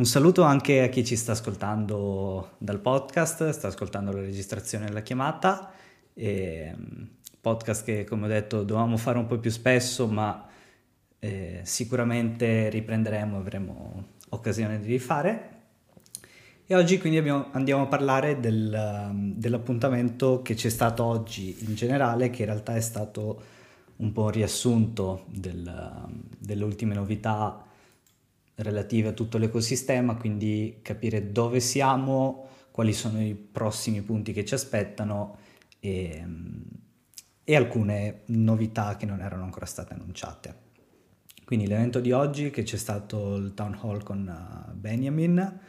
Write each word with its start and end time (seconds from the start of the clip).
Un 0.00 0.06
saluto 0.06 0.44
anche 0.44 0.80
a 0.80 0.88
chi 0.88 1.04
ci 1.04 1.14
sta 1.14 1.32
ascoltando 1.32 2.52
dal 2.56 2.80
podcast, 2.80 3.50
sta 3.50 3.68
ascoltando 3.68 4.12
la 4.12 4.22
registrazione 4.22 4.86
della 4.86 5.02
chiamata. 5.02 5.72
E, 6.14 6.74
mm, 6.74 7.02
podcast 7.38 7.84
che, 7.84 8.04
come 8.04 8.24
ho 8.24 8.28
detto, 8.28 8.62
dovevamo 8.62 8.96
fare 8.96 9.18
un 9.18 9.26
po' 9.26 9.36
più 9.36 9.50
spesso, 9.50 10.06
ma 10.06 10.48
eh, 11.18 11.60
sicuramente 11.64 12.70
riprenderemo, 12.70 13.36
avremo 13.36 14.06
occasione 14.30 14.80
di 14.80 14.86
rifare. 14.86 15.50
E 16.66 16.74
oggi 16.74 16.96
quindi 16.98 17.18
abbiamo, 17.18 17.48
andiamo 17.50 17.82
a 17.82 17.86
parlare 17.86 18.40
del, 18.40 19.34
dell'appuntamento 19.36 20.40
che 20.40 20.54
c'è 20.54 20.70
stato 20.70 21.04
oggi 21.04 21.54
in 21.66 21.74
generale, 21.74 22.30
che 22.30 22.40
in 22.40 22.48
realtà 22.48 22.74
è 22.74 22.80
stato 22.80 23.42
un 23.96 24.12
po' 24.12 24.22
un 24.22 24.30
riassunto 24.30 25.26
del, 25.26 26.08
delle 26.38 26.64
ultime 26.64 26.94
novità 26.94 27.64
relative 28.62 29.08
a 29.08 29.12
tutto 29.12 29.38
l'ecosistema, 29.38 30.16
quindi 30.16 30.78
capire 30.82 31.32
dove 31.32 31.60
siamo, 31.60 32.48
quali 32.70 32.92
sono 32.92 33.20
i 33.22 33.34
prossimi 33.34 34.00
punti 34.02 34.32
che 34.32 34.44
ci 34.44 34.54
aspettano 34.54 35.38
e, 35.80 36.24
e 37.42 37.56
alcune 37.56 38.22
novità 38.26 38.96
che 38.96 39.06
non 39.06 39.20
erano 39.20 39.44
ancora 39.44 39.66
state 39.66 39.94
annunciate. 39.94 40.68
Quindi 41.44 41.66
l'evento 41.66 41.98
di 41.98 42.12
oggi 42.12 42.50
che 42.50 42.62
c'è 42.62 42.76
stato 42.76 43.34
il 43.34 43.54
town 43.54 43.76
hall 43.80 44.04
con 44.04 44.24
uh, 44.24 44.72
Benjamin 44.72 45.60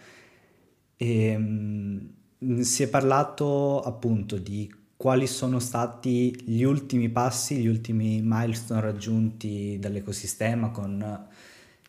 e 0.95 1.35
um, 1.35 2.61
si 2.61 2.83
è 2.83 2.87
parlato 2.87 3.81
appunto 3.81 4.37
di 4.37 4.71
quali 4.95 5.25
sono 5.25 5.57
stati 5.57 6.39
gli 6.45 6.61
ultimi 6.61 7.09
passi, 7.09 7.57
gli 7.57 7.65
ultimi 7.65 8.21
milestone 8.23 8.81
raggiunti 8.81 9.79
dall'ecosistema 9.79 10.69
con 10.69 11.27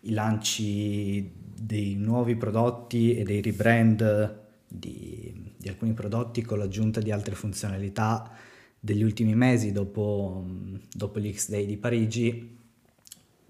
i 0.03 0.13
lanci 0.13 1.31
dei 1.61 1.95
nuovi 1.95 2.37
prodotti 2.37 3.15
e 3.15 3.23
dei 3.23 3.41
rebrand 3.41 4.41
di, 4.67 5.53
di 5.57 5.69
alcuni 5.69 5.93
prodotti 5.93 6.43
con 6.43 6.59
l'aggiunta 6.59 7.01
di 7.01 7.11
altre 7.11 7.35
funzionalità 7.35 8.31
degli 8.79 9.03
ultimi 9.03 9.35
mesi 9.35 9.71
dopo, 9.71 10.45
dopo 10.93 11.19
l'X-Day 11.19 11.67
di 11.67 11.77
Parigi. 11.77 12.59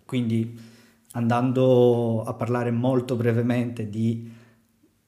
Quindi 0.05 0.59
andando 1.13 2.23
a 2.23 2.35
parlare 2.35 2.71
molto 2.71 3.17
brevemente 3.17 3.89
di 3.89 4.31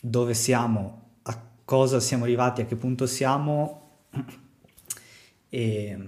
dove 0.00 0.34
siamo, 0.34 1.02
a 1.22 1.42
cosa 1.64 2.00
siamo 2.00 2.24
arrivati, 2.24 2.62
a 2.62 2.66
che 2.66 2.76
punto 2.76 3.06
siamo, 3.06 3.82
e 5.48 5.98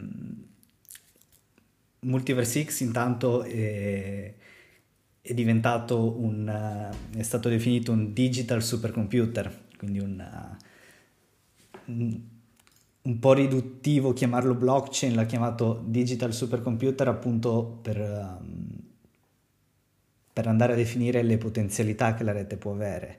Multiverse 2.00 2.64
X 2.64 2.80
intanto 2.80 3.42
è, 3.42 4.34
è 5.26 5.34
diventato 5.34 6.20
un, 6.20 6.46
uh, 6.46 7.16
è 7.18 7.22
stato 7.22 7.48
definito 7.48 7.90
un 7.90 8.12
digital 8.12 8.62
supercomputer, 8.62 9.64
quindi 9.76 9.98
un, 9.98 10.24
uh, 11.84 11.90
un, 11.90 12.20
un, 13.02 13.18
po' 13.18 13.32
riduttivo 13.32 14.12
chiamarlo 14.12 14.54
blockchain, 14.54 15.16
l'ha 15.16 15.26
chiamato 15.26 15.82
digital 15.84 16.32
supercomputer 16.32 17.08
appunto 17.08 17.80
per, 17.82 17.98
um, 17.98 18.68
per 20.32 20.46
andare 20.46 20.74
a 20.74 20.76
definire 20.76 21.22
le 21.22 21.38
potenzialità 21.38 22.14
che 22.14 22.22
la 22.22 22.32
rete 22.32 22.56
può 22.56 22.72
avere. 22.72 23.18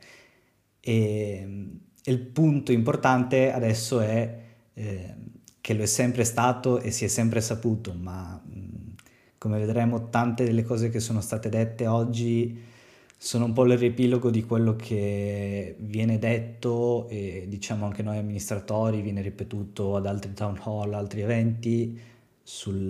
E, 0.79 1.69
e 2.03 2.11
il 2.11 2.19
punto 2.19 2.71
importante 2.71 3.51
adesso 3.51 3.99
è 3.99 4.43
eh, 4.73 5.15
che 5.59 5.73
lo 5.73 5.83
è 5.83 5.87
sempre 5.87 6.23
stato 6.23 6.79
e 6.79 6.91
si 6.91 7.03
è 7.03 7.09
sempre 7.09 7.41
saputo, 7.41 7.93
ma 7.93 8.41
come 9.37 9.59
vedremo 9.59 10.09
tante 10.09 10.43
delle 10.43 10.63
cose 10.63 10.89
che 10.89 10.99
sono 10.99 11.21
state 11.21 11.49
dette 11.49 11.87
oggi 11.87 12.75
sono 13.19 13.45
un 13.45 13.53
po' 13.53 13.63
il 13.63 14.29
di 14.29 14.43
quello 14.43 14.75
che 14.75 15.75
viene 15.79 16.19
detto 16.19 17.07
e 17.09 17.45
diciamo 17.47 17.85
anche 17.85 18.03
noi 18.03 18.17
amministratori, 18.17 19.01
viene 19.01 19.21
ripetuto 19.21 19.95
ad 19.95 20.05
altri 20.05 20.33
town 20.33 20.59
hall, 20.63 20.93
altri 20.93 21.21
eventi, 21.21 21.99
sul, 22.43 22.85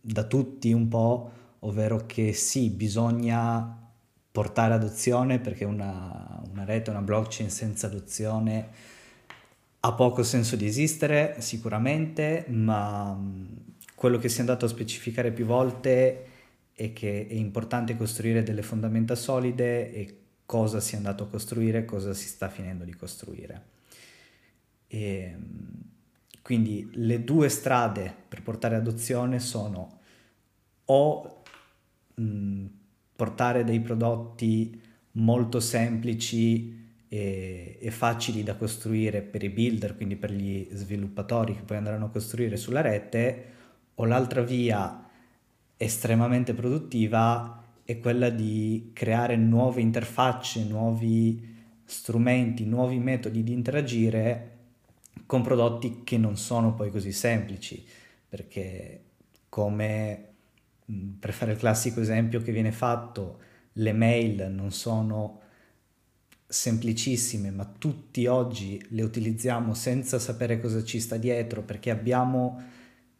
da 0.00 0.24
tutti 0.24 0.72
un 0.72 0.88
po', 0.88 1.30
ovvero 1.60 2.04
che 2.06 2.32
sì, 2.32 2.70
bisogna 2.70 3.80
portare 4.30 4.74
adozione 4.74 5.40
perché 5.40 5.64
una, 5.64 6.40
una 6.52 6.64
rete, 6.64 6.90
una 6.90 7.02
blockchain 7.02 7.50
senza 7.50 7.88
adozione 7.88 8.68
ha 9.80 9.92
poco 9.92 10.22
senso 10.22 10.54
di 10.54 10.66
esistere 10.66 11.36
sicuramente, 11.40 12.46
ma 12.48 13.18
quello 14.04 14.18
che 14.18 14.28
si 14.28 14.36
è 14.36 14.40
andato 14.40 14.66
a 14.66 14.68
specificare 14.68 15.32
più 15.32 15.46
volte 15.46 16.26
è 16.74 16.92
che 16.92 17.26
è 17.26 17.32
importante 17.32 17.96
costruire 17.96 18.42
delle 18.42 18.60
fondamenta 18.60 19.14
solide 19.14 19.90
e 19.94 20.18
cosa 20.44 20.78
si 20.78 20.92
è 20.92 20.98
andato 20.98 21.24
a 21.24 21.26
costruire, 21.26 21.86
cosa 21.86 22.12
si 22.12 22.28
sta 22.28 22.50
finendo 22.50 22.84
di 22.84 22.94
costruire. 22.94 23.62
E, 24.88 25.34
quindi 26.42 26.90
le 26.92 27.24
due 27.24 27.48
strade 27.48 28.14
per 28.28 28.42
portare 28.42 28.76
adozione 28.76 29.40
sono 29.40 30.00
o 30.84 31.42
portare 33.16 33.64
dei 33.64 33.80
prodotti 33.80 34.82
molto 35.12 35.60
semplici 35.60 37.06
e, 37.08 37.78
e, 37.80 37.90
facili 37.90 38.42
da 38.42 38.54
costruire 38.54 39.22
per 39.22 39.42
i 39.42 39.48
builder, 39.48 39.96
quindi 39.96 40.16
per 40.16 40.30
gli 40.30 40.68
sviluppatori 40.72 41.54
che 41.54 41.62
poi 41.62 41.78
andranno 41.78 42.04
a 42.04 42.10
costruire 42.10 42.58
sulla 42.58 42.82
rete, 42.82 43.52
o 43.96 44.04
l'altra 44.04 44.42
via 44.42 45.08
estremamente 45.76 46.54
produttiva 46.54 47.62
è 47.84 47.98
quella 47.98 48.30
di 48.30 48.90
creare 48.92 49.36
nuove 49.36 49.80
interfacce, 49.80 50.64
nuovi 50.64 51.52
strumenti, 51.84 52.64
nuovi 52.64 52.98
metodi 52.98 53.42
di 53.42 53.52
interagire 53.52 54.50
con 55.26 55.42
prodotti 55.42 56.02
che 56.02 56.16
non 56.16 56.36
sono 56.36 56.74
poi 56.74 56.90
così 56.90 57.12
semplici, 57.12 57.84
perché 58.28 59.02
come 59.48 60.28
per 61.18 61.32
fare 61.32 61.52
il 61.52 61.58
classico 61.58 62.00
esempio 62.00 62.42
che 62.42 62.52
viene 62.52 62.72
fatto, 62.72 63.40
le 63.74 63.92
mail 63.92 64.50
non 64.50 64.70
sono 64.70 65.40
semplicissime, 66.46 67.50
ma 67.50 67.64
tutti 67.64 68.26
oggi 68.26 68.82
le 68.90 69.02
utilizziamo 69.02 69.74
senza 69.74 70.18
sapere 70.18 70.60
cosa 70.60 70.84
ci 70.84 71.00
sta 71.00 71.16
dietro, 71.16 71.62
perché 71.62 71.90
abbiamo 71.90 72.62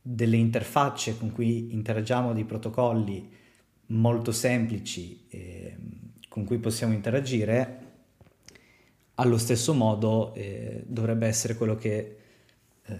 delle 0.06 0.36
interfacce 0.36 1.16
con 1.16 1.32
cui 1.32 1.72
interagiamo, 1.72 2.34
dei 2.34 2.44
protocolli 2.44 3.26
molto 3.86 4.32
semplici 4.32 5.24
eh, 5.30 5.76
con 6.28 6.44
cui 6.44 6.58
possiamo 6.58 6.92
interagire, 6.92 7.80
allo 9.14 9.38
stesso 9.38 9.72
modo 9.72 10.34
eh, 10.34 10.82
dovrebbe 10.86 11.26
essere 11.26 11.56
quello 11.56 11.74
che 11.76 12.16
eh, 12.84 12.98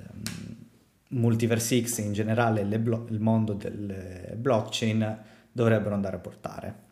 Multiverse 1.08 1.84
X 1.84 1.98
in 1.98 2.14
generale 2.14 2.64
blo- 2.78 3.06
il 3.10 3.20
mondo 3.20 3.52
del 3.52 4.34
blockchain 4.36 5.22
dovrebbero 5.52 5.94
andare 5.94 6.16
a 6.16 6.20
portare. 6.20 6.83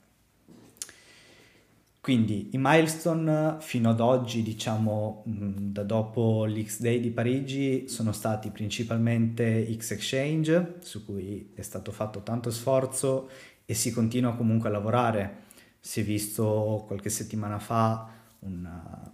Quindi 2.02 2.48
i 2.50 2.58
milestone 2.58 3.58
fino 3.60 3.90
ad 3.90 4.00
oggi, 4.00 4.42
diciamo 4.42 5.22
da 5.24 5.84
dopo 5.84 6.44
l'X-Day 6.46 6.98
di 6.98 7.12
Parigi, 7.12 7.86
sono 7.86 8.10
stati 8.10 8.50
principalmente 8.50 9.72
X-Exchange, 9.76 10.78
su 10.80 11.04
cui 11.04 11.52
è 11.54 11.62
stato 11.62 11.92
fatto 11.92 12.24
tanto 12.24 12.50
sforzo 12.50 13.30
e 13.64 13.74
si 13.74 13.92
continua 13.92 14.34
comunque 14.34 14.68
a 14.68 14.72
lavorare. 14.72 15.42
Si 15.78 16.00
è 16.00 16.02
visto 16.02 16.82
qualche 16.88 17.08
settimana 17.08 17.60
fa 17.60 18.08
un, 18.41 18.68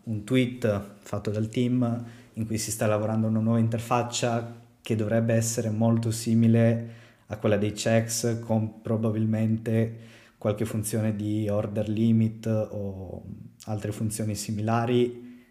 un 0.04 0.24
tweet 0.24 0.94
fatto 1.00 1.30
dal 1.30 1.50
team 1.50 2.06
in 2.32 2.46
cui 2.46 2.56
si 2.56 2.70
sta 2.70 2.86
lavorando 2.86 3.26
una 3.26 3.40
nuova 3.40 3.58
interfaccia 3.58 4.60
che 4.80 4.96
dovrebbe 4.96 5.34
essere 5.34 5.68
molto 5.68 6.10
simile 6.10 6.94
a 7.26 7.36
quella 7.36 7.58
dei 7.58 7.72
checks 7.72 8.38
con 8.40 8.80
probabilmente 8.80 10.16
qualche 10.38 10.64
funzione 10.64 11.16
di 11.16 11.48
order 11.48 11.88
limit 11.88 12.46
o 12.46 13.24
altre 13.64 13.92
funzioni 13.92 14.36
similari 14.36 15.44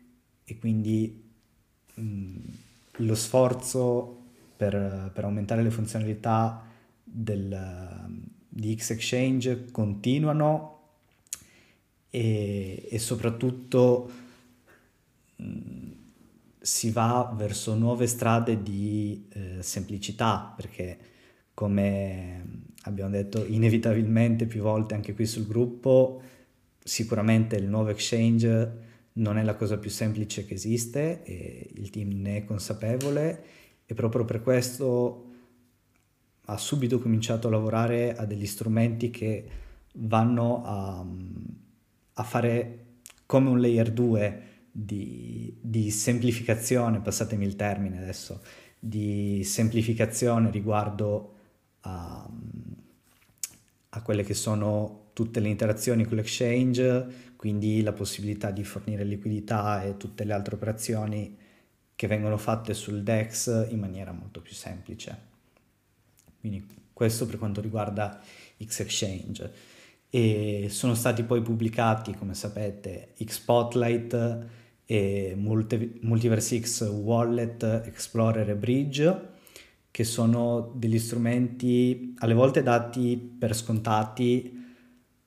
e 0.44 0.58
quindi 0.58 1.30
mh, 1.94 2.36
lo 2.98 3.16
sforzo 3.16 4.24
per, 4.56 5.12
per, 5.14 5.26
aumentare 5.26 5.62
le 5.62 5.70
funzionalità 5.70 6.66
del, 7.04 8.26
di 8.48 8.76
X-Exchange 8.76 9.66
continuano 9.72 10.80
e, 12.10 12.88
e 12.90 12.98
soprattutto 12.98 14.12
mh, 15.36 15.92
si 16.60 16.92
va 16.92 17.34
verso 17.36 17.76
nuove 17.76 18.08
strade 18.08 18.64
di 18.64 19.28
eh, 19.34 19.62
semplicità 19.62 20.54
perché 20.56 20.98
come 21.54 22.67
abbiamo 22.88 23.12
detto 23.12 23.46
inevitabilmente 23.46 24.46
più 24.46 24.62
volte 24.62 24.96
anche 24.96 25.14
qui 25.14 25.26
sul 25.26 25.46
gruppo, 25.46 26.22
sicuramente 26.84 27.56
il 27.58 27.68
nuovo 27.68 27.90
exchange 27.90 28.86
non 29.14 29.38
è 29.38 29.44
la 29.44 29.56
cosa 29.56 29.78
più 29.78 29.90
semplice 29.90 30.46
che 30.46 30.54
esiste 30.54 31.24
e 31.24 31.70
il 31.76 31.90
team 31.90 32.22
ne 32.22 32.38
è 32.38 32.46
consapevole 32.46 33.44
e 33.86 33.94
proprio 33.94 34.26
per 34.26 34.42
questo 34.42 35.24
ha 36.50 36.58
subito 36.58 37.00
cominciato 37.00 37.48
a 37.48 37.52
lavorare 37.52 38.16
a 38.16 38.26
degli 38.26 38.46
strumenti 38.46 39.10
che 39.10 39.46
vanno 39.96 40.64
a, 40.64 41.06
a 42.14 42.24
fare 42.24 42.86
come 43.26 43.50
un 43.50 43.60
layer 43.60 43.92
2 43.92 44.42
di, 44.72 45.58
di 45.60 45.92
semplificazione, 45.92 47.02
passatemi 47.02 47.46
il 47.46 47.56
termine 47.56 47.98
adesso, 47.98 48.42
di 48.80 49.44
semplificazione 49.44 50.52
riguardo 50.52 51.34
a, 51.82 52.30
a 53.90 54.02
quelle 54.02 54.24
che 54.24 54.34
sono 54.34 55.10
tutte 55.14 55.40
le 55.40 55.50
interazioni 55.50 56.06
con 56.06 56.18
l'exchange, 56.18 57.34
quindi 57.36 57.82
la 57.82 57.94
possibilità 57.94 58.52
di 58.52 58.64
fornire 58.64 59.04
liquidità 59.04 59.84
e 59.84 59.98
tutte 59.98 60.24
le 60.24 60.34
altre 60.34 60.56
operazioni 60.56 61.38
che 61.96 62.08
vengono 62.08 62.38
fatte 62.38 62.74
sul 62.74 63.02
DEX 63.02 63.70
in 63.70 63.80
maniera 63.80 64.12
molto 64.12 64.42
più 64.42 64.54
semplice. 64.54 65.18
Quindi 66.40 66.66
questo 66.94 67.26
per 67.26 67.38
quanto 67.38 67.62
riguarda 67.62 68.22
X-Exchange. 68.64 69.52
E 70.10 70.68
sono 70.70 70.94
stati 70.94 71.24
poi 71.24 71.42
pubblicati, 71.42 72.14
come 72.14 72.34
sapete, 72.34 73.14
X-Spotlight 73.24 74.46
e 74.86 75.34
Multi- 75.36 76.00
Multiverse 76.02 76.60
X 76.60 76.88
Wallet, 76.88 77.64
Explorer 77.86 78.50
e 78.50 78.56
Bridge, 78.56 79.36
che 79.98 80.04
sono 80.04 80.74
degli 80.76 81.00
strumenti 81.00 82.14
alle 82.20 82.36
volte 82.36 82.62
dati 82.62 83.18
per 83.18 83.56
scontati. 83.56 84.76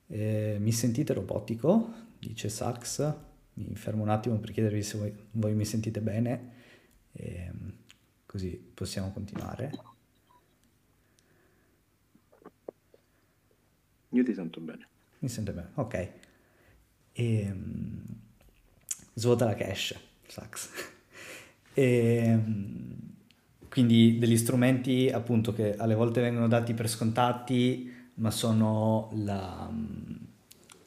Eh, 0.07 0.59
mi 0.61 0.71
sentite 0.71 1.13
robotico? 1.13 1.93
Dice 2.17 2.49
Sax. 2.49 3.15
Mi 3.55 3.75
fermo 3.75 4.05
un 4.05 4.11
attimo 4.11 4.39
per 4.39 4.53
chiedervi 4.53 4.81
se 4.85 4.97
voi, 4.97 5.13
voi 5.33 5.55
mi 5.55 5.65
sentite 5.65 6.01
bene, 6.01 6.53
e, 7.11 7.35
ehm, 7.35 7.73
così 8.27 8.51
possiamo 8.73 9.11
continuare. 9.11 9.73
Io 14.11 14.23
ti 14.23 14.33
sento 14.33 14.61
bene. 14.61 14.87
Mi 15.19 15.29
sento 15.29 15.53
bene, 15.53 15.71
ok. 15.75 16.13
E, 17.11 17.51
um, 17.51 18.05
svuota 19.15 19.47
la 19.47 19.57
cache, 19.57 19.99
sax. 20.29 20.71
e, 21.75 22.35
um, 22.35 23.19
quindi 23.71 24.19
degli 24.19 24.37
strumenti 24.37 25.09
appunto 25.11 25.53
che 25.53 25.77
alle 25.77 25.95
volte 25.95 26.21
vengono 26.21 26.49
dati 26.49 26.75
per 26.75 26.89
scontati, 26.89 27.91
ma 28.15 28.33
sono 28.33 29.11
la, 29.15 29.69
um, 29.71 30.19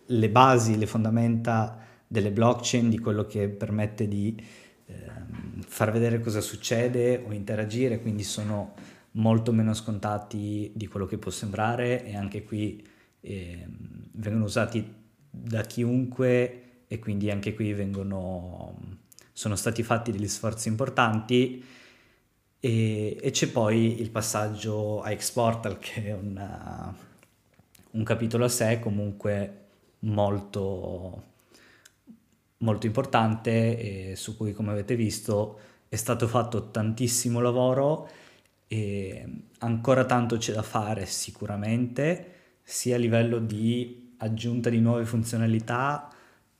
le 0.07 0.29
basi, 0.29 0.77
le 0.77 0.85
fondamenta 0.85 1.79
delle 2.05 2.29
blockchain, 2.29 2.89
di 2.89 2.99
quello 2.99 3.25
che 3.25 3.47
permette 3.47 4.09
di 4.09 4.35
eh, 4.85 5.11
far 5.65 5.93
vedere 5.93 6.19
cosa 6.19 6.41
succede 6.41 7.23
o 7.25 7.31
interagire, 7.31 8.01
quindi 8.01 8.23
sono 8.23 8.73
molto 9.11 9.53
meno 9.53 9.73
scontati 9.73 10.69
di 10.75 10.87
quello 10.87 11.05
che 11.05 11.17
può 11.17 11.31
sembrare 11.31 12.03
e 12.03 12.17
anche 12.17 12.43
qui 12.43 12.85
eh, 13.21 13.65
vengono 14.11 14.43
usati 14.43 14.85
da 15.29 15.61
chiunque 15.61 16.83
e 16.85 16.99
quindi 16.99 17.31
anche 17.31 17.53
qui 17.53 17.71
vengono, 17.71 18.77
sono 19.31 19.55
stati 19.55 19.83
fatti 19.83 20.11
degli 20.11 20.27
sforzi 20.27 20.67
importanti 20.67 21.63
e, 22.65 23.17
e 23.19 23.31
c'è 23.31 23.49
poi 23.49 23.99
il 23.99 24.09
passaggio 24.09 25.01
a 25.01 25.11
Exportal 25.11 25.77
che 25.79 26.05
è 26.05 26.13
una, 26.13 26.95
un 27.91 28.03
capitolo 28.05 28.45
a 28.45 28.47
sé 28.47 28.79
comunque 28.79 29.65
molto, 29.99 31.23
molto 32.59 32.85
importante 32.85 34.11
e 34.11 34.15
su 34.15 34.37
cui 34.37 34.53
come 34.53 34.71
avete 34.71 34.95
visto 34.95 35.59
è 35.89 35.97
stato 35.97 36.25
fatto 36.29 36.69
tantissimo 36.71 37.41
lavoro 37.41 38.07
e 38.67 39.27
ancora 39.59 40.05
tanto 40.05 40.37
c'è 40.37 40.53
da 40.53 40.63
fare 40.63 41.05
sicuramente 41.05 42.31
sia 42.63 42.95
a 42.95 42.97
livello 42.97 43.39
di 43.39 44.13
aggiunta 44.19 44.69
di 44.69 44.79
nuove 44.79 45.03
funzionalità 45.03 46.09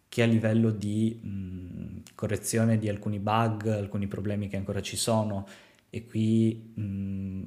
che 0.09 0.21
a 0.21 0.25
livello 0.25 0.69
di 0.69 1.17
mh, 1.23 2.01
correzione 2.13 2.77
di 2.77 2.89
alcuni 2.89 3.19
bug, 3.19 3.67
alcuni 3.67 4.07
problemi 4.07 4.49
che 4.49 4.57
ancora 4.57 4.81
ci 4.81 4.97
sono. 4.97 5.47
E 5.95 6.07
qui 6.07 6.71
mh, 6.73 7.41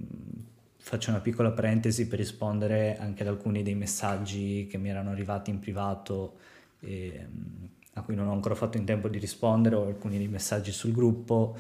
faccio 0.77 1.11
una 1.11 1.19
piccola 1.19 1.51
parentesi 1.51 2.07
per 2.07 2.21
rispondere 2.21 2.97
anche 2.97 3.23
ad 3.23 3.29
alcuni 3.29 3.65
dei 3.65 3.75
messaggi 3.75 4.69
che 4.71 4.79
mi 4.79 4.89
erano 4.89 5.11
arrivati 5.11 5.51
in 5.51 5.59
privato 5.59 6.37
e, 6.79 7.27
mh, 7.29 7.69
a 7.95 8.03
cui 8.03 8.15
non 8.15 8.29
ho 8.29 8.33
ancora 8.33 8.55
fatto 8.55 8.77
in 8.77 8.85
tempo 8.85 9.09
di 9.09 9.19
rispondere 9.19 9.75
o 9.75 9.87
alcuni 9.89 10.17
dei 10.17 10.29
messaggi 10.29 10.71
sul 10.71 10.93
gruppo. 10.93 11.57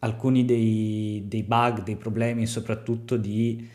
Alcuni 0.00 0.44
dei, 0.44 1.24
dei 1.26 1.44
bug, 1.44 1.82
dei 1.82 1.96
problemi, 1.96 2.44
soprattutto 2.44 3.16
di 3.16 3.66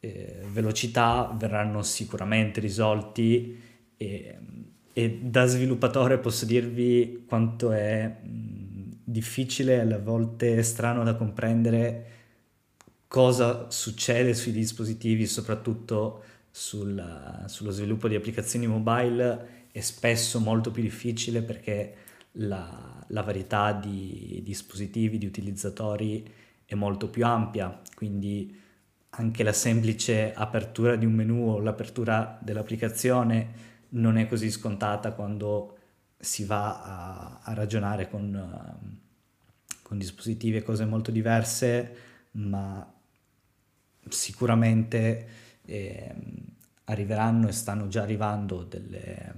eh, 0.00 0.40
velocità 0.50 1.32
verranno 1.38 1.82
sicuramente 1.82 2.58
risolti 2.58 3.56
e, 3.96 4.38
e, 4.92 5.18
da 5.22 5.46
sviluppatore 5.46 6.18
posso 6.18 6.44
dirvi 6.44 7.22
quanto 7.28 7.70
è 7.70 8.16
mh, 8.20 8.57
difficile 9.10 9.76
e 9.76 9.80
alle 9.80 9.98
volte 9.98 10.62
strano 10.62 11.02
da 11.02 11.14
comprendere 11.14 12.06
cosa 13.08 13.70
succede 13.70 14.34
sui 14.34 14.52
dispositivi, 14.52 15.26
soprattutto 15.26 16.22
sul, 16.50 17.44
sullo 17.46 17.70
sviluppo 17.70 18.06
di 18.06 18.14
applicazioni 18.14 18.66
mobile 18.66 19.66
è 19.72 19.80
spesso 19.80 20.40
molto 20.40 20.70
più 20.70 20.82
difficile 20.82 21.42
perché 21.42 21.94
la, 22.32 23.02
la 23.08 23.22
varietà 23.22 23.72
di 23.72 24.40
dispositivi, 24.44 25.18
di 25.18 25.26
utilizzatori 25.26 26.30
è 26.66 26.74
molto 26.74 27.08
più 27.08 27.24
ampia, 27.24 27.80
quindi 27.94 28.54
anche 29.10 29.42
la 29.42 29.54
semplice 29.54 30.34
apertura 30.34 30.96
di 30.96 31.06
un 31.06 31.14
menu 31.14 31.48
o 31.48 31.60
l'apertura 31.60 32.38
dell'applicazione 32.42 33.66
non 33.90 34.18
è 34.18 34.26
così 34.26 34.50
scontata 34.50 35.12
quando 35.12 35.76
si 36.18 36.44
va 36.44 36.82
a, 36.82 37.40
a 37.42 37.54
ragionare 37.54 38.08
con, 38.08 38.34
uh, 38.34 38.97
con, 39.88 39.98
dispositivi 39.98 40.58
e 40.58 40.62
cose 40.62 40.84
molto 40.84 41.10
diverse, 41.10 41.96
ma 42.32 42.94
sicuramente 44.08 45.28
eh, 45.64 46.14
arriveranno 46.84 47.48
e 47.48 47.52
stanno 47.52 47.88
già 47.88 48.02
arrivando 48.02 48.64
delle, 48.64 49.34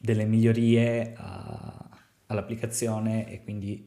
delle 0.00 0.24
migliorie 0.24 1.14
a, 1.16 1.88
all'applicazione 2.26 3.30
e 3.30 3.42
quindi 3.42 3.86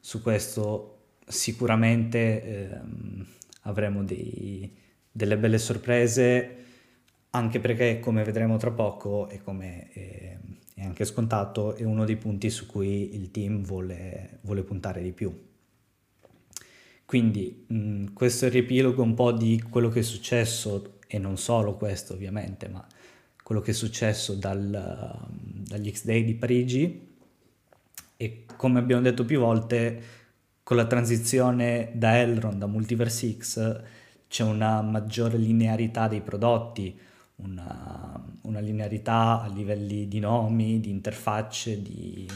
su 0.00 0.20
questo 0.20 1.16
sicuramente 1.26 2.42
ehm, 2.42 3.26
avremo 3.62 4.04
dei, 4.04 4.76
delle 5.10 5.38
belle 5.38 5.58
sorprese, 5.58 6.56
anche 7.30 7.60
perché 7.60 8.00
come 8.00 8.24
vedremo 8.24 8.56
tra 8.56 8.70
poco 8.70 9.28
e 9.28 9.42
come 9.42 9.88
è, 9.90 10.38
anche 10.84 11.04
scontato 11.04 11.74
è 11.74 11.84
uno 11.84 12.04
dei 12.04 12.16
punti 12.16 12.50
su 12.50 12.66
cui 12.66 13.14
il 13.14 13.30
team 13.30 13.62
vuole, 13.62 14.38
vuole 14.42 14.62
puntare 14.62 15.02
di 15.02 15.12
più. 15.12 15.50
Quindi 17.04 17.64
mh, 17.66 18.12
questo 18.12 18.44
è 18.44 18.48
il 18.48 18.54
riepilogo 18.54 19.02
un 19.02 19.14
po' 19.14 19.32
di 19.32 19.62
quello 19.68 19.88
che 19.88 20.00
è 20.00 20.02
successo, 20.02 20.98
e 21.06 21.18
non 21.18 21.36
solo 21.36 21.76
questo 21.76 22.14
ovviamente, 22.14 22.68
ma 22.68 22.86
quello 23.42 23.60
che 23.60 23.72
è 23.72 23.74
successo 23.74 24.34
dal, 24.34 25.28
dagli 25.28 25.92
X-Day 25.92 26.24
di 26.24 26.34
Parigi 26.34 27.10
e 28.16 28.44
come 28.56 28.78
abbiamo 28.78 29.02
detto 29.02 29.24
più 29.24 29.40
volte 29.40 30.02
con 30.62 30.76
la 30.76 30.86
transizione 30.86 31.90
da 31.94 32.18
Elrond 32.18 32.62
a 32.62 32.66
Multiverse 32.66 33.36
X 33.36 33.82
c'è 34.28 34.44
una 34.44 34.80
maggiore 34.80 35.36
linearità 35.36 36.08
dei 36.08 36.22
prodotti, 36.22 36.98
una, 37.44 38.24
una 38.42 38.60
linearità 38.60 39.42
a 39.42 39.48
livelli 39.48 40.08
di 40.08 40.18
nomi, 40.18 40.80
di 40.80 40.90
interfacce, 40.90 41.82
di, 41.82 42.28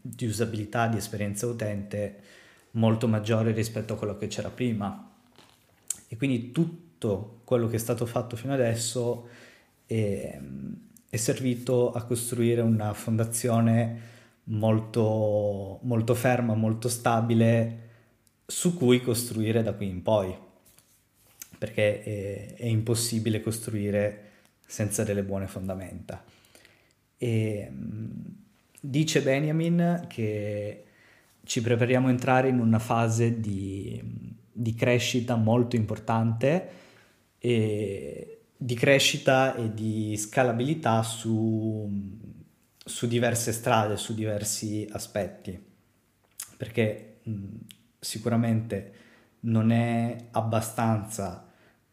di 0.00 0.26
usabilità, 0.26 0.86
di 0.86 0.96
esperienza 0.96 1.46
utente 1.46 2.22
molto 2.72 3.06
maggiore 3.08 3.52
rispetto 3.52 3.94
a 3.94 3.96
quello 3.96 4.16
che 4.16 4.26
c'era 4.26 4.50
prima. 4.50 5.10
E 6.08 6.16
quindi 6.16 6.52
tutto 6.52 7.40
quello 7.44 7.68
che 7.68 7.76
è 7.76 7.78
stato 7.78 8.06
fatto 8.06 8.36
fino 8.36 8.52
adesso 8.52 9.28
è, 9.86 10.40
è 11.08 11.16
servito 11.16 11.92
a 11.92 12.02
costruire 12.04 12.60
una 12.60 12.92
fondazione 12.92 14.12
molto, 14.44 15.78
molto 15.82 16.14
ferma, 16.14 16.54
molto 16.54 16.88
stabile 16.88 17.80
su 18.46 18.76
cui 18.76 19.00
costruire 19.00 19.62
da 19.62 19.72
qui 19.72 19.88
in 19.88 20.02
poi, 20.02 20.36
perché 21.56 22.02
è, 22.02 22.54
è 22.54 22.66
impossibile 22.66 23.40
costruire 23.40 24.23
senza 24.64 25.04
delle 25.04 25.22
buone 25.22 25.46
fondamenta. 25.46 26.22
E, 27.16 27.72
dice 28.80 29.22
Benjamin 29.22 30.06
che 30.08 30.84
ci 31.44 31.60
prepariamo 31.60 32.08
a 32.08 32.10
entrare 32.10 32.48
in 32.48 32.58
una 32.58 32.78
fase 32.78 33.40
di, 33.40 34.02
di 34.50 34.74
crescita 34.74 35.36
molto 35.36 35.76
importante 35.76 36.68
e 37.38 38.38
di 38.56 38.74
crescita 38.74 39.54
e 39.54 39.74
di 39.74 40.16
scalabilità 40.16 41.02
su, 41.02 41.90
su 42.84 43.06
diverse 43.06 43.52
strade, 43.52 43.96
su 43.96 44.14
diversi 44.14 44.88
aspetti, 44.90 45.62
perché 46.56 47.18
mh, 47.22 47.46
sicuramente 48.00 48.92
non 49.40 49.70
è 49.70 50.28
abbastanza 50.30 51.43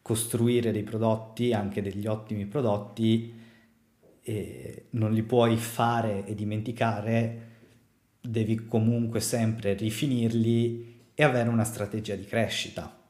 costruire 0.02 0.72
dei 0.72 0.82
prodotti, 0.82 1.52
anche 1.52 1.80
degli 1.80 2.06
ottimi 2.06 2.46
prodotti, 2.46 3.40
e 4.20 4.86
non 4.90 5.12
li 5.12 5.22
puoi 5.22 5.56
fare 5.56 6.26
e 6.26 6.34
dimenticare, 6.34 7.50
devi 8.20 8.66
comunque 8.66 9.20
sempre 9.20 9.74
rifinirli 9.74 11.00
e 11.14 11.24
avere 11.24 11.48
una 11.48 11.64
strategia 11.64 12.14
di 12.14 12.24
crescita. 12.24 13.00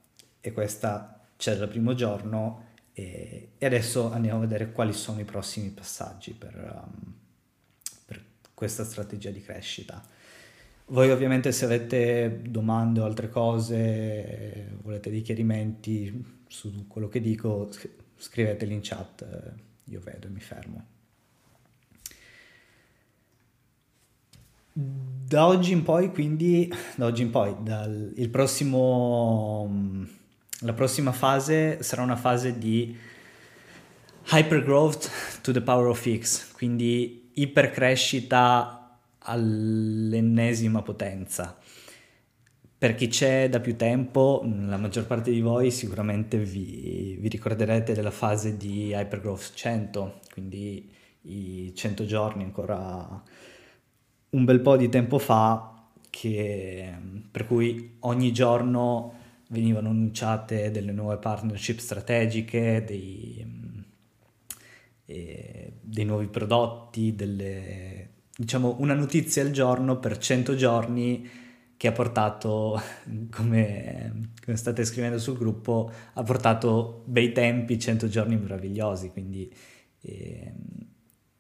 E 0.41 0.53
questa 0.53 1.21
c'è 1.37 1.57
dal 1.57 1.69
primo 1.69 1.95
giorno 1.95 2.71
e, 2.93 3.51
adesso 3.61 4.13
andiamo 4.13 4.39
a 4.39 4.43
vedere 4.43 4.73
quali 4.73 4.93
sono 4.93 5.21
i 5.21 5.25
prossimi 5.25 5.69
passaggi 5.71 6.33
per, 6.33 6.55
um, 6.55 7.15
per 8.05 8.23
questa 8.55 8.85
strategia 8.85 9.31
di 9.31 9.41
crescita. 9.41 10.03
Voi 10.87 11.11
ovviamente 11.11 11.53
se 11.53 11.65
avete 11.65 12.43
domande 12.43 13.01
o 13.01 13.05
altre 13.05 13.29
cose, 13.29 14.77
volete 14.83 15.11
dei 15.11 15.23
chiarimenti 15.23 16.41
su 16.53 16.87
quello 16.87 17.09
che 17.09 17.21
dico, 17.23 17.71
scriveteli 18.19 18.75
in 18.75 18.81
chat, 18.83 19.27
io 19.85 20.01
vedo 20.01 20.27
e 20.27 20.31
mi 20.31 20.41
fermo. 20.41 20.87
Da 24.75 25.47
oggi 25.47 25.73
in 25.73 25.83
poi, 25.83 26.11
quindi, 26.11 26.71
da 26.97 27.07
oggi 27.07 27.23
in 27.23 27.31
poi, 27.31 27.57
dal, 27.61 28.13
prossimo, 28.31 30.07
la 30.61 30.75
prossima 30.75 31.13
fase 31.13 31.83
sarà 31.83 32.03
una 32.03 32.17
fase 32.17 32.59
di 32.59 32.95
hypergrowth 34.31 35.41
to 35.41 35.53
the 35.53 35.63
power 35.63 35.87
of 35.87 36.07
x, 36.07 36.53
quindi 36.53 37.31
ipercrescita 37.33 38.99
all'ennesima 39.21 40.83
potenza. 40.83 41.59
Per 42.83 42.97
chi 42.97 43.07
c'è 43.07 43.49
da 43.49 43.61
più 43.61 43.77
tempo, 43.77 44.43
la 44.45 44.77
maggior 44.77 45.07
parte 45.07 45.31
di 45.31 45.41
voi 45.41 45.71
sicuramente 45.71 46.37
vi, 46.37 47.17
vi 47.21 47.29
ricorderete 47.29 47.93
della 47.93 48.11
fase 48.11 48.57
di 48.57 48.89
hypergrowth 48.93 49.53
100, 49.55 50.19
quindi 50.33 50.91
i 51.21 51.73
100 51.77 52.05
giorni 52.07 52.43
ancora 52.43 53.23
un 54.31 54.45
bel 54.45 54.61
po' 54.61 54.77
di 54.77 54.89
tempo 54.89 55.21
fa 55.21 55.91
che, 56.11 56.93
per 57.31 57.47
cui 57.47 57.99
ogni 58.01 58.33
giorno 58.33 59.15
venivano 59.51 59.91
annunciate 59.91 60.73
delle 60.73 60.91
nuove 60.91 61.19
partnership 61.19 61.79
strategiche, 61.79 62.83
dei, 62.85 63.47
eh, 65.07 65.73
dei 65.81 66.05
nuovi 66.05 66.27
prodotti, 66.27 67.15
delle, 67.15 68.09
diciamo 68.37 68.75
una 68.81 68.95
notizia 68.95 69.43
al 69.43 69.53
giorno 69.53 70.01
per 70.01 70.19
100 70.19 70.57
giorni 70.57 71.42
che 71.83 71.89
ha 71.89 71.93
portato, 71.93 72.81
come, 73.35 74.31
come, 74.45 74.57
state 74.57 74.85
scrivendo 74.85 75.19
sul 75.19 75.37
gruppo, 75.37 75.91
ha 76.13 76.23
portato 76.23 77.03
bei 77.07 77.33
tempi, 77.33 77.77
100 77.77 78.07
giorni 78.07 78.37
meravigliosi, 78.37 79.11
quindi 79.11 79.53
eh, 80.03 80.53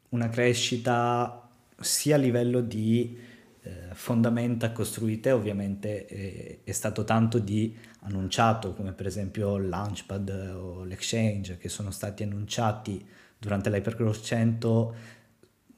una 0.09 0.29
crescita 0.29 1.49
sia 1.79 2.17
a 2.17 2.19
livello 2.19 2.61
di 2.61 3.17
eh, 3.63 3.71
fondamenta 3.93 4.73
costruite, 4.73 5.31
ovviamente 5.31 6.09
eh, 6.09 6.61
è 6.65 6.73
stato 6.73 7.05
tanto 7.05 7.39
di 7.39 7.79
annunciato, 8.01 8.75
come 8.75 8.95
per 8.95 9.07
esempio 9.07 9.55
il 9.55 9.69
Launchpad 9.69 10.55
o 10.57 10.83
l'Exchange, 10.83 11.57
che 11.57 11.69
sono 11.69 11.93
stati 11.93 12.25
annunciati 12.25 13.07
durante 13.39 13.71
l'Hypergrowth 13.71 14.23
100, 14.23 14.95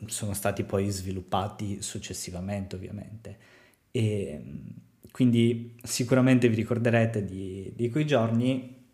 sono 0.06 0.32
stati 0.32 0.64
poi 0.64 0.88
sviluppati 0.88 1.82
successivamente, 1.82 2.76
ovviamente. 2.76 3.53
E 3.96 4.42
quindi 5.12 5.76
sicuramente 5.84 6.48
vi 6.48 6.56
ricorderete 6.56 7.24
di, 7.24 7.72
di 7.76 7.88
quei 7.88 8.04
giorni. 8.04 8.86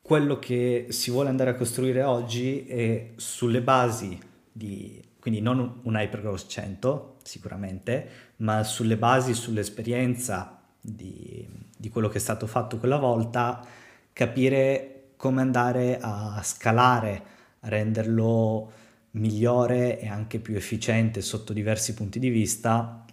Quello 0.00 0.38
che 0.38 0.86
si 0.90 1.10
vuole 1.10 1.28
andare 1.28 1.50
a 1.50 1.54
costruire 1.56 2.04
oggi 2.04 2.64
è 2.64 3.14
sulle 3.16 3.60
basi 3.60 4.16
di, 4.52 5.02
quindi 5.18 5.40
non 5.40 5.80
un 5.82 5.96
Hypergrowth 5.96 6.46
100 6.46 7.16
sicuramente, 7.24 8.08
ma 8.36 8.62
sulle 8.62 8.96
basi, 8.96 9.34
sull'esperienza 9.34 10.62
di, 10.80 11.44
di 11.76 11.88
quello 11.88 12.06
che 12.06 12.18
è 12.18 12.20
stato 12.20 12.46
fatto 12.46 12.78
quella 12.78 12.98
volta, 12.98 13.66
capire 14.12 15.14
come 15.16 15.40
andare 15.40 15.98
a 16.00 16.40
scalare, 16.44 17.22
a 17.58 17.68
renderlo 17.68 18.72
migliore 19.12 19.98
e 19.98 20.08
anche 20.08 20.38
più 20.38 20.54
efficiente 20.54 21.20
sotto 21.20 21.52
diversi 21.52 21.94
punti 21.94 22.18
di 22.18 22.28
vista 22.28 23.04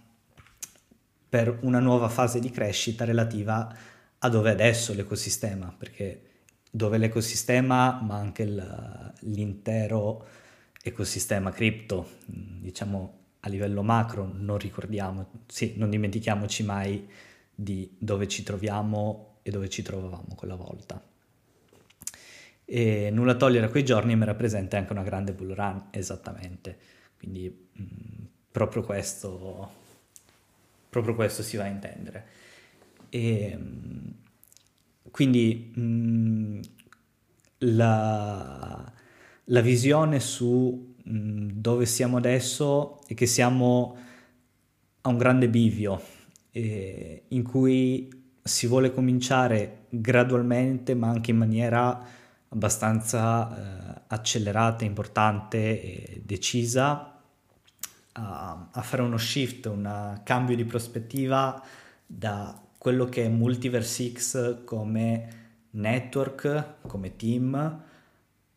per 1.29 1.59
una 1.61 1.79
nuova 1.79 2.09
fase 2.09 2.39
di 2.39 2.49
crescita 2.49 3.05
relativa 3.05 3.73
a 4.17 4.29
dove 4.29 4.49
è 4.49 4.53
adesso 4.53 4.93
l'ecosistema, 4.93 5.73
perché 5.77 6.23
dove 6.71 6.97
l'ecosistema 6.97 8.01
ma 8.01 8.15
anche 8.15 8.43
il, 8.43 9.13
l'intero 9.21 10.27
ecosistema 10.81 11.51
cripto, 11.51 12.07
diciamo 12.25 13.17
a 13.41 13.49
livello 13.49 13.83
macro, 13.83 14.29
non 14.33 14.57
ricordiamo, 14.57 15.43
sì, 15.47 15.73
non 15.77 15.89
dimentichiamoci 15.89 16.63
mai 16.63 17.07
di 17.53 17.95
dove 17.97 18.27
ci 18.27 18.43
troviamo 18.43 19.39
e 19.43 19.51
dove 19.51 19.69
ci 19.69 19.81
trovavamo 19.81 20.35
quella 20.35 20.55
volta. 20.55 21.08
E 22.71 23.09
nulla 23.09 23.33
togliere 23.33 23.65
a 23.65 23.69
quei 23.69 23.83
giorni 23.83 24.15
mi 24.15 24.25
rappresenta 24.25 24.77
anche 24.77 24.91
una 24.91 25.01
grande 25.01 25.33
bull 25.33 25.55
run, 25.55 25.87
esattamente. 25.89 26.77
Quindi 27.17 27.67
mh, 27.73 27.81
mm, 27.81 28.25
proprio, 28.51 28.83
questo, 28.83 29.71
proprio 30.87 31.15
questo 31.15 31.41
si 31.41 31.57
va 31.57 31.63
a 31.63 31.67
intendere. 31.67 32.25
E, 33.09 33.57
mh, 33.57 34.13
quindi 35.09 35.71
mh, 35.73 36.59
la, 37.59 38.93
la 39.45 39.61
visione 39.61 40.19
su 40.19 40.93
dove 41.03 41.87
siamo 41.87 42.17
adesso 42.17 42.99
è 43.07 43.15
che 43.15 43.25
siamo 43.25 43.97
a 45.01 45.09
un 45.09 45.17
grande 45.17 45.49
bivio 45.49 45.99
eh, 46.51 47.23
in 47.29 47.43
cui 47.43 48.07
si 48.43 48.67
vuole 48.67 48.93
cominciare 48.93 49.85
gradualmente 49.89 50.93
ma 50.93 51.09
anche 51.09 51.31
in 51.31 51.37
maniera 51.37 52.17
abbastanza 52.49 53.97
eh, 53.97 54.01
accelerata, 54.07 54.83
importante 54.83 55.81
e 55.81 56.21
decisa 56.25 57.21
a, 58.13 58.69
a, 58.71 58.81
fare 58.81 59.01
uno 59.01 59.17
shift, 59.17 59.65
un 59.67 60.19
cambio 60.23 60.55
di 60.55 60.65
prospettiva 60.65 61.63
da 62.05 62.59
quello 62.77 63.05
che 63.05 63.25
è 63.25 63.29
Multiverse 63.29 64.11
X 64.11 64.63
come 64.63 65.37
network, 65.71 66.75
come 66.87 67.15
team, 67.15 67.83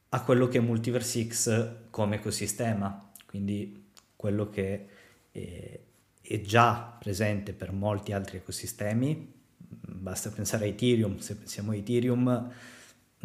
a 0.09 0.23
quello 0.23 0.49
che 0.49 0.59
è 0.59 0.61
Multiverse 0.61 1.27
X 1.27 1.71
come 1.91 2.17
ecosistema, 2.17 3.11
quindi 3.27 3.91
quello 4.17 4.49
che 4.49 4.89
è, 5.31 5.81
è 6.21 6.41
già 6.41 6.97
presente 6.99 7.53
per 7.53 7.73
molti 7.73 8.13
altri 8.13 8.39
ecosistemi, 8.39 9.41
basta 9.59 10.31
pensare 10.31 10.65
a 10.65 10.69
Ethereum, 10.69 11.19
se 11.19 11.37
pensiamo 11.37 11.73
a 11.73 11.77
Ethereum 11.77 12.53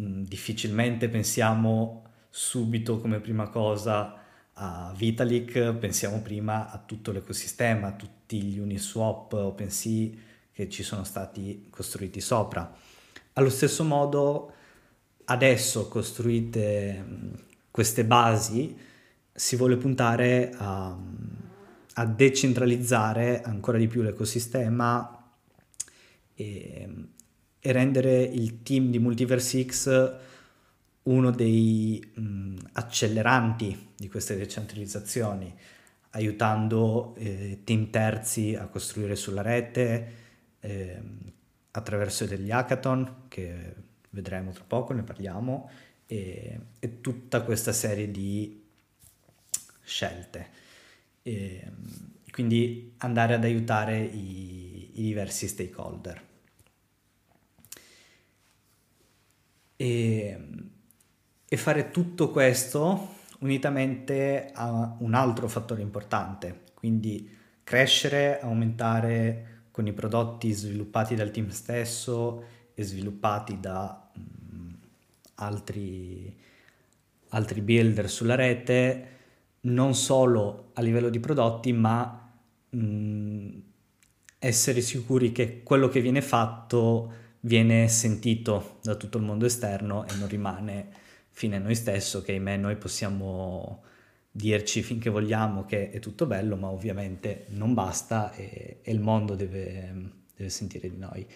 mm, 0.00 0.22
difficilmente 0.22 1.08
pensiamo 1.08 2.04
subito 2.30 3.00
come 3.00 3.20
prima 3.20 3.48
cosa 3.48 4.14
a 4.54 4.92
Vitalik, 4.96 5.74
pensiamo 5.74 6.20
prima 6.20 6.70
a 6.70 6.78
tutto 6.78 7.12
l'ecosistema, 7.12 7.88
a 7.88 7.92
tutti 7.92 8.42
gli 8.42 8.58
Uniswap 8.58 9.32
OpenSea 9.32 10.10
che 10.52 10.68
ci 10.68 10.82
sono 10.82 11.04
stati 11.04 11.68
costruiti 11.70 12.20
sopra. 12.20 12.74
Allo 13.34 13.50
stesso 13.50 13.84
modo 13.84 14.52
adesso 15.26 15.88
costruite 15.88 17.04
queste 17.70 18.04
basi 18.04 18.76
si 19.32 19.54
vuole 19.54 19.76
puntare 19.76 20.52
a, 20.56 20.96
a 21.94 22.06
decentralizzare 22.06 23.42
ancora 23.42 23.78
di 23.78 23.86
più 23.86 24.02
l'ecosistema 24.02 25.30
e, 26.34 26.88
e, 27.68 27.72
rendere 27.72 28.22
il 28.22 28.62
team 28.62 28.90
di 28.90 28.98
Multiverse 28.98 29.64
X 29.64 30.16
uno 31.02 31.30
dei 31.30 32.12
mh, 32.14 32.56
acceleranti 32.72 33.92
di 33.96 34.08
queste 34.08 34.36
decentralizzazioni, 34.36 35.54
aiutando 36.10 37.14
eh, 37.16 37.60
team 37.64 37.90
terzi 37.90 38.54
a 38.54 38.66
costruire 38.66 39.16
sulla 39.16 39.42
rete 39.42 40.12
eh, 40.60 41.00
attraverso 41.70 42.26
degli 42.26 42.50
hackathon 42.50 43.24
che 43.28 43.74
vedremo 44.10 44.50
tra 44.52 44.64
poco, 44.66 44.92
ne 44.92 45.02
parliamo, 45.02 45.70
e, 46.06 46.60
e 46.78 47.00
tutta 47.00 47.42
questa 47.42 47.72
serie 47.72 48.10
di 48.10 48.64
scelte. 49.82 50.46
E, 51.22 51.70
quindi 52.30 52.94
andare 52.98 53.34
ad 53.34 53.44
aiutare 53.44 53.98
i, 54.00 54.90
i 54.94 55.02
diversi 55.02 55.48
stakeholder. 55.48 56.27
E, 59.80 60.38
e 61.48 61.56
fare 61.56 61.90
tutto 61.90 62.30
questo 62.30 63.14
unitamente 63.38 64.50
a 64.52 64.96
un 64.98 65.14
altro 65.14 65.46
fattore 65.46 65.82
importante, 65.82 66.62
quindi 66.74 67.30
crescere, 67.62 68.40
aumentare 68.40 69.66
con 69.70 69.86
i 69.86 69.92
prodotti 69.92 70.50
sviluppati 70.50 71.14
dal 71.14 71.30
team 71.30 71.50
stesso 71.50 72.42
e 72.74 72.82
sviluppati 72.82 73.60
da 73.60 74.10
mh, 74.12 74.74
altri, 75.36 76.36
altri 77.28 77.60
builder 77.60 78.10
sulla 78.10 78.34
rete, 78.34 79.06
non 79.60 79.94
solo 79.94 80.70
a 80.72 80.82
livello 80.82 81.08
di 81.10 81.20
prodotti, 81.20 81.72
ma 81.72 82.28
mh, 82.70 83.48
essere 84.40 84.80
sicuri 84.80 85.30
che 85.30 85.62
quello 85.62 85.88
che 85.88 86.00
viene 86.00 86.22
fatto 86.22 87.12
viene 87.40 87.88
sentito 87.88 88.78
da 88.82 88.94
tutto 88.94 89.18
il 89.18 89.24
mondo 89.24 89.46
esterno 89.46 90.06
e 90.06 90.14
non 90.16 90.28
rimane 90.28 90.88
fine 91.30 91.56
a 91.56 91.60
noi 91.60 91.74
stesso, 91.74 92.22
che 92.22 92.32
ahimè 92.32 92.56
noi 92.56 92.76
possiamo 92.76 93.84
dirci 94.30 94.82
finché 94.82 95.10
vogliamo 95.10 95.64
che 95.64 95.90
è 95.90 95.98
tutto 96.00 96.26
bello, 96.26 96.56
ma 96.56 96.68
ovviamente 96.68 97.46
non 97.50 97.74
basta 97.74 98.32
e, 98.32 98.80
e 98.82 98.92
il 98.92 99.00
mondo 99.00 99.34
deve, 99.34 100.10
deve, 100.36 100.50
sentire 100.50 100.88
di 100.90 100.96
noi. 100.96 101.26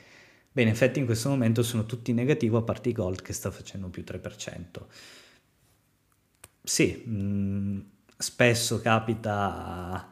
Bene, 0.50 0.68
in 0.68 0.74
effetti 0.74 0.98
in 0.98 1.06
questo 1.06 1.28
momento 1.28 1.62
sono 1.62 1.86
tutti 1.86 2.12
negativi 2.12 2.54
a 2.54 2.62
parte 2.62 2.90
i 2.90 2.92
Gold 2.92 3.22
che 3.22 3.32
sta 3.32 3.50
facendo 3.50 3.88
più 3.88 4.04
3%. 4.06 4.60
Sì, 6.62 7.02
mh, 7.04 7.12
mm, 7.12 7.80
spesso 8.18 8.80
capita 8.80 10.11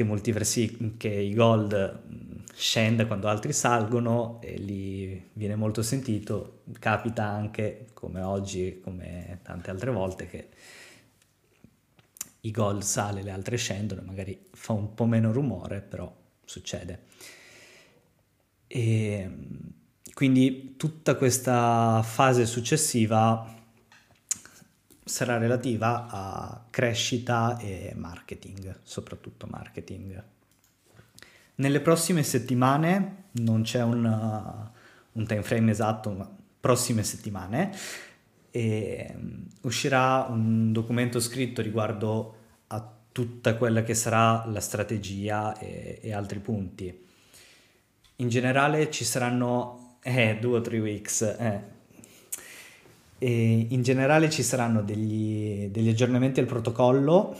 che, 0.00 0.04
multiversi, 0.04 0.94
che 0.96 1.08
i 1.08 1.34
Gold 1.34 2.00
mm, 2.06 2.38
scenda 2.54 3.06
quando 3.06 3.28
altri 3.28 3.52
salgono 3.52 4.40
e 4.40 4.56
lì 4.56 5.30
viene 5.34 5.56
molto 5.56 5.82
sentito. 5.82 6.62
Capita 6.78 7.24
anche, 7.24 7.86
come 7.92 8.22
oggi, 8.22 8.80
come 8.82 9.40
tante 9.42 9.70
altre 9.70 9.90
volte, 9.90 10.26
che 10.26 10.48
i 12.42 12.50
gol 12.50 12.82
sale, 12.82 13.22
le 13.22 13.30
altre 13.30 13.56
scendono, 13.56 14.02
magari 14.02 14.46
fa 14.52 14.72
un 14.72 14.94
po' 14.94 15.04
meno 15.04 15.32
rumore, 15.32 15.80
però 15.80 16.10
succede. 16.44 17.02
E 18.66 19.30
quindi 20.14 20.76
tutta 20.76 21.16
questa 21.16 22.02
fase 22.02 22.46
successiva 22.46 23.58
sarà 25.10 25.38
relativa 25.38 26.06
a 26.08 26.64
crescita 26.70 27.58
e 27.58 27.92
marketing, 27.96 28.78
soprattutto 28.84 29.48
marketing. 29.50 30.22
Nelle 31.56 31.80
prossime 31.80 32.22
settimane, 32.22 33.24
non 33.32 33.62
c'è 33.62 33.82
una, 33.82 34.70
un 35.12 35.26
time 35.26 35.42
frame 35.42 35.72
esatto, 35.72 36.10
ma 36.12 36.30
prossime 36.60 37.02
settimane, 37.02 37.76
um, 38.52 39.46
uscirà 39.62 40.26
un 40.30 40.72
documento 40.72 41.18
scritto 41.18 41.60
riguardo 41.60 42.36
a 42.68 42.92
tutta 43.10 43.56
quella 43.56 43.82
che 43.82 43.94
sarà 43.94 44.46
la 44.46 44.60
strategia 44.60 45.58
e, 45.58 45.98
e 46.00 46.12
altri 46.12 46.38
punti. 46.38 47.06
In 48.16 48.28
generale 48.28 48.90
ci 48.90 49.04
saranno 49.04 49.96
eh, 50.02 50.38
due 50.40 50.58
o 50.58 50.60
tre 50.60 50.78
weeks. 50.78 51.22
Eh. 51.22 51.78
E 53.22 53.66
in 53.68 53.82
generale 53.82 54.30
ci 54.30 54.42
saranno 54.42 54.82
degli, 54.82 55.66
degli 55.66 55.88
aggiornamenti 55.88 56.40
al 56.40 56.46
protocollo 56.46 57.36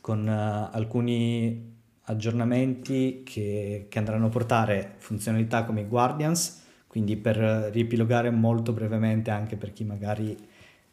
con 0.00 0.26
uh, 0.26 0.74
alcuni 0.74 1.70
aggiornamenti 2.06 3.22
che, 3.24 3.86
che, 3.88 3.98
andranno 3.98 4.26
a 4.26 4.30
portare 4.30 4.94
funzionalità 4.98 5.64
come 5.64 5.82
i 5.82 5.86
Guardians 5.86 6.62
quindi 6.88 7.16
per 7.16 7.36
riepilogare 7.36 8.30
molto 8.30 8.72
brevemente 8.72 9.30
anche 9.30 9.56
per 9.56 9.72
chi 9.72 9.84
magari 9.84 10.36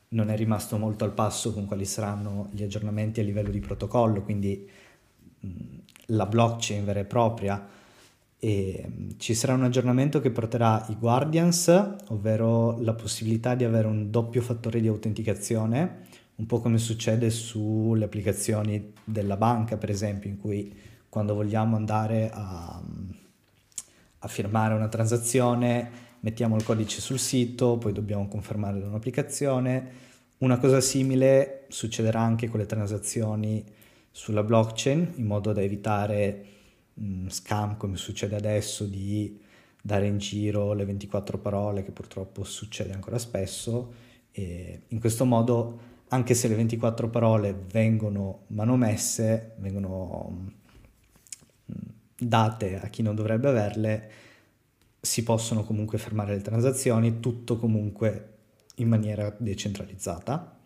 non 0.10 0.30
è 0.30 0.36
rimasto 0.36 0.78
molto 0.78 1.04
al 1.04 1.12
passo 1.12 1.54
con 1.54 1.66
quali 1.66 1.86
saranno 1.86 2.48
gli 2.52 2.64
aggiornamenti 2.64 3.20
a 3.20 3.24
livello 3.24 3.50
di 3.50 3.60
protocollo, 3.60 4.22
quindi 4.22 4.68
mh, 5.40 5.50
la 6.08 6.26
blockchain 6.26 6.86
vera 6.86 7.02
e 7.02 7.06
propria, 7.06 7.68
e 8.40 8.86
mh, 8.88 9.18
ci 9.18 9.34
sarà 9.34 9.54
un 9.54 9.64
aggiornamento 9.64 10.22
che 10.22 10.32
porterà 10.32 10.86
i 10.90 10.96
guardians, 10.96 11.68
ovvero 12.08 12.80
la 12.82 12.94
possibilità 12.94 13.56
di 13.56 13.64
avere 13.64 13.88
un 13.88 14.10
doppio 14.10 14.42
fattore 14.42 14.82
di 14.82 14.88
autenticazione, 14.88 16.08
un 16.36 16.46
po' 16.46 16.60
come 16.60 16.78
succede 16.78 17.30
sulle 17.30 18.06
applicazioni 18.06 18.94
della 19.04 19.38
banca, 19.38 19.78
per 19.78 19.90
esempio, 19.90 20.30
in 20.30 20.40
cui 20.40 20.74
quando 21.10 21.34
vogliamo 21.34 21.76
andare 21.76 22.30
a 22.34 22.82
a 24.20 24.28
firmare 24.28 24.74
una 24.74 24.88
transazione, 24.88 25.90
mettiamo 26.22 26.56
il 26.56 26.64
codice 26.64 27.00
sul 27.00 27.20
sito, 27.20 27.78
poi 27.78 27.94
dobbiamo 27.94 28.28
confermare 28.28 28.80
da 28.80 28.88
un'applicazione. 28.88 30.08
Una 30.40 30.58
cosa 30.58 30.82
simile 30.82 31.66
succederà 31.70 32.20
anche 32.20 32.50
con 32.50 32.60
le 32.60 32.66
transazioni 32.66 33.64
sulla 34.12 34.44
blockchain, 34.44 35.14
in 35.16 35.26
modo 35.26 35.54
da 35.54 35.62
evitare 35.62 36.46
scam 37.30 37.78
come 37.78 37.98
succede 37.98 38.36
adesso 38.36 38.86
di 38.86 39.40
dare 39.82 40.08
in 40.08 40.18
giro 40.18 40.74
le 40.74 40.86
24 40.86 41.38
parole, 41.38 41.84
che 41.84 41.92
purtroppo 41.92 42.44
succede 42.44 42.94
ancora 42.94 43.18
spesso. 43.18 43.94
E 44.32 44.82
in 44.88 45.00
questo 45.00 45.26
modo, 45.26 45.80
anche 46.10 46.34
se 46.34 46.48
le 46.48 46.56
24 46.56 47.10
parole 47.10 47.54
vengono 47.54 48.44
manomesse, 48.48 49.56
vengono 49.58 50.58
date 52.18 52.80
a 52.80 52.88
chi 52.88 53.02
non 53.02 53.16
dovrebbe 53.16 53.48
averle, 53.48 54.12
si 55.00 55.24
possono 55.24 55.64
comunque 55.64 55.98
fermare 55.98 56.36
le 56.36 56.42
transazioni, 56.42 57.20
tutto 57.20 57.58
comunque 57.58 58.34
in 58.76 58.90
maniera 58.90 59.34
decentralizzata. 59.38 60.58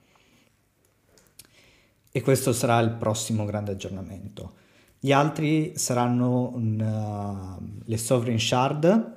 E 2.12 2.22
questo 2.22 2.54
sarà 2.54 2.80
il 2.80 2.92
prossimo 2.92 3.46
grande 3.46 3.72
aggiornamento. 3.72 4.62
Gli 5.06 5.12
altri 5.12 5.74
saranno 5.76 6.54
una, 6.56 7.58
uh, 7.58 7.82
le 7.84 7.98
sovereign 7.98 8.38
shard 8.38 9.16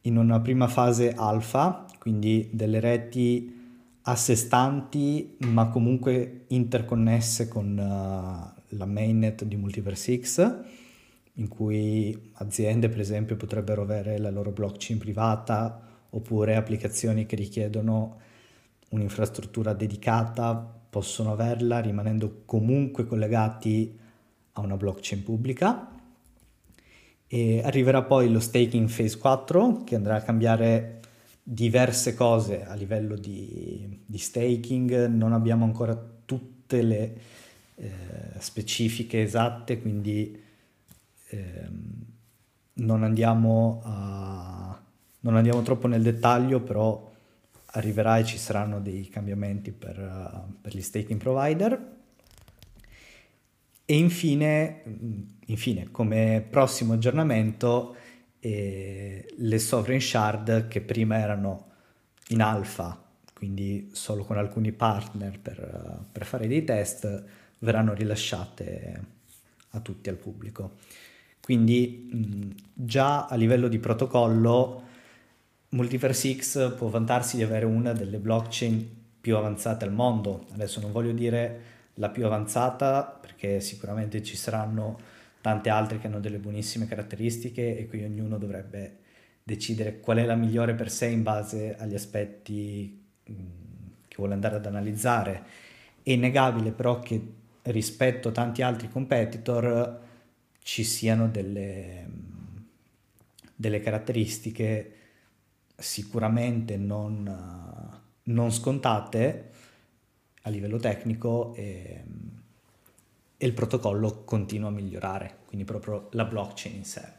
in 0.00 0.16
una 0.16 0.40
prima 0.40 0.66
fase 0.66 1.12
alfa, 1.12 1.84
quindi 1.98 2.48
delle 2.50 2.80
reti 2.80 3.54
a 4.00 4.16
sé 4.16 4.34
stanti 4.34 5.36
ma 5.40 5.68
comunque 5.68 6.44
interconnesse 6.46 7.48
con 7.48 7.76
uh, 7.76 8.62
la 8.68 8.86
mainnet 8.86 9.44
di 9.44 9.56
Multiverse 9.56 10.18
X 10.18 10.58
in 11.34 11.48
cui 11.48 12.30
aziende 12.36 12.88
per 12.88 13.00
esempio 13.00 13.36
potrebbero 13.36 13.82
avere 13.82 14.16
la 14.16 14.30
loro 14.30 14.52
blockchain 14.52 14.98
privata 14.98 15.82
oppure 16.08 16.56
applicazioni 16.56 17.26
che 17.26 17.36
richiedono 17.36 18.20
un'infrastruttura 18.88 19.74
dedicata 19.74 20.54
possono 20.88 21.32
averla 21.32 21.80
rimanendo 21.80 22.40
comunque 22.46 23.04
collegati 23.04 23.99
a 24.52 24.60
una 24.60 24.76
blockchain 24.76 25.22
pubblica. 25.22 25.88
E 27.26 27.62
arriverà 27.62 28.02
poi 28.02 28.30
lo 28.30 28.40
staking 28.40 28.88
phase 28.88 29.16
4 29.18 29.84
che 29.84 29.94
andrà 29.94 30.16
a 30.16 30.22
cambiare 30.22 31.00
diverse 31.42 32.14
cose 32.14 32.64
a 32.64 32.74
livello 32.74 33.16
di, 33.16 34.02
di 34.04 34.18
staking, 34.18 35.06
non 35.06 35.32
abbiamo 35.32 35.64
ancora 35.64 36.00
tutte 36.24 36.82
le 36.82 37.20
eh, 37.76 37.90
specifiche 38.38 39.22
esatte, 39.22 39.80
quindi 39.80 40.40
ehm, 41.28 42.04
non, 42.74 43.02
andiamo 43.02 43.80
a, 43.84 44.80
non 45.20 45.36
andiamo 45.36 45.62
troppo 45.62 45.86
nel 45.88 46.02
dettaglio, 46.02 46.60
però 46.60 47.10
arriverà 47.72 48.18
e 48.18 48.24
ci 48.24 48.38
saranno 48.38 48.80
dei 48.80 49.08
cambiamenti 49.08 49.70
per, 49.70 50.46
per 50.60 50.74
gli 50.74 50.82
staking 50.82 51.18
provider. 51.20 51.98
E 53.90 53.96
infine, 53.96 54.82
infine 55.46 55.90
come 55.90 56.46
prossimo 56.48 56.92
aggiornamento, 56.92 57.96
eh, 58.38 59.34
le 59.36 59.58
sovereign 59.58 59.98
shard 59.98 60.68
che 60.68 60.80
prima 60.80 61.18
erano 61.18 61.70
in 62.28 62.40
alfa, 62.40 63.02
quindi 63.34 63.88
solo 63.90 64.22
con 64.22 64.38
alcuni 64.38 64.70
partner 64.70 65.40
per, 65.40 66.04
per 66.12 66.24
fare 66.24 66.46
dei 66.46 66.62
test, 66.62 67.24
verranno 67.58 67.92
rilasciate 67.92 69.04
a 69.70 69.80
tutti, 69.80 70.08
al 70.08 70.18
pubblico. 70.18 70.76
Quindi 71.42 72.10
mh, 72.12 72.48
già 72.72 73.26
a 73.26 73.34
livello 73.34 73.66
di 73.66 73.80
protocollo 73.80 74.84
Multiverse 75.70 76.32
X 76.36 76.76
può 76.76 76.86
vantarsi 76.86 77.38
di 77.38 77.42
avere 77.42 77.64
una 77.64 77.92
delle 77.92 78.18
blockchain 78.18 78.88
più 79.20 79.36
avanzate 79.36 79.84
al 79.84 79.92
mondo. 79.92 80.46
Adesso 80.52 80.78
non 80.78 80.92
voglio 80.92 81.10
dire 81.10 81.78
la 82.00 82.08
più 82.08 82.24
avanzata 82.24 83.04
perché 83.04 83.60
sicuramente 83.60 84.22
ci 84.22 84.36
saranno 84.36 84.98
tante 85.40 85.68
altre 85.68 85.98
che 85.98 86.06
hanno 86.06 86.18
delle 86.18 86.38
buonissime 86.38 86.88
caratteristiche 86.88 87.78
e 87.78 87.86
qui 87.86 88.02
ognuno 88.02 88.38
dovrebbe 88.38 88.96
decidere 89.42 90.00
qual 90.00 90.18
è 90.18 90.24
la 90.24 90.34
migliore 90.34 90.74
per 90.74 90.90
sé 90.90 91.06
in 91.06 91.22
base 91.22 91.76
agli 91.76 91.94
aspetti 91.94 93.04
che 93.22 94.16
vuole 94.16 94.34
andare 94.34 94.56
ad 94.56 94.66
analizzare. 94.66 95.42
È 96.02 96.10
innegabile 96.10 96.72
però 96.72 96.98
che 97.00 97.34
rispetto 97.62 98.28
a 98.28 98.32
tanti 98.32 98.62
altri 98.62 98.88
competitor 98.88 100.00
ci 100.62 100.84
siano 100.84 101.28
delle, 101.28 102.06
delle 103.54 103.80
caratteristiche 103.80 104.94
sicuramente 105.76 106.76
non, 106.76 108.00
non, 108.22 108.52
scontate 108.52 109.49
a 110.42 110.50
livello 110.50 110.78
tecnico 110.78 111.54
e, 111.54 112.04
e 113.36 113.46
il 113.46 113.52
protocollo 113.52 114.22
continua 114.24 114.68
a 114.68 114.72
migliorare, 114.72 115.38
quindi 115.46 115.64
proprio 115.64 116.08
la 116.12 116.24
blockchain 116.24 116.76
in 116.76 116.84
sé. 116.84 117.18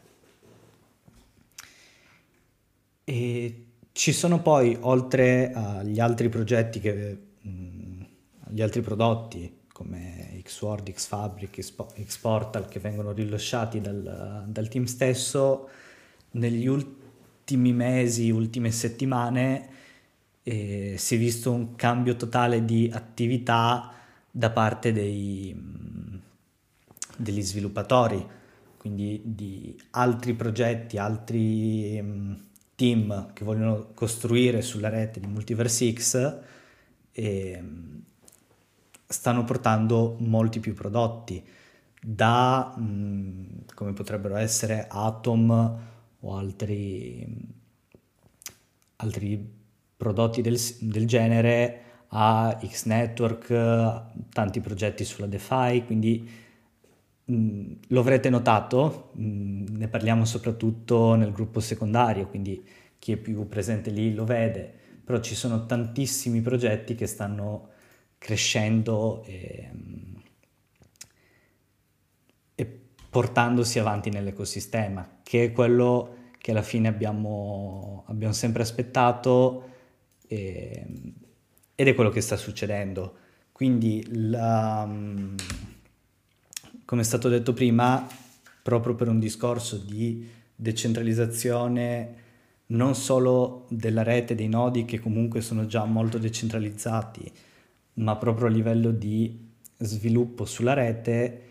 E 3.03 3.65
ci 3.91 4.13
sono 4.13 4.41
poi, 4.41 4.77
oltre 4.79 5.51
agli 5.53 5.99
altri 5.99 6.29
progetti, 6.29 6.79
che, 6.79 7.17
mh, 7.41 8.05
agli 8.45 8.61
altri 8.61 8.81
prodotti 8.81 9.59
come 9.71 10.39
Xword, 10.43 10.91
Xfabric, 10.91 11.59
Xportal 12.05 12.67
che 12.67 12.79
vengono 12.79 13.11
rilasciati 13.11 13.81
dal, 13.81 14.45
dal 14.47 14.67
team 14.67 14.83
stesso, 14.83 15.69
negli 16.31 16.67
ultimi 16.67 17.73
mesi, 17.73 18.29
ultime 18.29 18.71
settimane 18.71 19.69
eh, 20.43 20.95
si 20.97 21.15
è 21.15 21.17
visto 21.17 21.51
un 21.51 21.75
cambio 21.75 22.15
totale 22.15 22.65
di 22.65 22.89
attività 22.91 23.93
da 24.29 24.49
parte 24.49 24.91
dei, 24.91 25.55
degli 27.17 27.41
sviluppatori, 27.41 28.25
quindi 28.77 29.21
di 29.23 29.79
altri 29.91 30.33
progetti, 30.33 30.97
altri 30.97 32.39
team 32.75 33.33
che 33.33 33.43
vogliono 33.43 33.91
costruire 33.93 34.61
sulla 34.61 34.89
rete 34.89 35.19
di 35.19 35.27
Multiverse 35.27 35.93
X 35.93 36.39
e 37.11 37.63
stanno 39.05 39.43
portando 39.43 40.15
molti 40.19 40.59
più 40.59 40.73
prodotti 40.73 41.43
da 42.03 42.73
come 42.75 43.93
potrebbero 43.93 44.35
essere 44.37 44.87
Atom 44.89 45.79
o 46.19 46.35
altri, 46.35 47.27
altri 48.95 49.60
prodotti 50.01 50.41
del, 50.41 50.57
del 50.79 51.05
genere 51.05 51.81
a 52.07 52.59
X 52.65 52.85
Network, 52.85 53.47
tanti 54.33 54.59
progetti 54.59 55.05
sulla 55.05 55.27
DeFi, 55.27 55.83
quindi 55.85 56.27
mh, 57.25 57.71
lo 57.89 57.99
avrete 57.99 58.31
notato, 58.31 59.11
mh, 59.13 59.77
ne 59.77 59.87
parliamo 59.87 60.25
soprattutto 60.25 61.13
nel 61.13 61.31
gruppo 61.31 61.59
secondario, 61.59 62.27
quindi 62.27 62.65
chi 62.97 63.11
è 63.11 63.17
più 63.17 63.47
presente 63.47 63.91
lì 63.91 64.15
lo 64.15 64.25
vede, 64.25 64.73
però 65.03 65.19
ci 65.19 65.35
sono 65.35 65.67
tantissimi 65.67 66.41
progetti 66.41 66.95
che 66.95 67.05
stanno 67.05 67.69
crescendo 68.17 69.23
e, 69.23 69.69
e 72.55 72.79
portandosi 73.07 73.77
avanti 73.77 74.09
nell'ecosistema, 74.09 75.19
che 75.21 75.43
è 75.43 75.51
quello 75.51 76.15
che 76.39 76.49
alla 76.49 76.63
fine 76.63 76.87
abbiamo, 76.87 78.03
abbiamo 78.07 78.33
sempre 78.33 78.63
aspettato 78.63 79.69
e, 80.31 80.85
ed 81.75 81.87
è 81.87 81.93
quello 81.93 82.09
che 82.09 82.21
sta 82.21 82.37
succedendo. 82.37 83.15
Quindi, 83.51 84.05
la, 84.29 84.89
come 86.85 87.01
è 87.01 87.03
stato 87.03 87.27
detto 87.27 87.51
prima, 87.51 88.07
proprio 88.63 88.95
per 88.95 89.09
un 89.09 89.19
discorso 89.19 89.77
di 89.77 90.25
decentralizzazione 90.55 92.19
non 92.67 92.95
solo 92.95 93.65
della 93.69 94.03
rete 94.03 94.33
dei 94.33 94.47
nodi 94.47 94.85
che 94.85 94.99
comunque 94.99 95.41
sono 95.41 95.65
già 95.65 95.83
molto 95.83 96.17
decentralizzati, 96.17 97.29
ma 97.95 98.15
proprio 98.15 98.47
a 98.47 98.51
livello 98.51 98.91
di 98.91 99.49
sviluppo 99.77 100.45
sulla 100.45 100.73
rete, 100.73 101.41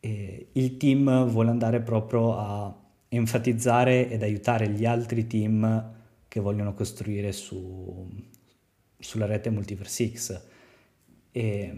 eh, 0.00 0.48
il 0.52 0.76
team 0.76 1.26
vuole 1.28 1.48
andare 1.48 1.80
proprio 1.80 2.36
a 2.36 2.76
enfatizzare 3.08 4.10
ed 4.10 4.22
aiutare 4.22 4.68
gli 4.68 4.84
altri 4.84 5.26
team 5.26 6.00
che 6.32 6.40
vogliono 6.40 6.72
costruire 6.72 7.30
su, 7.30 8.08
sulla 8.98 9.26
rete 9.26 9.50
Multiverse 9.50 10.10
X. 10.14 10.42
E, 11.30 11.74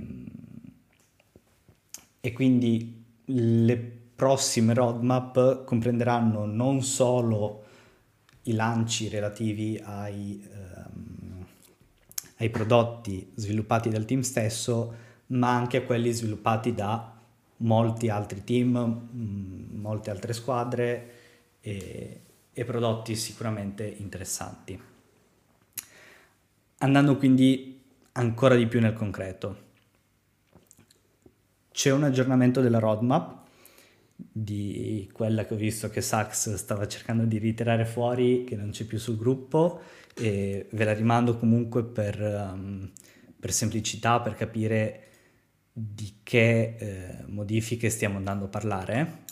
e 2.21 2.33
quindi 2.33 3.05
le 3.25 3.77
prossime 4.15 4.73
roadmap 4.73 5.65
comprenderanno 5.65 6.45
non 6.45 6.83
solo 6.83 7.65
i 8.43 8.53
lanci 8.53 9.09
relativi 9.09 9.77
ai, 9.83 10.49
um, 10.49 11.45
ai 12.37 12.49
prodotti 12.49 13.33
sviluppati 13.35 13.89
dal 13.89 14.05
team 14.05 14.21
stesso, 14.21 14.95
ma 15.27 15.53
anche 15.53 15.85
quelli 15.85 16.13
sviluppati 16.13 16.73
da 16.73 17.13
molti 17.57 18.09
altri 18.09 18.45
team, 18.45 19.09
molte 19.73 20.11
altre 20.13 20.33
squadre 20.33 21.11
e, 21.59 22.21
e 22.55 22.65
prodotti 22.65 23.15
sicuramente 23.15 23.85
interessanti. 23.85 24.81
Andando 26.79 27.17
quindi 27.17 27.83
ancora 28.13 28.55
di 28.55 28.67
più 28.67 28.81
nel 28.81 28.95
concreto, 28.95 29.63
c'è 31.73 31.91
un 31.91 32.05
aggiornamento 32.05 32.61
della 32.61 32.79
roadmap 32.79 33.43
di 34.17 35.09
quella 35.13 35.45
che 35.45 35.55
ho 35.55 35.57
visto 35.57 35.91
che 35.91 36.01
Sax 36.01 36.55
stava 36.55 36.87
cercando 36.87 37.25
di 37.25 37.39
ritirare 37.39 37.85
fuori, 37.85 38.45
che 38.45 38.57
non 38.57 38.71
c'è 38.71 38.85
più 38.85 38.99
sul 38.99 39.17
gruppo 39.17 39.81
e 40.15 40.69
ve 40.71 40.85
la 40.85 40.93
rimando 40.93 41.37
comunque 41.37 41.85
per, 41.85 42.21
um, 42.21 42.91
per 43.39 43.53
semplicità, 43.53 44.21
per 44.21 44.35
capire 44.35 45.01
di 45.73 46.21
che 46.23 46.77
eh, 46.79 47.25
modifiche 47.27 47.91
stiamo 47.91 48.19
andando 48.19 48.45
a 48.45 48.49
parlare. 48.49 49.23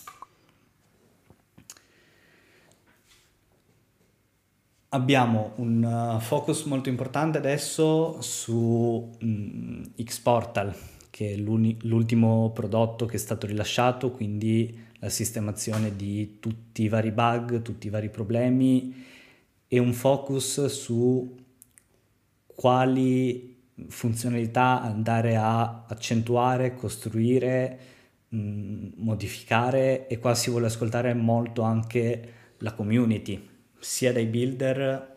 Abbiamo 4.93 5.53
un 5.55 5.83
uh, 5.83 6.19
focus 6.19 6.65
molto 6.65 6.87
importante 6.87 7.39
adesso 7.39 8.21
su 8.21 9.09
mm, 9.25 9.85
Xportal, 10.03 10.71
che 11.09 11.31
è 11.31 11.35
l'ultimo 11.35 12.51
prodotto 12.51 13.07
che 13.07 13.15
è 13.15 13.19
stato 13.19 13.47
rilasciato, 13.47 14.11
quindi 14.11 14.81
la 14.99 15.09
sistemazione 15.09 15.95
di 15.95 16.37
tutti 16.39 16.83
i 16.83 16.89
vari 16.89 17.09
bug, 17.09 17.63
tutti 17.63 17.87
i 17.87 17.89
vari 17.89 18.09
problemi 18.09 19.03
e 19.67 19.79
un 19.79 19.93
focus 19.93 20.65
su 20.67 21.37
quali 22.45 23.61
funzionalità 23.87 24.79
andare 24.83 25.37
a 25.37 25.85
accentuare, 25.87 26.75
costruire, 26.75 27.79
mh, 28.29 28.37
mm, 28.37 28.87
modificare 28.97 30.05
e 30.07 30.19
qua 30.19 30.35
si 30.35 30.51
vuole 30.51 30.67
ascoltare 30.67 31.15
molto 31.15 31.63
anche 31.63 32.33
la 32.59 32.73
community 32.73 33.49
sia 33.83 34.13
dai 34.13 34.25
builder 34.25 35.11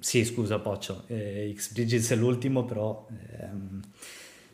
sì, 0.00 0.24
scusa 0.24 0.60
Poccio, 0.60 1.04
eh, 1.08 1.52
X-Bridges 1.56 2.12
è 2.12 2.14
l'ultimo, 2.14 2.64
però 2.64 3.06
ehm, 3.40 3.82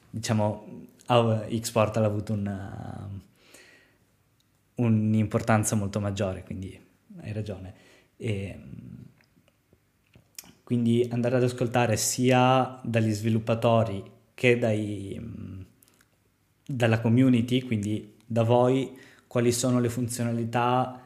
diciamo 0.08 0.86
X-Portal 1.06 2.02
ha 2.02 2.06
avuto 2.06 2.32
una, 2.32 3.10
un'importanza 4.76 5.76
molto 5.76 6.00
maggiore, 6.00 6.42
quindi 6.44 6.80
hai 7.20 7.32
ragione. 7.32 7.74
E, 8.16 8.58
quindi 10.64 11.06
andare 11.10 11.36
ad 11.36 11.42
ascoltare 11.42 11.98
sia 11.98 12.80
dagli 12.82 13.12
sviluppatori 13.12 14.02
che 14.32 14.58
dai, 14.58 15.20
dalla 16.66 17.00
community, 17.00 17.60
quindi 17.62 18.14
da 18.24 18.44
voi, 18.44 18.98
quali 19.26 19.52
sono 19.52 19.78
le 19.78 19.90
funzionalità 19.90 21.03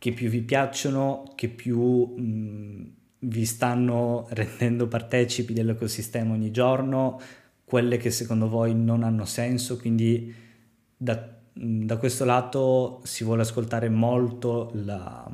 che 0.00 0.12
più 0.12 0.30
vi 0.30 0.40
piacciono, 0.40 1.30
che 1.34 1.50
più 1.50 2.06
mh, 2.06 2.92
vi 3.18 3.44
stanno 3.44 4.26
rendendo 4.32 4.88
partecipi 4.88 5.52
dell'ecosistema 5.52 6.32
ogni 6.32 6.50
giorno, 6.50 7.20
quelle 7.64 7.98
che 7.98 8.10
secondo 8.10 8.48
voi 8.48 8.74
non 8.74 9.02
hanno 9.02 9.26
senso, 9.26 9.76
quindi 9.76 10.34
da, 10.96 11.22
da 11.52 11.96
questo 11.98 12.24
lato 12.24 13.02
si 13.04 13.24
vuole 13.24 13.42
ascoltare 13.42 13.90
molto 13.90 14.70
la, 14.72 15.30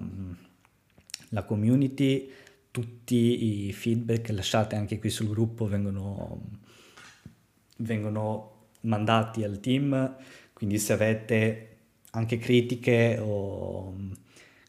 la 1.28 1.44
community, 1.44 2.28
tutti 2.72 3.68
i 3.68 3.72
feedback 3.72 4.30
lasciate 4.30 4.74
anche 4.74 4.98
qui 4.98 5.10
sul 5.10 5.28
gruppo 5.28 5.68
vengono, 5.68 6.40
vengono 7.76 8.70
mandati 8.80 9.44
al 9.44 9.60
team, 9.60 10.16
quindi 10.52 10.80
se 10.80 10.92
avete 10.92 11.76
anche 12.10 12.38
critiche 12.38 13.16
o 13.22 13.94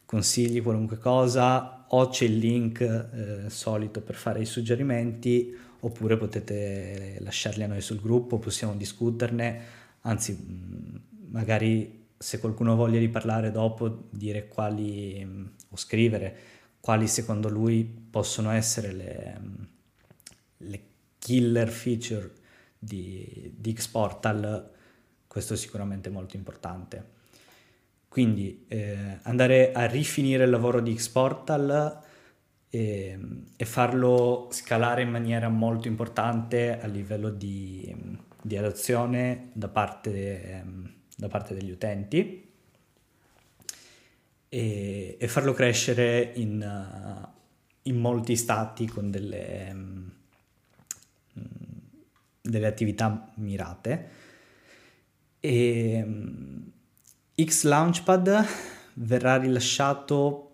consigli, 0.08 0.62
qualunque 0.62 0.96
cosa, 0.96 1.84
o 1.86 2.08
c'è 2.08 2.24
il 2.24 2.38
link 2.38 2.80
eh, 2.80 3.50
solito 3.50 4.00
per 4.00 4.14
fare 4.14 4.40
i 4.40 4.46
suggerimenti, 4.46 5.54
oppure 5.80 6.16
potete 6.16 7.18
lasciarli 7.20 7.62
a 7.62 7.66
noi 7.66 7.82
sul 7.82 8.00
gruppo, 8.00 8.38
possiamo 8.38 8.74
discuterne, 8.74 9.60
anzi 10.00 10.32
mm, 10.32 10.96
magari 11.30 12.06
se 12.16 12.40
qualcuno 12.40 12.74
voglia 12.74 12.98
riparlare 12.98 13.50
dopo, 13.50 14.08
dire 14.08 14.48
quali, 14.48 15.22
mm, 15.22 15.46
o 15.68 15.76
scrivere 15.76 16.36
quali 16.80 17.06
secondo 17.06 17.50
lui 17.50 17.84
possono 17.84 18.50
essere 18.50 18.92
le, 18.92 19.36
mm, 19.38 19.54
le 20.68 20.82
killer 21.18 21.68
feature 21.68 22.30
di, 22.78 23.52
di 23.54 23.74
Xportal, 23.74 24.70
questo 25.26 25.52
è 25.52 25.56
sicuramente 25.58 26.08
molto 26.08 26.36
importante. 26.36 27.16
Quindi 28.08 28.64
eh, 28.68 29.18
andare 29.22 29.72
a 29.72 29.86
rifinire 29.86 30.44
il 30.44 30.50
lavoro 30.50 30.80
di 30.80 30.94
Xportal 30.94 32.00
e, 32.70 33.08
ehm, 33.10 33.46
e, 33.56 33.64
farlo 33.64 34.48
scalare 34.50 35.02
in 35.02 35.10
maniera 35.10 35.48
molto 35.48 35.88
importante 35.88 36.80
a 36.80 36.86
livello 36.86 37.28
di, 37.30 37.94
di 38.42 38.56
adozione 38.56 39.50
da 39.52 39.68
parte, 39.68 40.64
da 41.16 41.28
parte, 41.28 41.54
degli 41.54 41.70
utenti 41.70 42.50
e, 44.48 45.16
e 45.18 45.28
farlo 45.28 45.52
crescere 45.52 46.32
in, 46.36 47.28
in, 47.82 47.96
molti 47.96 48.36
stati 48.36 48.86
con 48.86 49.10
delle, 49.10 49.70
um, 49.72 50.10
delle 52.40 52.66
attività 52.66 53.32
mirate. 53.36 54.08
E, 55.40 56.06
X 57.40 57.62
Launchpad 57.64 58.46
verrà 58.94 59.36
rilasciato 59.36 60.44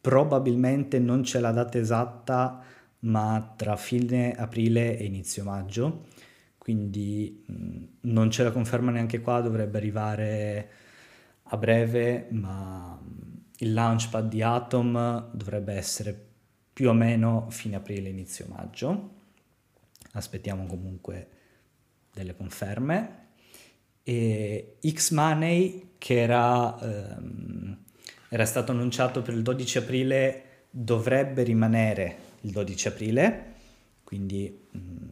probabilmente 0.00 1.00
non 1.00 1.22
c'è 1.22 1.40
la 1.40 1.50
data 1.50 1.76
esatta 1.76 2.62
ma 3.00 3.54
tra 3.56 3.74
fine 3.76 4.34
aprile 4.34 4.96
e 4.96 5.04
inizio 5.06 5.42
maggio. 5.42 6.06
Quindi 6.56 7.42
mh, 7.46 7.84
non 8.02 8.30
ce 8.30 8.44
la 8.44 8.52
conferma 8.52 8.92
neanche 8.92 9.20
qua 9.20 9.40
dovrebbe 9.40 9.78
arrivare 9.78 10.70
a 11.42 11.56
breve 11.56 12.28
ma 12.30 12.96
il 13.56 13.72
launchpad 13.72 14.28
di 14.28 14.40
Atom 14.40 15.30
dovrebbe 15.32 15.72
essere 15.74 16.28
più 16.72 16.90
o 16.90 16.92
meno 16.92 17.46
fine 17.50 17.74
aprile 17.74 18.08
inizio 18.08 18.46
maggio. 18.48 19.14
Aspettiamo 20.12 20.64
comunque 20.66 21.28
delle 22.12 22.36
conferme. 22.36 23.18
E 24.02 24.76
X-Money 24.80 25.89
che 26.00 26.18
era, 26.18 26.80
ehm, 26.80 27.76
era 28.30 28.46
stato 28.46 28.72
annunciato 28.72 29.20
per 29.20 29.34
il 29.34 29.42
12 29.42 29.78
aprile 29.78 30.44
dovrebbe 30.70 31.42
rimanere 31.42 32.16
il 32.40 32.52
12 32.52 32.88
aprile, 32.88 33.44
quindi 34.02 34.66
mh, 34.70 34.78
mm, 34.78 35.08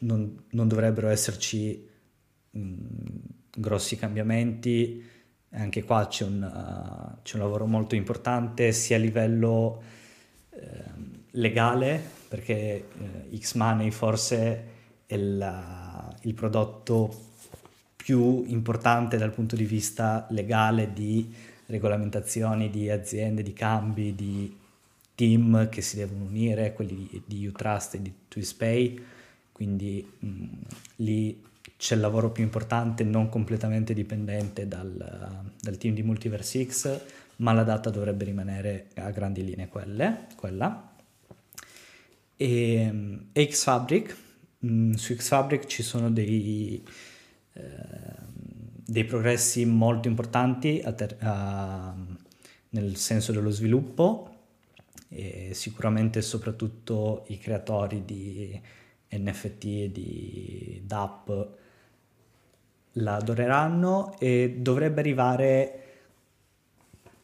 non, 0.00 0.44
non, 0.52 0.66
dovrebbero 0.66 1.08
esserci 1.08 1.86
mh, 2.52 2.58
mm, 2.58 2.76
grossi 3.54 3.96
cambiamenti. 3.96 5.04
Anche 5.50 5.84
qua 5.84 6.06
c'è 6.06 6.24
un, 6.24 6.42
uh, 6.42 7.20
c'è 7.22 7.36
un, 7.36 7.42
lavoro 7.42 7.66
molto 7.66 7.94
importante 7.94 8.72
sia 8.72 8.96
a 8.96 9.00
livello 9.00 9.82
uh, 10.50 10.58
legale, 11.32 12.00
perché 12.28 12.86
uh, 12.96 13.36
X-Money 13.36 13.90
forse 13.90 14.64
è 15.04 15.16
la, 15.18 16.16
il 16.22 16.32
prodotto 16.32 17.28
più 18.10 18.42
importante 18.48 19.16
dal 19.16 19.30
punto 19.30 19.54
di 19.54 19.62
vista 19.62 20.26
legale 20.30 20.92
di 20.92 21.32
regolamentazioni 21.66 22.68
di 22.68 22.90
aziende, 22.90 23.44
di 23.44 23.52
cambi, 23.52 24.16
di 24.16 24.52
team 25.14 25.68
che 25.68 25.80
si 25.80 25.94
devono 25.94 26.24
unire, 26.24 26.72
quelli 26.72 27.22
di 27.24 27.46
Utrust 27.46 27.94
e 27.94 28.02
di 28.02 28.12
TwistPay, 28.26 29.00
quindi 29.52 30.04
mh, 30.18 30.44
lì 30.96 31.40
c'è 31.76 31.94
il 31.94 32.00
lavoro 32.00 32.32
più 32.32 32.42
importante, 32.42 33.04
non 33.04 33.28
completamente 33.28 33.94
dipendente 33.94 34.66
dal, 34.66 35.44
dal 35.60 35.78
team 35.78 35.94
di 35.94 36.02
Multiverse 36.02 36.66
X, 36.66 37.00
ma 37.36 37.52
la 37.52 37.62
data 37.62 37.90
dovrebbe 37.90 38.24
rimanere 38.24 38.88
a 38.96 39.10
grandi 39.10 39.44
linee 39.44 39.68
quelle, 39.68 40.26
quella. 40.34 40.94
E, 42.36 42.92
e 43.30 43.46
Xfabric, 43.46 44.16
mh, 44.58 44.94
su 44.94 45.14
Xfabric 45.14 45.66
ci 45.66 45.84
sono 45.84 46.10
dei 46.10 46.82
Ehm, 47.60 48.28
dei 48.90 49.04
progressi 49.04 49.64
molto 49.64 50.08
importanti 50.08 50.80
a 50.84 50.92
ter- 50.92 51.16
a, 51.20 51.94
nel 52.70 52.96
senso 52.96 53.32
dello 53.32 53.50
sviluppo 53.50 54.34
e 55.08 55.50
sicuramente 55.54 56.22
soprattutto 56.22 57.24
i 57.28 57.38
creatori 57.38 58.04
di 58.04 58.60
NFT 59.10 59.64
e 59.64 59.90
di 59.92 60.82
DApp 60.84 61.30
la 62.94 63.14
adoreranno 63.16 64.18
e 64.18 64.56
dovrebbe 64.58 65.00
arrivare 65.00 65.74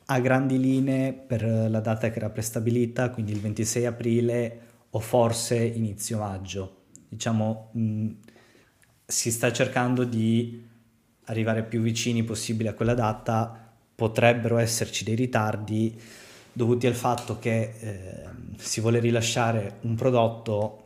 a 0.06 0.20
grandi 0.20 0.60
linee 0.60 1.12
per 1.12 1.42
la 1.42 1.80
data 1.80 2.10
che 2.10 2.18
era 2.18 2.30
prestabilita, 2.30 3.10
quindi 3.10 3.32
il 3.32 3.40
26 3.40 3.86
aprile 3.86 4.60
o 4.90 5.00
forse 5.00 5.56
inizio 5.56 6.18
maggio. 6.18 6.84
Diciamo, 7.08 7.70
mh, 7.72 8.10
si 9.06 9.30
sta 9.30 9.52
cercando 9.52 10.02
di 10.02 10.64
arrivare 11.26 11.62
più 11.62 11.80
vicini 11.80 12.24
possibile 12.24 12.70
a 12.70 12.74
quella 12.74 12.94
data, 12.94 13.72
potrebbero 13.94 14.58
esserci 14.58 15.04
dei 15.04 15.14
ritardi 15.14 15.98
dovuti 16.52 16.86
al 16.86 16.94
fatto 16.94 17.38
che 17.38 17.74
eh, 17.78 18.24
si 18.56 18.80
vuole 18.80 18.98
rilasciare 18.98 19.78
un 19.82 19.94
prodotto 19.94 20.82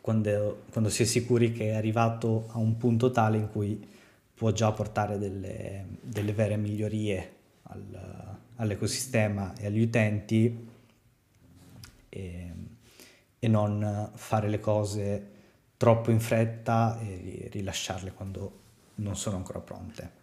quando, 0.00 0.62
quando, 0.70 0.90
si 0.90 1.02
è 1.02 1.06
sicuri 1.06 1.52
che 1.52 1.70
è 1.70 1.74
arrivato 1.74 2.46
a 2.52 2.58
un 2.58 2.76
punto 2.76 3.10
tale 3.10 3.36
in 3.36 3.50
cui 3.50 3.86
può 4.34 4.50
già 4.52 4.72
portare 4.72 5.18
delle, 5.18 5.84
delle 6.00 6.32
vere 6.32 6.56
migliorie 6.56 7.32
al, 7.64 8.36
all'ecosistema 8.56 9.52
e 9.58 9.66
agli 9.66 9.82
utenti 9.82 10.68
e, 12.08 12.52
e 13.38 13.48
non 13.48 14.10
fare 14.14 14.48
le 14.48 14.60
cose 14.60 15.36
troppo 15.78 16.10
in 16.10 16.20
fretta 16.20 16.98
e 17.00 17.48
rilasciarle 17.50 18.12
quando 18.12 18.60
non 18.96 19.16
sono 19.16 19.36
ancora 19.36 19.60
pronte. 19.60 20.16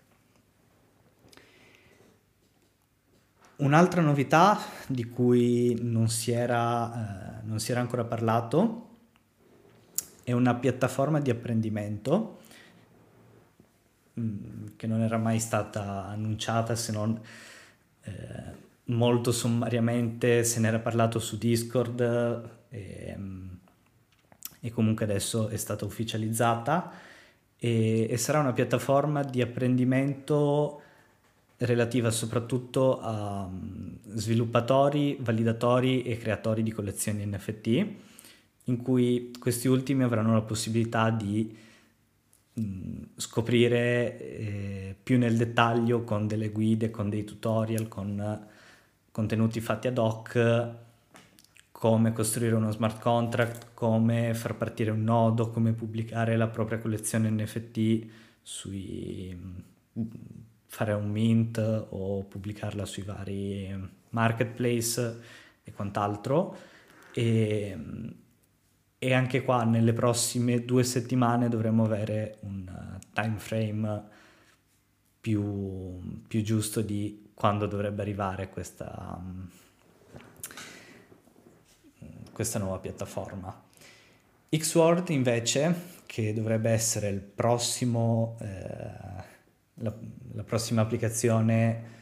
Un'altra 3.58 4.02
novità 4.02 4.60
di 4.86 5.06
cui 5.06 5.78
non 5.82 6.10
si 6.10 6.32
era, 6.32 7.39
eh, 7.39 7.46
non 7.46 7.60
si 7.60 7.72
era 7.72 7.80
ancora 7.80 8.04
parlato 8.04 8.89
è 10.24 10.32
una 10.34 10.56
piattaforma 10.56 11.22
di 11.22 11.30
apprendimento 11.30 12.39
mh, 14.13 14.22
mm, 14.22 14.65
che 14.76 14.88
non 14.88 15.02
era 15.02 15.18
mai 15.18 15.39
stata 15.39 16.08
annunciata 16.08 16.76
se 16.76 16.91
non 16.91 17.22
eh, 18.02 18.63
molto 18.86 19.32
sommariamente 19.32 20.44
se 20.44 20.60
n'era 20.60 20.80
parlato 20.80 21.20
su 21.20 21.38
Discord 21.38 22.02
e, 22.70 23.15
mm, 23.18 23.55
e 24.65 24.71
comunque 24.71 25.06
adesso 25.06 25.47
è 25.49 25.58
stata 25.58 25.86
ufficializzata 25.86 26.91
e, 27.56 28.08
e 28.10 28.17
sarà 28.17 28.39
una 28.39 28.51
piattaforma 28.51 29.21
di 29.21 29.39
apprendimento 29.39 30.82
relativa 31.58 32.10
soprattutto 32.10 32.99
a 32.99 33.43
um, 33.43 33.95
sviluppatori, 34.15 35.17
validatori 35.21 36.01
e 36.01 36.17
creatori 36.17 36.63
di 36.63 36.71
collezioni 36.71 37.23
NFT, 37.28 37.86
in 38.63 38.78
cui 38.82 39.32
questi 39.38 39.67
ultimi 39.67 40.01
avranno 40.01 40.34
la 40.34 40.41
possibilità 40.41 41.12
di 41.12 41.56
mm, 42.60 43.04
scoprire 43.17 44.19
eh, 44.19 44.95
più 45.01 45.19
nel 45.19 45.38
dettaglio 45.38 46.04
con 46.04 46.25
delle 46.25 46.49
guide, 46.49 46.89
con 46.89 47.12
dei 47.12 47.23
tutorial, 47.23 47.88
con 47.88 48.47
contenuti 49.12 49.62
fatti 49.62 49.88
ad 49.88 49.99
hoc 49.99 50.84
come 51.78 52.14
costruire 52.14 52.56
uno 52.56 52.72
smart 52.72 53.02
contract, 53.02 53.74
come 53.74 54.34
far 54.34 54.56
partire 54.56 54.92
un 54.92 55.04
nodo, 55.04 55.50
come 55.52 55.74
pubblicare 55.74 56.38
la 56.38 56.48
propria 56.48 56.80
collezione 56.80 57.30
NFT 57.30 58.08
sui 58.42 59.38
fare 60.68 60.94
un 60.94 61.10
mint 61.10 61.58
o 61.90 62.24
pubblicarla 62.24 62.86
sui 62.86 63.04
vari 63.04 63.78
marketplace 64.12 65.20
e 65.66 65.74
quant'altro. 65.74 66.58
E, 67.14 67.78
e 68.98 69.14
anche 69.14 69.44
qua 69.44 69.66
nelle 69.66 69.92
prossime 69.92 70.64
due 70.64 70.84
settimane 70.86 71.50
dovremo 71.50 71.84
avere 71.84 72.38
un 72.44 72.98
time 73.12 73.38
frame 73.38 74.04
più, 75.20 76.24
più 76.26 76.42
giusto 76.42 76.80
di 76.80 77.32
quando 77.34 77.66
dovrebbe 77.66 78.02
arrivare 78.02 78.50
questa 78.50 79.22
questa 82.36 82.60
nuova 82.60 82.80
piattaforma. 82.80 83.63
Xword 84.50 85.10
invece, 85.10 85.74
che 86.06 86.34
dovrebbe 86.34 86.69
essere 86.69 87.13
prossimo, 87.13 88.38
eh, 88.41 88.45
la, 89.76 89.93
la, 90.34 90.43
prossima 90.43 90.82
applicazione 90.82 91.93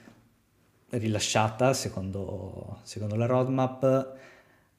rilasciata 0.89 1.73
secondo, 1.73 2.79
secondo 2.81 3.15
la 3.15 3.27
roadmap, 3.27 4.15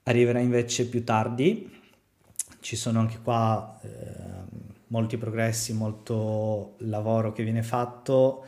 arriverà 0.03 0.41
invece 0.41 0.89
più 0.89 1.05
tardi. 1.05 1.81
Ci 2.59 2.75
sono 2.75 2.99
anche 2.99 3.21
qua 3.23 3.79
eh, 3.83 3.89
molti 4.89 5.17
progressi, 5.17 5.73
molto 5.73 6.75
lavoro 6.79 7.33
che 7.33 7.45
viene 7.45 7.63
fatto, 7.63 8.45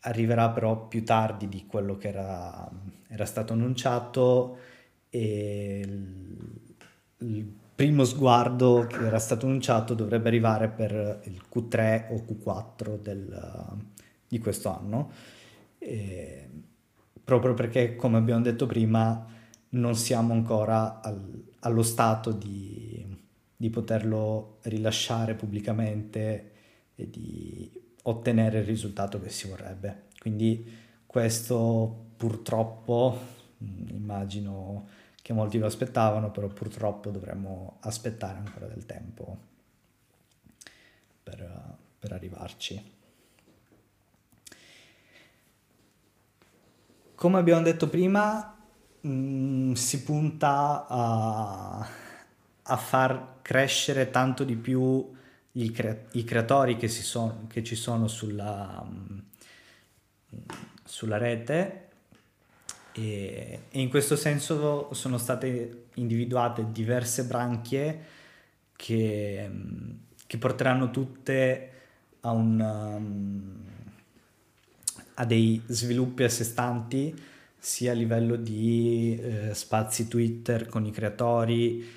arriverà 0.00 0.48
però 0.50 0.86
più 0.88 1.04
tardi 1.04 1.48
di 1.48 1.66
quello 1.66 1.98
che 1.98 2.08
era, 2.08 2.70
era 3.08 3.26
stato 3.26 3.52
annunciato 3.52 4.72
e 5.14 5.80
il 7.18 7.52
primo 7.72 8.02
sguardo 8.02 8.84
che 8.88 9.06
era 9.06 9.20
stato 9.20 9.46
annunciato 9.46 9.94
dovrebbe 9.94 10.26
arrivare 10.26 10.66
per 10.68 11.20
il 11.26 11.40
Q3 11.54 12.06
o 12.10 12.24
Q4 12.26 13.00
del, 13.00 13.78
di 14.26 14.40
questo 14.40 14.76
anno, 14.76 15.12
e 15.78 16.48
proprio 17.22 17.54
perché, 17.54 17.94
come 17.94 18.16
abbiamo 18.16 18.42
detto 18.42 18.66
prima, 18.66 19.24
non 19.70 19.94
siamo 19.94 20.32
ancora 20.32 21.00
al, 21.00 21.44
allo 21.60 21.82
stato 21.84 22.32
di, 22.32 23.06
di 23.56 23.70
poterlo 23.70 24.58
rilasciare 24.62 25.34
pubblicamente 25.34 26.50
e 26.96 27.08
di 27.08 27.70
ottenere 28.02 28.58
il 28.58 28.64
risultato 28.64 29.20
che 29.20 29.30
si 29.30 29.46
vorrebbe. 29.46 30.06
Quindi 30.18 30.68
questo 31.06 32.06
purtroppo, 32.16 33.33
immagino 33.88 34.88
che 35.24 35.32
molti 35.32 35.58
lo 35.58 35.66
aspettavano, 35.66 36.30
però 36.30 36.48
purtroppo 36.48 37.10
dovremmo 37.10 37.78
aspettare 37.80 38.38
ancora 38.38 38.66
del 38.66 38.84
tempo 38.84 39.38
per, 41.22 41.76
per 41.98 42.12
arrivarci. 42.12 42.92
Come 47.14 47.38
abbiamo 47.38 47.62
detto 47.62 47.88
prima, 47.88 48.54
mh, 49.00 49.08
mm, 49.08 49.72
si 49.72 50.02
punta 50.02 50.86
a, 50.86 51.88
a, 52.62 52.76
far 52.76 53.36
crescere 53.40 54.10
tanto 54.10 54.44
di 54.44 54.56
più 54.56 55.10
cre- 55.72 56.08
i 56.12 56.24
creatori 56.24 56.76
che, 56.76 56.88
son, 56.88 57.46
che, 57.46 57.64
ci 57.64 57.76
sono 57.76 58.08
sulla, 58.08 58.82
mh, 58.82 59.22
sulla 60.84 61.16
rete 61.16 61.83
e, 62.94 63.60
e, 63.70 63.80
in 63.80 63.88
questo 63.88 64.14
senso 64.14 64.92
sono 64.94 65.18
state 65.18 65.86
individuate 65.94 66.70
diverse 66.70 67.24
branchie 67.24 68.04
che, 68.76 69.50
che 70.26 70.38
porteranno 70.38 70.90
tutte 70.90 71.70
a 72.20 72.30
un... 72.30 72.60
Um, 72.60 73.62
ha 75.16 75.24
dei 75.24 75.62
sviluppi 75.66 76.24
a 76.24 76.28
sé 76.28 76.42
stanti 76.42 77.14
sia 77.56 77.92
a 77.92 77.94
livello 77.94 78.36
di 78.36 79.16
eh, 79.16 79.54
spazi 79.54 80.08
Twitter 80.08 80.66
con 80.66 80.84
i 80.84 80.90
creatori 80.90 81.88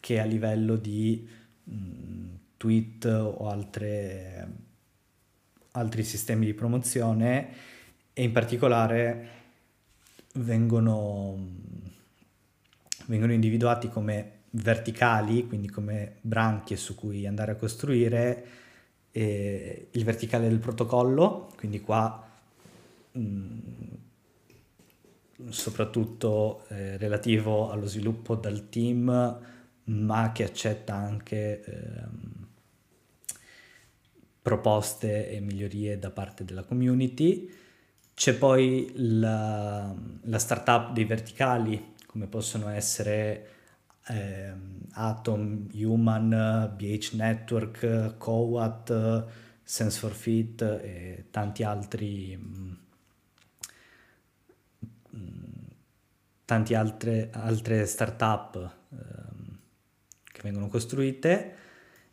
che 0.00 0.20
a 0.20 0.24
livello 0.24 0.76
di 0.76 1.28
mh, 1.64 1.74
mm, 1.74 2.34
tweet 2.56 3.04
o 3.04 3.48
altre, 3.48 4.48
altri 5.72 6.02
sistemi 6.02 6.46
di 6.46 6.54
promozione 6.54 7.48
e 8.12 8.22
in 8.22 8.32
particolare 8.32 9.35
vengono, 10.36 11.36
vengono 13.06 13.32
individuati 13.32 13.88
come 13.88 14.32
verticali, 14.50 15.46
quindi 15.46 15.68
come 15.68 16.16
branchie 16.20 16.76
su 16.76 16.94
cui 16.94 17.26
andare 17.26 17.52
a 17.52 17.56
costruire 17.56 18.46
eh, 19.10 19.88
il 19.90 20.04
verticale 20.04 20.48
del 20.48 20.58
protocollo, 20.58 21.52
quindi 21.56 21.80
qua 21.80 22.26
Mm, 23.18 23.58
soprattutto 25.48 26.64
eh, 26.68 26.96
relativo 26.98 27.70
allo 27.70 27.86
sviluppo 27.86 28.34
dal 28.34 28.68
team, 28.68 29.40
ma 29.84 30.32
che 30.32 30.44
accetta 30.44 30.94
anche 30.94 31.64
eh, 31.64 32.04
proposte 34.42 35.30
e 35.30 35.40
migliorie 35.40 35.98
da 35.98 36.10
parte 36.10 36.44
della 36.44 36.62
community. 36.64 37.50
C'è 38.16 38.34
poi 38.34 38.90
la, 38.96 39.94
la 40.22 40.38
startup 40.38 40.92
dei 40.94 41.04
verticali, 41.04 41.92
come 42.06 42.26
possono 42.26 42.70
essere 42.70 43.50
eh, 44.06 44.52
Atom, 44.92 45.68
Human, 45.74 46.72
BH 46.74 47.10
Network, 47.12 48.16
Cowat, 48.16 49.26
Sense 49.62 49.98
for 49.98 50.12
Fit 50.12 50.62
e 50.62 51.26
tanti 51.30 51.62
altri 51.62 52.38
mm, 52.38 52.72
tante 56.46 56.74
altre, 56.74 57.28
altre 57.32 57.84
start-up 57.84 58.76
ehm, 58.92 59.58
che 60.22 60.40
vengono 60.42 60.68
costruite, 60.68 61.54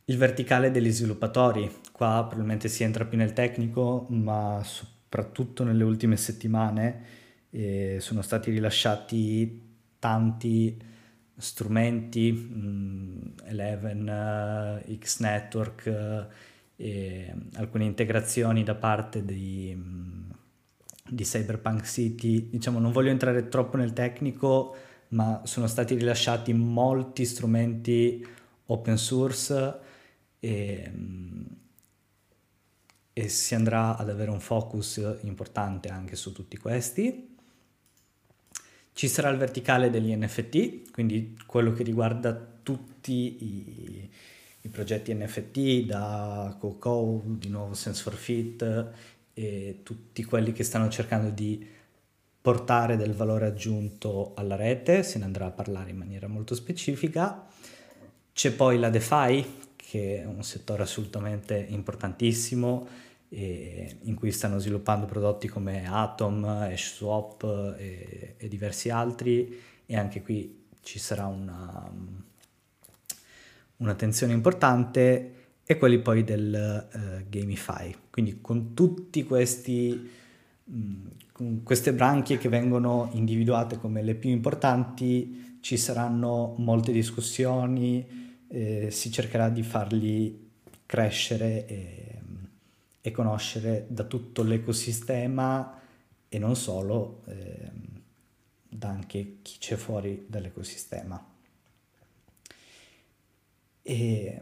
il 0.03 0.17
verticale 0.17 0.69
degli 0.69 0.91
sviluppatori, 0.91 1.73
qua 1.93 2.25
probabilmente 2.27 2.67
si 2.67 2.83
entra 2.83 3.05
più 3.05 3.17
nel 3.17 3.31
tecnico, 3.31 4.05
ma 4.09 4.61
soprattutto 5.13 5.63
nelle 5.63 5.83
ultime 5.83 6.17
settimane 6.17 7.03
eh, 7.51 7.97
sono 7.99 8.23
stati 8.23 8.49
rilasciati 8.49 9.61
tanti 9.99 10.75
strumenti, 11.37 12.31
mh, 12.31 12.57
mm, 12.57 13.21
Eleven, 13.45 14.81
uh, 14.87 14.95
X 14.97 15.19
Network, 15.19 15.83
uh, 15.85 16.33
e 16.75 17.31
alcune 17.53 17.85
integrazioni 17.85 18.63
da 18.63 18.73
parte 18.73 19.23
di... 19.23 19.75
Mh, 19.75 19.81
mm, 19.81 20.31
di 21.05 21.25
Cyberpunk 21.25 21.85
City, 21.85 22.49
diciamo 22.49 22.79
non 22.79 22.93
voglio 22.93 23.09
entrare 23.09 23.49
troppo 23.49 23.75
nel 23.75 23.91
tecnico, 23.91 24.73
ma 25.09 25.41
sono 25.43 25.67
stati 25.67 25.95
rilasciati 25.95 26.53
molti 26.53 27.25
strumenti 27.25 28.25
open 28.67 28.97
source 28.97 29.79
e, 30.39 30.91
e 33.13 33.29
si 33.29 33.53
andrà 33.53 33.95
ad 33.95 34.09
avere 34.09 34.31
un 34.31 34.39
focus 34.39 35.17
importante 35.21 35.89
anche 35.89 36.15
su 36.15 36.33
tutti 36.33 36.57
questi. 36.57 37.35
Ci 38.91 39.07
sarà 39.07 39.29
il 39.29 39.37
verticale 39.37 39.89
degli 39.89 40.15
NFT, 40.15 40.91
quindi 40.91 41.37
quello 41.45 41.73
che 41.73 41.83
riguarda 41.83 42.33
tutti 42.33 43.11
i, 43.11 44.09
i 44.61 44.69
progetti 44.69 45.13
NFT 45.13 45.85
da 45.85 46.55
Coco, 46.59 47.21
di 47.25 47.49
nuovo 47.49 47.73
Sense 47.73 48.01
for 48.01 48.13
Fit 48.13 48.91
e 49.33 49.79
tutti 49.83 50.23
quelli 50.23 50.51
che 50.51 50.63
stanno 50.63 50.89
cercando 50.89 51.29
di 51.29 51.65
portare 52.39 52.97
del 52.97 53.13
valore 53.13 53.45
aggiunto 53.45 54.33
alla 54.35 54.55
rete, 54.55 55.01
se 55.01 55.17
ne 55.17 55.25
andrà 55.25 55.45
a 55.45 55.51
parlare 55.51 55.91
in 55.91 55.97
maniera 55.97 56.27
molto 56.27 56.55
specifica. 56.55 57.47
C'è 58.33 58.51
poi 58.51 58.77
la 58.77 58.89
DeFi, 58.89 59.45
che 59.85 60.21
è 60.21 60.25
un 60.25 60.43
settore 60.43 60.83
assolutamente 60.83 61.65
importantissimo 61.69 62.87
in 63.35 64.13
cui 64.15 64.31
stanno 64.31 64.59
sviluppando 64.59 65.07
prodotti 65.07 65.47
come 65.47 65.87
Atom, 65.87 66.43
HashSwap 66.45 67.75
e, 67.77 68.35
e 68.37 68.47
diversi 68.47 68.89
altri 68.89 69.59
e 69.85 69.97
anche 69.97 70.21
qui 70.21 70.65
ci 70.81 70.99
sarà 70.99 71.25
una, 71.25 71.91
un'attenzione 73.77 74.33
importante 74.33 75.33
e 75.65 75.77
quelli 75.77 75.99
poi 75.99 76.23
del 76.23 76.87
uh, 76.93 77.27
Gamify. 77.27 77.95
Quindi 78.11 78.39
con 78.39 78.73
tutti 78.75 79.23
questi 79.23 80.21
con 81.33 81.61
queste 81.63 81.93
branchie 81.93 82.37
che 82.37 82.47
vengono 82.47 83.09
individuate 83.13 83.77
come 83.77 84.01
le 84.01 84.15
più 84.15 84.29
importanti 84.29 85.57
ci 85.59 85.77
saranno 85.77 86.55
molte 86.57 86.91
discussioni, 86.91 88.22
eh, 88.53 88.91
si 88.91 89.11
cercherà 89.11 89.49
di 89.49 89.63
farli 89.63 90.51
crescere 90.85 91.65
e, 91.65 92.21
e, 93.01 93.11
conoscere 93.11 93.87
da 93.89 94.03
tutto 94.03 94.43
l'ecosistema 94.43 95.81
e 96.29 96.37
non 96.37 96.55
solo, 96.55 97.23
eh, 97.25 97.71
da 98.69 98.89
anche 98.89 99.37
chi 99.41 99.57
c'è 99.57 99.75
fuori 99.75 100.25
dall'ecosistema. 100.27 101.31
E, 103.81 104.41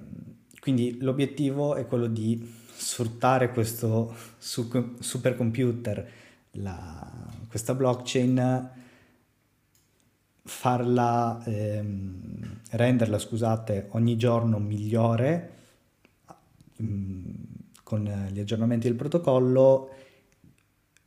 quindi 0.60 0.98
l'obiettivo 1.00 1.76
è 1.76 1.88
quello 1.88 2.08
di 2.08 2.60
sfruttare 2.76 3.52
questo 3.52 4.14
supercomputer, 4.38 6.12
la, 6.52 7.10
questa 7.48 7.74
blockchain, 7.74 8.70
farla, 10.52 11.42
ehm, 11.46 12.60
renderla, 12.72 13.18
scusate, 13.18 13.88
ogni 13.92 14.18
giorno 14.18 14.60
migliore 14.60 15.54
mh, 16.76 16.84
mm, 16.84 17.34
con 17.84 18.28
gli 18.32 18.40
aggiornamenti 18.40 18.88
del 18.88 18.98
protocollo, 18.98 19.90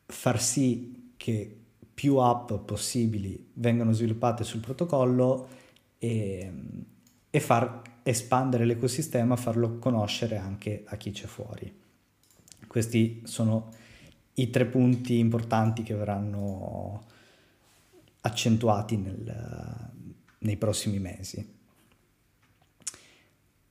far 0.07 0.41
sì 0.41 1.13
che 1.17 1.57
più 1.93 2.17
app 2.17 2.53
possibili 2.65 3.51
vengano 3.55 3.93
sviluppate 3.93 4.45
sul 4.45 4.61
protocollo 4.61 5.49
e, 5.99 6.53
e 7.31 7.41
far 7.41 7.83
espandere 8.03 8.65
l'ecosistema, 8.65 9.37
farlo 9.37 9.79
conoscere 9.79 10.37
anche 10.39 10.85
a 10.87 10.97
chi 10.97 11.11
c'è 11.11 11.27
fuori. 11.27 11.73
Questi 12.67 13.23
sono 13.25 13.69
i 14.35 14.51
tre 14.51 14.65
punti 14.65 15.19
importanti 15.19 15.83
che 15.83 15.95
verranno 15.95 17.13
accentuati 18.27 18.96
nel, 18.96 19.92
nei 20.38 20.56
prossimi 20.56 20.98
mesi. 20.98 21.52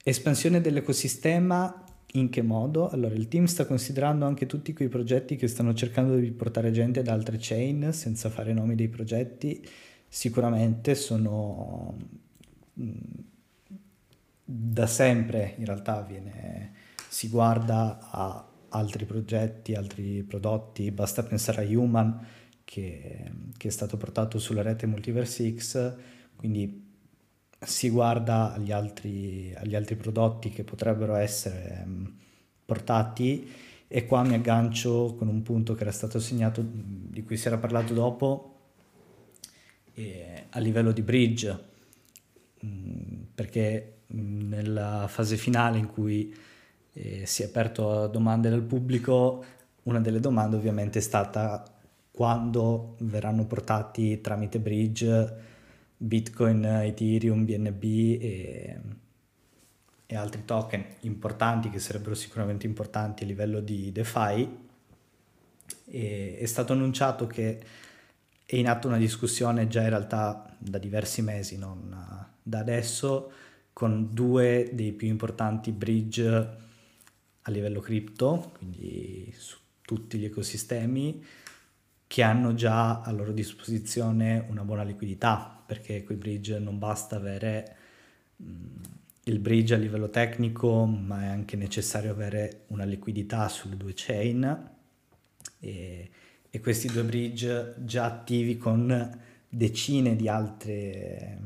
Espansione 0.03 0.61
dell'ecosistema 0.61 1.83
in 2.13 2.29
che 2.29 2.41
modo? 2.41 2.89
Allora, 2.89 3.15
il 3.15 3.27
team 3.27 3.45
sta 3.45 3.65
considerando 3.65 4.25
anche 4.25 4.45
tutti 4.45 4.73
quei 4.73 4.89
progetti 4.89 5.35
che 5.35 5.47
stanno 5.47 5.73
cercando 5.73 6.15
di 6.15 6.31
portare 6.31 6.71
gente 6.71 7.01
da 7.01 7.13
altre 7.13 7.37
chain 7.39 7.91
senza 7.93 8.29
fare 8.29 8.53
nomi 8.53 8.75
dei 8.75 8.89
progetti. 8.89 9.67
Sicuramente 10.07 10.93
sono 10.93 11.97
da 14.45 14.85
sempre 14.87 15.55
in 15.57 15.65
realtà 15.65 16.01
viene, 16.01 16.73
si 17.09 17.29
guarda 17.29 17.99
a 18.11 18.47
altri 18.69 19.05
progetti, 19.05 19.73
altri 19.73 20.23
prodotti, 20.23 20.91
basta 20.91 21.23
pensare 21.23 21.65
a 21.65 21.67
Human 21.67 22.27
che, 22.63 23.31
che 23.57 23.67
è 23.67 23.71
stato 23.71 23.97
portato 23.97 24.39
sulla 24.39 24.61
rete 24.61 24.85
Multiverse 24.85 25.55
X, 25.55 25.95
quindi 26.35 26.91
si 27.59 27.89
guarda 27.89 28.53
agli 28.53 28.71
altri, 28.71 29.53
agli 29.55 29.75
altri 29.75 29.95
prodotti 29.95 30.49
che 30.49 30.63
potrebbero 30.63 31.15
essere 31.15 31.85
portati 32.65 33.49
e 33.87 34.05
qua 34.05 34.23
mi 34.23 34.33
aggancio 34.33 35.15
con 35.17 35.27
un 35.27 35.43
punto 35.43 35.75
che 35.75 35.83
era 35.83 35.91
stato 35.91 36.19
segnato, 36.19 36.63
di 36.65 37.23
cui 37.23 37.37
si 37.37 37.47
era 37.47 37.57
parlato 37.57 37.93
dopo, 37.93 38.53
a 40.49 40.59
livello 40.59 40.91
di 40.91 41.01
bridge, 41.01 41.63
mm, 42.65 43.21
perché 43.35 44.01
mm, 44.13 44.49
nella 44.49 45.07
fase 45.07 45.37
finale 45.37 45.77
in 45.77 45.87
cui 45.87 46.33
eh, 46.93 47.25
si 47.25 47.41
è 47.43 47.45
aperto 47.45 48.03
a 48.03 48.07
domande 48.07 48.49
dal 48.49 48.63
pubblico, 48.63 49.43
una 49.83 49.99
delle 49.99 50.19
domande 50.19 50.55
ovviamente 50.55 50.99
è 50.99 51.01
stata 51.01 51.63
quando 52.15 52.95
verranno 52.99 53.47
portati 53.47 54.21
tramite 54.21 54.59
bridge 54.59 55.51
Bitcoin, 55.97 56.63
Ethereum, 56.63 57.43
BNB 57.43 57.83
e, 57.83 58.79
e 60.05 60.15
altri 60.15 60.45
token 60.45 60.85
importanti 61.01 61.71
che 61.71 61.79
sarebbero 61.79 62.13
sicuramente 62.13 62.67
importanti 62.67 63.23
a 63.23 63.25
livello 63.25 63.61
di 63.61 63.91
DeFi. 63.91 64.57
E 65.85 66.37
è 66.37 66.45
stato 66.45 66.73
annunciato 66.73 67.25
che 67.25 67.59
è 68.45 68.55
in 68.57 68.67
atto 68.67 68.87
una 68.87 68.97
discussione 68.97 69.67
già 69.67 69.81
in 69.81 69.89
realtà 69.89 70.55
da 70.59 70.77
diversi 70.77 71.23
mesi, 71.23 71.57
non 71.57 72.27
da 72.43 72.59
adesso, 72.59 73.31
con 73.73 74.13
due 74.13 74.69
dei 74.73 74.91
più 74.91 75.07
importanti 75.07 75.71
bridge 75.71 76.27
a 77.41 77.51
livello 77.51 77.79
cripto, 77.79 78.51
quindi 78.57 79.33
su 79.35 79.57
tutti 79.81 80.19
gli 80.19 80.25
ecosistemi, 80.25 81.23
che 82.13 82.21
hanno 82.21 82.53
già 82.53 83.01
a 83.01 83.11
loro 83.11 83.31
disposizione 83.31 84.45
una 84.47 84.63
buona 84.63 84.83
liquidità, 84.83 85.63
perché 85.65 86.03
quei 86.03 86.15
bridge 86.15 86.59
non 86.59 86.77
basta 86.77 87.15
avere 87.15 87.75
mh, 88.35 88.45
il 89.23 89.39
bridge 89.39 89.73
a 89.73 89.79
livello 89.79 90.11
tecnico, 90.11 90.85
ma 90.85 91.23
è 91.23 91.25
anche 91.25 91.55
necessario 91.55 92.11
avere 92.11 92.65
una 92.67 92.83
liquidità 92.83 93.49
sulle 93.49 93.77
due 93.77 93.93
chain. 93.95 94.69
E, 95.59 96.09
e 96.51 96.59
questi 96.59 96.87
due 96.87 97.01
bridge 97.01 97.77
già 97.79 98.05
attivi 98.05 98.59
con 98.59 99.19
decine 99.49 100.15
di 100.15 100.27
altre, 100.27 101.39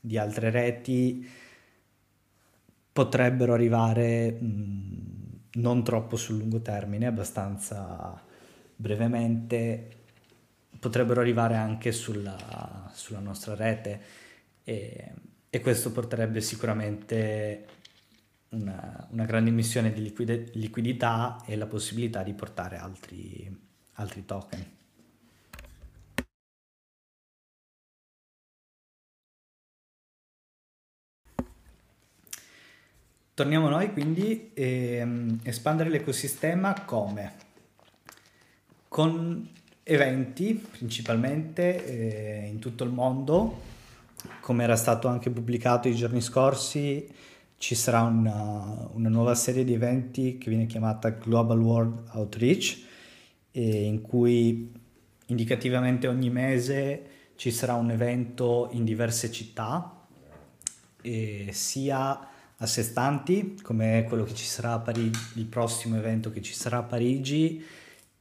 di 0.00 0.16
altre 0.16 0.48
reti 0.48 1.28
potrebbero 2.90 3.52
arrivare 3.52 4.30
mh, 4.30 5.40
non 5.56 5.84
troppo 5.84 6.16
sul 6.16 6.38
lungo 6.38 6.62
termine, 6.62 7.04
abbastanza 7.04 8.18
brevemente 8.74 10.04
potrebbero 10.86 11.20
arrivare 11.20 11.56
anche 11.56 11.90
sulla, 11.90 12.88
sulla 12.94 13.18
nostra 13.18 13.56
rete 13.56 14.00
e, 14.62 15.14
e, 15.50 15.60
questo 15.60 15.90
porterebbe 15.90 16.40
sicuramente 16.40 17.66
una, 18.50 19.08
una 19.10 19.24
grande 19.24 19.50
emissione 19.50 19.92
di 19.92 20.00
liquide, 20.00 20.48
liquidità 20.52 21.42
e 21.44 21.56
la 21.56 21.66
possibilità 21.66 22.22
di 22.22 22.34
portare 22.34 22.76
altri, 22.76 23.52
altri 23.94 24.24
token. 24.24 24.74
Torniamo 33.34 33.68
noi 33.68 33.92
quindi 33.92 34.52
e 34.54 35.02
um, 35.02 35.40
espandere 35.42 35.90
l'ecosistema 35.90 36.84
come? 36.84 37.34
Con 38.86 39.64
eventi 39.88 40.54
principalmente 40.54 41.84
eh, 41.84 42.48
in 42.48 42.58
tutto 42.58 42.82
il 42.82 42.90
mondo, 42.90 43.62
come 44.40 44.64
era 44.64 44.74
stato 44.74 45.06
anche 45.06 45.30
pubblicato 45.30 45.86
i 45.86 45.94
giorni 45.94 46.20
scorsi, 46.20 47.08
ci 47.56 47.76
sarà 47.76 48.02
una, 48.02 48.88
una 48.94 49.08
nuova 49.08 49.36
serie 49.36 49.62
di 49.62 49.72
eventi 49.74 50.38
che 50.38 50.50
viene 50.50 50.66
chiamata 50.66 51.10
Global 51.10 51.60
World 51.60 52.08
Outreach, 52.14 52.78
eh, 53.52 53.84
in 53.84 54.02
cui 54.02 54.72
indicativamente 55.26 56.08
ogni 56.08 56.30
mese 56.30 57.02
ci 57.36 57.52
sarà 57.52 57.74
un 57.74 57.92
evento 57.92 58.70
in 58.72 58.84
diverse 58.84 59.30
città, 59.30 60.04
eh, 61.00 61.50
sia 61.52 62.28
a 62.56 62.66
sé 62.66 62.82
stanti, 62.82 63.56
come 63.62 64.04
quello 64.08 64.24
che 64.24 64.34
ci 64.34 64.46
sarà 64.46 64.72
a 64.72 64.78
Parigi, 64.80 65.20
il 65.34 65.46
prossimo 65.46 65.96
evento 65.96 66.32
che 66.32 66.42
ci 66.42 66.54
sarà 66.54 66.78
a 66.78 66.82
Parigi, 66.82 67.64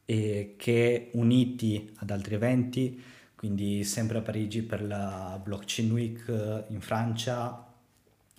e 0.06 0.54
che 0.58 1.10
uniti 1.14 1.92
ad 1.98 2.12
altri 2.12 2.36
eventi, 2.36 3.02
quindi 3.36 3.84
sempre 3.84 4.20
a 4.20 4.22
Parigi 4.22 4.62
per 4.62 4.84
la 4.84 5.40
Blockchain 5.44 5.92
Week 5.92 6.28
eh, 6.28 6.66
in 6.70 6.82
Francia, 6.82 7.74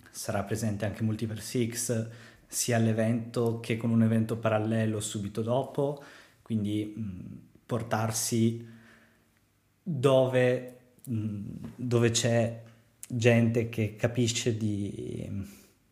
sarà 0.09 0.43
presente 0.43 0.85
anche 0.85 1.03
Multiverse 1.03 1.67
X 1.69 2.09
sia 2.47 2.77
all'evento 2.77 3.59
che 3.59 3.77
con 3.77 3.91
un 3.91 4.03
evento 4.03 4.37
parallelo 4.37 4.99
subito 4.99 5.41
dopo, 5.41 6.01
quindi 6.41 6.93
mh, 6.95 7.39
portarsi 7.65 8.65
dove, 9.83 10.77
mh, 11.03 11.41
dove, 11.75 12.09
c'è 12.11 12.63
gente 13.07 13.69
che 13.69 13.95
capisce 13.95 14.57
di, 14.57 15.29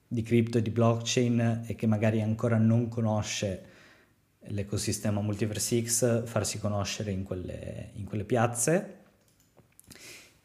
di 0.07 0.21
cripto 0.21 0.57
e 0.57 0.61
di 0.61 0.69
blockchain 0.69 1.63
e 1.67 1.76
che 1.76 1.88
magari 1.88 2.21
ancora 2.21 2.57
non 2.57 2.88
conosce 2.88 3.73
l'ecosistema 4.47 5.21
Multiverse 5.21 5.83
X, 5.83 6.25
farsi 6.25 6.59
conoscere 6.59 7.11
in 7.11 7.23
quelle, 7.23 7.89
in 7.93 8.05
quelle 8.05 8.23
piazze. 8.23 9.03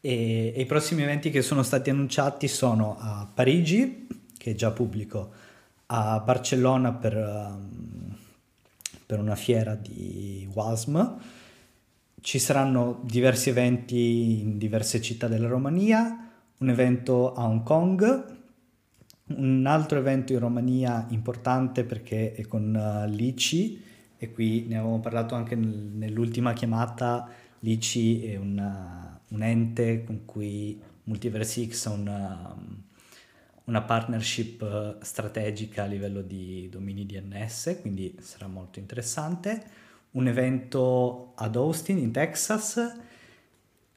E, 0.01 0.53
e, 0.55 0.61
i 0.61 0.67
prossimi 0.67 1.03
eventi 1.03 1.31
che 1.31 1.43
sono 1.43 1.63
stati 1.63 1.91
annunciati 1.91 2.49
sono 2.49 2.97
a 2.99 3.31
Parigi, 3.33 4.07
che 4.37 4.53
è 4.53 4.55
già 4.55 4.71
pubblico, 4.71 5.31
a 5.87 6.21
Barcellona 6.21 6.93
per, 6.93 7.17
um, 7.17 8.17
per 9.05 9.19
una 9.19 9.37
fiera 9.37 9.75
di 9.75 10.49
WASM. 10.53 11.19
Ci 12.23 12.39
saranno 12.39 13.01
diversi 13.03 13.51
eventi 13.51 14.41
in 14.41 14.59
diverse 14.59 15.01
città 15.01 15.27
della 15.27 15.49
Romania, 15.49 16.31
un 16.59 16.69
evento 16.69 17.35
a 17.35 17.45
Hong 17.45 17.63
Kong, 17.63 18.39
un 19.37 19.65
altro 19.67 19.99
evento 19.99 20.33
in 20.33 20.39
Romania 20.39 21.07
importante 21.11 21.85
perché 21.85 22.33
è 22.33 22.47
con 22.47 22.75
uh, 22.75 23.09
l'ICI, 23.09 23.89
e 24.23 24.31
qui 24.33 24.67
ne 24.69 24.77
avevamo 24.77 25.01
parlato 25.01 25.35
anche 25.35 25.55
nell'ultima 25.55 26.53
chiamata, 26.53 27.27
l'ICI 27.61 28.27
è 28.27 28.37
una, 28.37 29.19
un 29.29 29.43
ente 29.43 30.05
con 30.05 30.27
cui 30.27 30.79
Multiverse 31.05 31.67
X 31.67 31.87
ha 31.87 31.93
una, 31.93 32.55
una 33.65 33.81
partnership 33.81 34.61
eh, 34.61 35.03
strategica 35.03 35.85
a 35.85 35.87
livello 35.87 36.21
di 36.21 36.69
domini 36.69 37.07
DNS, 37.07 37.79
quindi 37.81 38.15
sarà 38.21 38.47
molto 38.47 38.79
interessante. 38.79 39.65
Un 40.11 40.29
evento 40.29 41.33
ad 41.37 41.57
Austin 41.57 41.97
in 41.97 42.13
Texas, 42.13 42.79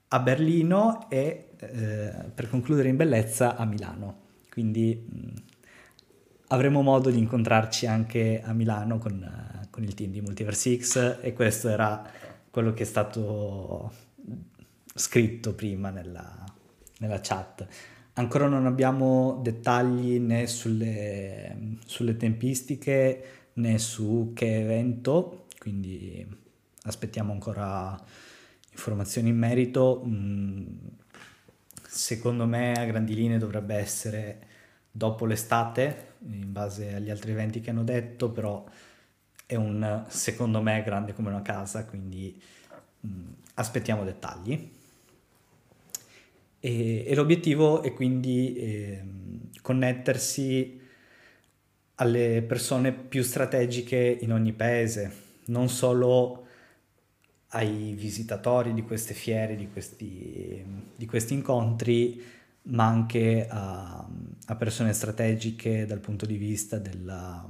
a 0.08 0.20
Berlino 0.20 1.10
e 1.10 1.50
eh, 1.58 2.14
per 2.34 2.50
concludere 2.50 2.88
in 2.88 2.96
bellezza 2.96 3.58
a 3.58 3.66
Milano. 3.66 4.22
Quindi 4.50 5.06
mh, 5.06 5.42
avremo 6.48 6.82
modo 6.82 7.10
di 7.10 7.18
incontrarci 7.18 7.88
anche 7.88 8.42
a 8.42 8.54
Milano 8.54 9.00
con 9.00 9.62
con 9.74 9.84
il 9.84 9.96
team 9.96 10.12
di 10.12 10.22
Multiverse 10.22 10.78
X 10.78 11.18
e 11.20 11.34
questo 11.34 11.68
era 11.68 12.08
quello 12.52 12.74
che 12.74 12.84
è 12.84 12.86
stato 12.86 13.92
scritto 14.94 15.56
prima 15.56 15.90
nella, 15.90 16.46
nella 17.00 17.20
chat. 17.20 17.66
Ancora 18.14 18.48
non 18.48 18.68
abbiamo 18.68 19.40
dettagli 19.42 20.20
né 20.20 20.46
sulle, 20.46 21.78
sulle 21.86 22.16
tempistiche 22.18 23.24
né 23.54 23.80
su 23.80 24.34
che 24.36 24.60
evento, 24.62 25.48
quindi 25.58 26.24
aspettiamo 26.84 27.32
ancora 27.32 28.00
informazioni 28.74 29.30
in 29.30 29.38
merito. 29.40 30.04
Mm, 30.06 30.68
secondo 31.88 32.46
me 32.46 32.74
a 32.74 32.86
grandi 32.86 33.16
linee 33.16 33.40
dovrebbe 33.40 33.74
essere 33.74 34.40
dopo 34.92 35.26
l'estate, 35.26 36.18
in 36.28 36.52
base 36.52 36.94
agli 36.94 37.10
altri 37.10 37.32
eventi 37.32 37.60
che 37.60 37.72
hanno 37.72 37.84
detto, 37.84 38.30
però 38.30 38.64
è 39.46 39.56
un, 39.56 40.06
secondo 40.08 40.62
me, 40.62 40.84
grande 40.84 41.14
come 41.14 41.30
una 41.30 41.41
casa, 41.41 41.86
quindi 41.86 42.39
mh, 43.02 43.08
mm, 43.08 43.28
aspettiamo 43.56 44.04
dettagli. 44.04 44.72
E, 46.60 47.04
e, 47.06 47.16
l'obiettivo 47.16 47.82
è 47.84 47.94
quindi 47.94 48.56
eh, 48.56 49.04
connettersi 49.62 50.80
alle 51.96 52.41
persone 52.41 52.91
più 52.94 53.22
strategiche 53.22 54.18
in 54.22 54.32
ogni 54.32 54.54
paese, 54.54 55.12
non 55.46 55.70
solo 55.70 56.48
ai 57.50 57.94
visitatori 57.94 58.74
di 58.74 58.82
queste 58.82 59.14
fiere, 59.14 59.56
di 59.56 59.70
questi, 59.70 60.66
di 60.96 61.06
questi 61.06 61.34
incontri, 61.34 62.22
ma 62.64 62.86
anche 62.86 63.48
a, 63.48 64.08
a, 64.46 64.56
persone 64.56 64.94
strategiche 64.94 65.86
dal 65.86 66.00
punto 66.00 66.26
di 66.26 66.38
vista 66.38 66.78
della, 66.80 67.48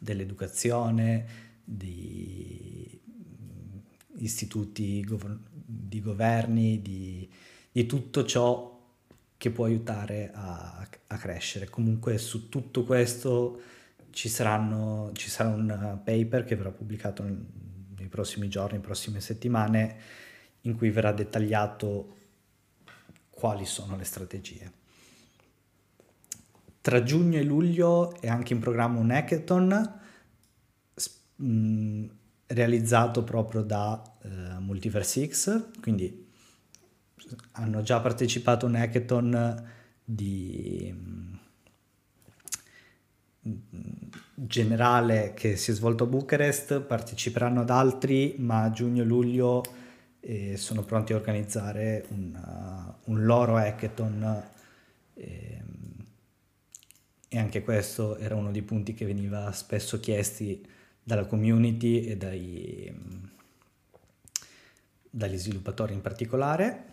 dell'educazione, 0.00 1.48
di 1.62 2.98
istituti 4.16 5.06
di 5.64 6.00
governi, 6.00 6.82
di, 6.82 7.28
di, 7.70 7.86
tutto 7.86 8.24
ciò 8.24 8.78
che 9.36 9.50
può 9.50 9.66
aiutare 9.66 10.30
a, 10.32 10.88
a, 11.06 11.16
crescere. 11.16 11.68
Comunque 11.68 12.18
su 12.18 12.48
tutto 12.48 12.84
questo 12.84 13.60
ci, 14.10 14.28
saranno, 14.28 15.10
ci 15.14 15.30
sarà 15.30 15.50
un 15.50 16.00
paper 16.02 16.44
che 16.44 16.56
verrà 16.56 16.70
pubblicato 16.70 17.22
nei 17.22 18.08
prossimi 18.08 18.48
giorni, 18.48 18.72
nelle 18.72 18.84
prossime 18.84 19.20
settimane, 19.20 19.96
in 20.62 20.76
cui 20.76 20.90
verrà 20.90 21.12
dettagliato 21.12 22.16
quali 23.30 23.64
sono 23.64 23.96
le 23.96 24.04
strategie. 24.04 24.79
Tra 26.82 27.02
giugno 27.02 27.38
e 27.38 27.42
luglio 27.42 28.18
è 28.20 28.28
anche 28.28 28.54
in 28.54 28.58
programma 28.58 28.98
un 28.98 29.10
hackathon 29.10 30.00
mh, 31.36 32.04
realizzato 32.46 33.22
proprio 33.22 33.62
da 33.62 34.02
uh, 34.22 34.60
Multiverse 34.60 35.28
X, 35.28 35.70
quindi 35.80 36.28
hanno 37.52 37.82
già 37.82 38.00
partecipato 38.00 38.64
a 38.64 38.68
un 38.70 38.74
hackathon 38.76 39.68
di 40.02 41.28
generale 44.34 45.32
che 45.34 45.56
si 45.56 45.70
è 45.70 45.74
svolto 45.74 46.04
a 46.04 46.06
Bucarest, 46.06 46.80
parteciperanno 46.80 47.60
ad 47.60 47.70
altri, 47.70 48.36
ma 48.38 48.62
a 48.62 48.70
giugno 48.70 49.02
e 49.02 49.06
luglio 49.06 49.62
eh, 50.20 50.56
sono 50.56 50.82
pronti 50.82 51.12
a 51.12 51.16
organizzare 51.16 52.06
un, 52.08 52.34
uh, 52.34 53.10
un 53.10 53.24
loro 53.24 53.56
hackathon 53.56 54.42
eh, 55.14 55.59
e 57.32 57.38
anche 57.38 57.62
questo 57.62 58.16
era 58.16 58.34
uno 58.34 58.50
dei 58.50 58.62
punti 58.62 58.92
che 58.92 59.06
veniva 59.06 59.52
spesso 59.52 60.00
chiesti 60.00 60.66
dalla 61.00 61.26
community 61.26 62.00
e 62.04 62.16
dai, 62.16 62.92
dagli 65.08 65.38
sviluppatori 65.38 65.94
in 65.94 66.00
particolare. 66.00 66.86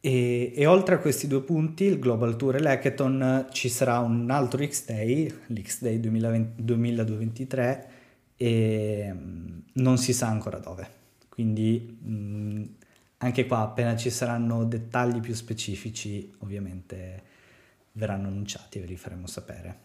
E, 0.00 0.54
e, 0.56 0.64
oltre 0.64 0.94
a 0.94 0.98
questi 1.00 1.26
due 1.26 1.42
punti, 1.42 1.84
il 1.84 1.98
Global 1.98 2.34
Tour 2.36 2.56
e 2.56 2.60
l'Hackathon, 2.60 3.48
ci 3.50 3.68
sarà 3.68 3.98
un 3.98 4.30
altro 4.30 4.64
X-Day, 4.64 5.34
l'X-Day 5.48 6.00
2023, 6.00 7.90
e 8.38 9.10
mm, 9.12 9.58
non 9.74 9.98
si 9.98 10.14
sa 10.14 10.28
ancora 10.28 10.58
dove. 10.58 10.88
Quindi 11.28 11.98
mh, 12.00 12.10
mm, 12.10 12.62
anche 13.18 13.46
qua, 13.46 13.58
appena 13.58 13.96
ci 13.96 14.08
saranno 14.08 14.64
dettagli 14.64 15.20
più 15.20 15.34
specifici, 15.34 16.32
ovviamente 16.38 17.34
verranno 17.96 18.28
annunciati 18.28 18.78
e 18.78 18.80
ve 18.82 18.86
li 18.86 18.96
faremo 18.96 19.26
sapere. 19.26 19.84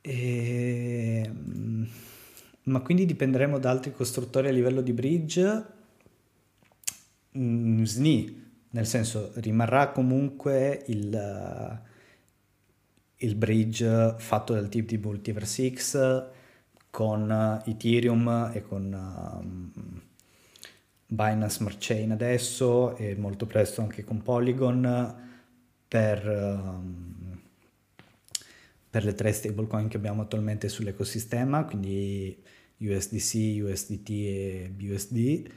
E, 0.00 1.28
mm, 1.28 1.84
ma 2.64 2.80
quindi 2.80 3.06
dipenderemo 3.06 3.58
da 3.58 3.70
altri 3.70 3.92
costruttori 3.92 4.48
a 4.48 4.52
livello 4.52 4.80
di 4.80 4.92
bridge 4.92 5.64
mm, 7.36 7.82
SNI, 7.82 8.48
nel 8.70 8.86
senso 8.86 9.32
rimarrà 9.36 9.90
comunque 9.90 10.84
il, 10.86 11.82
il 13.16 13.34
bridge 13.34 14.14
fatto 14.18 14.54
dal 14.54 14.68
team 14.68 14.86
di 14.86 14.98
Multiverse 14.98 15.72
X 15.72 16.28
con 16.90 17.62
Ethereum 17.66 18.50
e 18.52 18.62
con 18.62 18.92
um, 18.92 20.02
Binance 21.12 21.56
Smart 21.56 21.76
Chain 21.80 22.12
adesso 22.12 22.96
e 22.96 23.16
molto 23.16 23.44
presto 23.44 23.80
anche 23.80 24.04
con 24.04 24.22
Polygon 24.22 25.28
per, 25.88 26.28
um, 26.28 27.40
per 28.88 29.04
le 29.04 29.14
tre 29.14 29.32
stablecoin 29.32 29.88
che 29.88 29.96
abbiamo 29.96 30.22
attualmente 30.22 30.68
sull'ecosistema, 30.68 31.64
quindi 31.64 32.40
USDC, 32.76 33.64
USDT 33.64 34.10
e 34.10 34.72
BUSD 34.72 35.50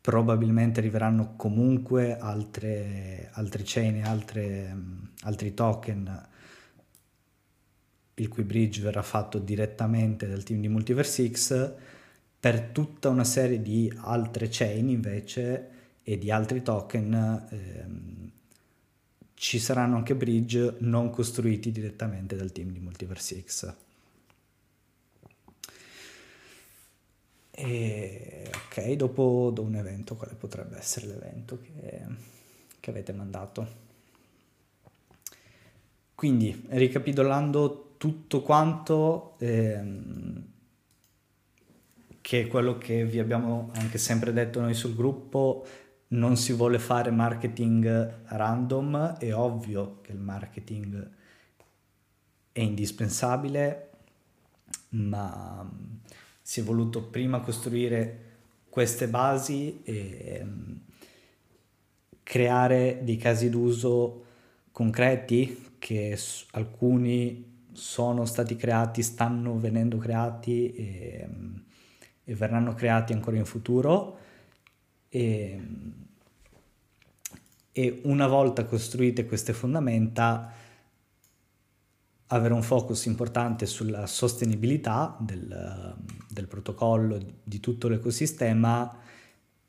probabilmente 0.00 0.80
arriveranno 0.80 1.34
comunque 1.36 2.16
altre, 2.16 3.28
altre 3.32 3.62
chain, 3.64 4.02
altre, 4.04 4.76
altri 5.20 5.52
token 5.52 6.28
il 8.14 8.28
cui 8.28 8.44
bridge 8.44 8.80
verrà 8.80 9.02
fatto 9.02 9.38
direttamente 9.38 10.26
dal 10.26 10.42
team 10.44 10.60
di 10.60 10.68
Multiverse 10.68 11.30
X 11.30 11.74
per 12.44 12.60
tutta 12.60 13.08
una 13.08 13.24
serie 13.24 13.62
di 13.62 13.90
altre 14.02 14.48
chain 14.50 14.90
invece 14.90 15.70
e 16.02 16.18
di 16.18 16.30
altri 16.30 16.60
token 16.60 17.46
ehm, 17.50 18.30
ci 19.32 19.58
saranno 19.58 19.96
anche 19.96 20.14
bridge 20.14 20.76
non 20.80 21.08
costruiti 21.08 21.72
direttamente 21.72 22.36
dal 22.36 22.52
team 22.52 22.70
di 22.70 22.80
Multiverse 22.80 23.40
X. 23.40 23.74
E, 27.50 28.50
ok, 28.54 28.92
dopo 28.92 29.50
do 29.50 29.62
un 29.62 29.76
evento, 29.76 30.14
quale 30.14 30.34
potrebbe 30.34 30.76
essere 30.76 31.06
l'evento 31.06 31.58
che, 31.62 32.02
che 32.78 32.90
avete 32.90 33.14
mandato? 33.14 33.68
Quindi, 36.14 36.66
ricapitolando 36.68 37.94
tutto 37.96 38.42
quanto, 38.42 39.36
ehm, 39.38 40.52
che 42.24 42.40
è 42.40 42.46
quello 42.46 42.78
che 42.78 43.04
vi 43.04 43.18
abbiamo 43.18 43.70
anche 43.74 43.98
sempre 43.98 44.32
detto 44.32 44.58
noi 44.58 44.72
sul 44.72 44.94
gruppo, 44.94 45.66
non 46.08 46.38
si 46.38 46.54
vuole 46.54 46.78
fare 46.78 47.10
marketing 47.10 48.22
random, 48.28 49.18
è 49.18 49.34
ovvio 49.34 49.98
che 50.00 50.12
il 50.12 50.20
marketing 50.20 51.10
è 52.50 52.60
indispensabile, 52.60 53.90
ma 54.92 55.70
si 56.40 56.60
è 56.60 56.62
voluto 56.62 57.02
prima 57.02 57.40
costruire 57.40 58.20
queste 58.70 59.06
basi 59.06 59.82
e 59.82 60.40
um, 60.42 60.80
creare 62.22 63.00
dei 63.02 63.18
casi 63.18 63.50
d'uso 63.50 64.24
concreti 64.72 65.74
che 65.78 66.18
alcuni 66.52 67.66
sono 67.72 68.24
stati 68.24 68.56
creati, 68.56 69.02
stanno 69.02 69.58
venendo 69.58 69.98
creati 69.98 70.72
e, 70.72 71.28
um, 71.28 71.63
e 72.24 72.34
verranno 72.34 72.74
creati 72.74 73.12
ancora 73.12 73.36
in 73.36 73.44
futuro 73.44 74.18
e, 75.08 75.60
e 77.70 78.00
una 78.04 78.26
volta 78.26 78.64
costruite 78.64 79.26
queste 79.26 79.52
fondamenta 79.52 80.52
avere 82.28 82.54
un 82.54 82.62
focus 82.62 83.04
importante 83.04 83.66
sulla 83.66 84.06
sostenibilità 84.06 85.16
del, 85.20 85.94
del 86.28 86.46
protocollo, 86.48 87.20
di 87.42 87.60
tutto 87.60 87.88
l'ecosistema 87.88 89.02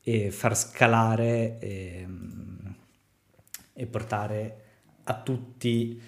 e 0.01 0.32
far 0.32 0.58
scalare 0.58 1.60
e, 1.60 2.08
e 3.74 3.86
portare 3.86 4.64
a 5.03 5.22
tutti 5.22 6.01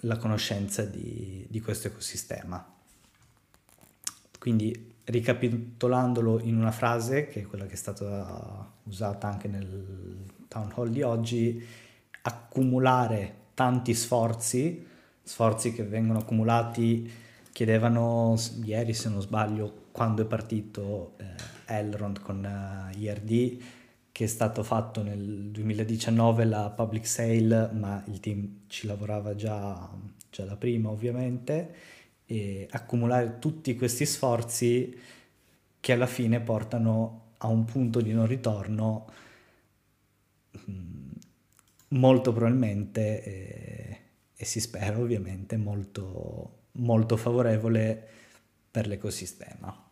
la 0.00 0.16
conoscenza 0.18 0.84
di, 0.84 1.46
di 1.48 1.60
questo 1.60 1.88
ecosistema. 1.88 2.72
Quindi 4.38 4.93
ricapitolandolo 5.04 6.40
in 6.40 6.56
una 6.56 6.70
frase, 6.70 7.26
che 7.26 7.42
è 7.42 7.46
quella 7.46 7.66
che 7.66 7.74
è 7.74 7.76
stata 7.76 8.72
usata 8.84 9.28
anche 9.28 9.48
nel 9.48 10.24
town 10.48 10.72
hall 10.74 10.88
di 10.88 11.02
oggi, 11.02 11.62
accumulare 12.22 13.42
tanti 13.54 13.94
sforzi 13.94 14.92
sforzi 15.24 15.72
che 15.72 15.82
vengono 15.82 16.20
accumulati, 16.20 17.10
chiedevano 17.50 18.36
ieri 18.62 18.92
se 18.92 19.08
non 19.08 19.22
sbaglio 19.22 19.86
quando 19.90 20.22
è 20.22 20.26
partito 20.26 21.14
eh, 21.16 21.24
Elrond 21.66 22.20
con 22.20 22.44
eh, 22.44 22.96
IRD 22.98 23.62
che 24.12 24.24
è 24.24 24.26
stato 24.28 24.62
fatto 24.62 25.02
nel 25.02 25.48
2019 25.50 26.44
la 26.44 26.70
public 26.70 27.06
sale 27.06 27.70
ma 27.72 28.02
il 28.06 28.20
team 28.20 28.60
ci 28.66 28.86
lavorava 28.86 29.34
già, 29.34 29.88
già 30.30 30.44
da 30.44 30.56
prima 30.56 30.90
ovviamente 30.90 31.74
e 32.26 32.68
accumulare 32.70 33.38
tutti 33.38 33.76
questi 33.76 34.06
sforzi 34.06 34.98
che 35.80 35.92
alla 35.92 36.06
fine 36.06 36.40
portano 36.40 37.32
a 37.38 37.48
un 37.48 37.64
punto 37.64 38.00
di 38.00 38.12
non 38.12 38.26
ritorno 38.26 39.06
mm, 40.70 41.10
molto 41.88 42.32
probabilmente 42.32 43.22
eh, 43.22 43.98
e 44.36 44.44
si 44.44 44.60
spera 44.60 44.98
ovviamente 44.98 45.56
molto, 45.56 46.64
molto 46.72 47.16
favorevole 47.16 48.08
per 48.70 48.86
l'ecosistema. 48.86 49.82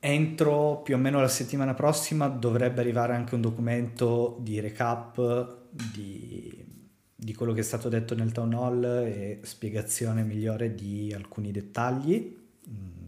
Entro 0.00 0.82
più 0.82 0.94
o 0.94 0.98
meno 0.98 1.20
la 1.20 1.28
settimana 1.28 1.74
prossima 1.74 2.28
dovrebbe 2.28 2.80
arrivare 2.80 3.14
anche 3.14 3.34
un 3.34 3.40
documento 3.40 4.36
di 4.40 4.60
recap 4.60 5.56
di, 5.70 6.64
di 7.20 7.34
quello 7.34 7.52
che 7.52 7.60
è 7.60 7.64
stato 7.64 7.88
detto 7.88 8.14
nel 8.14 8.30
town 8.30 8.54
hall 8.54 8.84
e 8.84 9.40
spiegazione 9.42 10.22
migliore 10.22 10.76
di 10.76 11.12
alcuni 11.12 11.50
dettagli, 11.50 12.36
mm, 12.70 13.06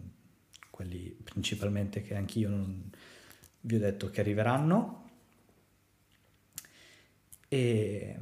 quelli 0.69 1.17
principalmente 1.23 2.03
che 2.03 2.17
anch'io 2.17 2.49
non 2.49 2.91
vi 3.61 3.77
ho 3.77 3.79
detto 3.79 4.11
che 4.11 4.21
arriveranno. 4.21 5.11
E, 7.47 8.19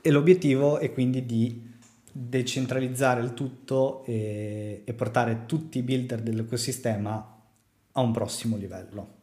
e 0.00 0.10
l'obiettivo 0.12 0.78
è 0.78 0.92
quindi 0.92 1.26
di 1.26 1.70
decentralizzare 2.12 3.20
il 3.20 3.34
tutto 3.34 4.04
e, 4.04 4.82
e 4.84 4.92
portare 4.92 5.46
tutti 5.46 5.78
i 5.78 5.82
builder 5.82 6.22
dell'ecosistema 6.22 7.42
a 7.90 8.00
un 8.00 8.12
prossimo 8.12 8.56
livello. 8.56 9.21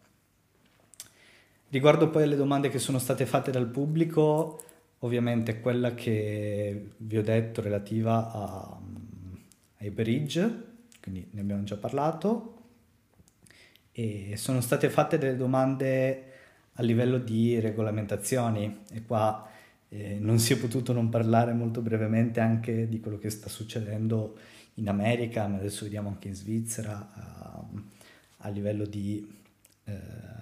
Riguardo 1.71 2.09
poi 2.09 2.23
alle 2.23 2.35
domande 2.35 2.69
che 2.69 2.79
sono 2.79 2.97
state 2.97 3.27
fatte 3.27 3.51
dal 3.51 3.67
pubblico, 3.67 4.63
ovviamente 4.99 5.59
quella 5.59 5.93
che 5.93 6.89
vi 6.97 7.17
ho 7.17 7.21
detto 7.21 7.61
relativa 7.61 8.31
a, 8.31 8.79
ai 9.77 9.91
bridge, 9.91 10.63
quindi 10.99 11.27
ne 11.29 11.41
abbiamo 11.41 11.63
già 11.63 11.77
parlato, 11.77 12.55
e 13.91 14.33
sono 14.35 14.61
state 14.61 14.89
fatte 14.89 15.19
delle 15.19 15.35
domande 15.35 16.23
a 16.73 16.81
livello 16.81 17.19
di 17.19 17.59
regolamentazioni. 17.59 18.85
E 18.91 19.05
qua 19.05 19.47
eh, 19.89 20.17
non 20.19 20.39
si 20.39 20.53
è 20.53 20.57
potuto 20.57 20.91
non 20.91 21.09
parlare 21.09 21.53
molto 21.53 21.81
brevemente 21.81 22.39
anche 22.39 22.89
di 22.89 22.99
quello 22.99 23.19
che 23.19 23.29
sta 23.29 23.47
succedendo 23.47 24.37
in 24.75 24.89
America, 24.89 25.45
ma 25.45 25.57
adesso 25.57 25.83
vediamo 25.83 26.09
anche 26.09 26.29
in 26.29 26.35
Svizzera 26.35 27.11
a, 27.13 27.63
a 28.37 28.49
livello 28.49 28.85
di... 28.85 29.37
Eh, 29.83 30.37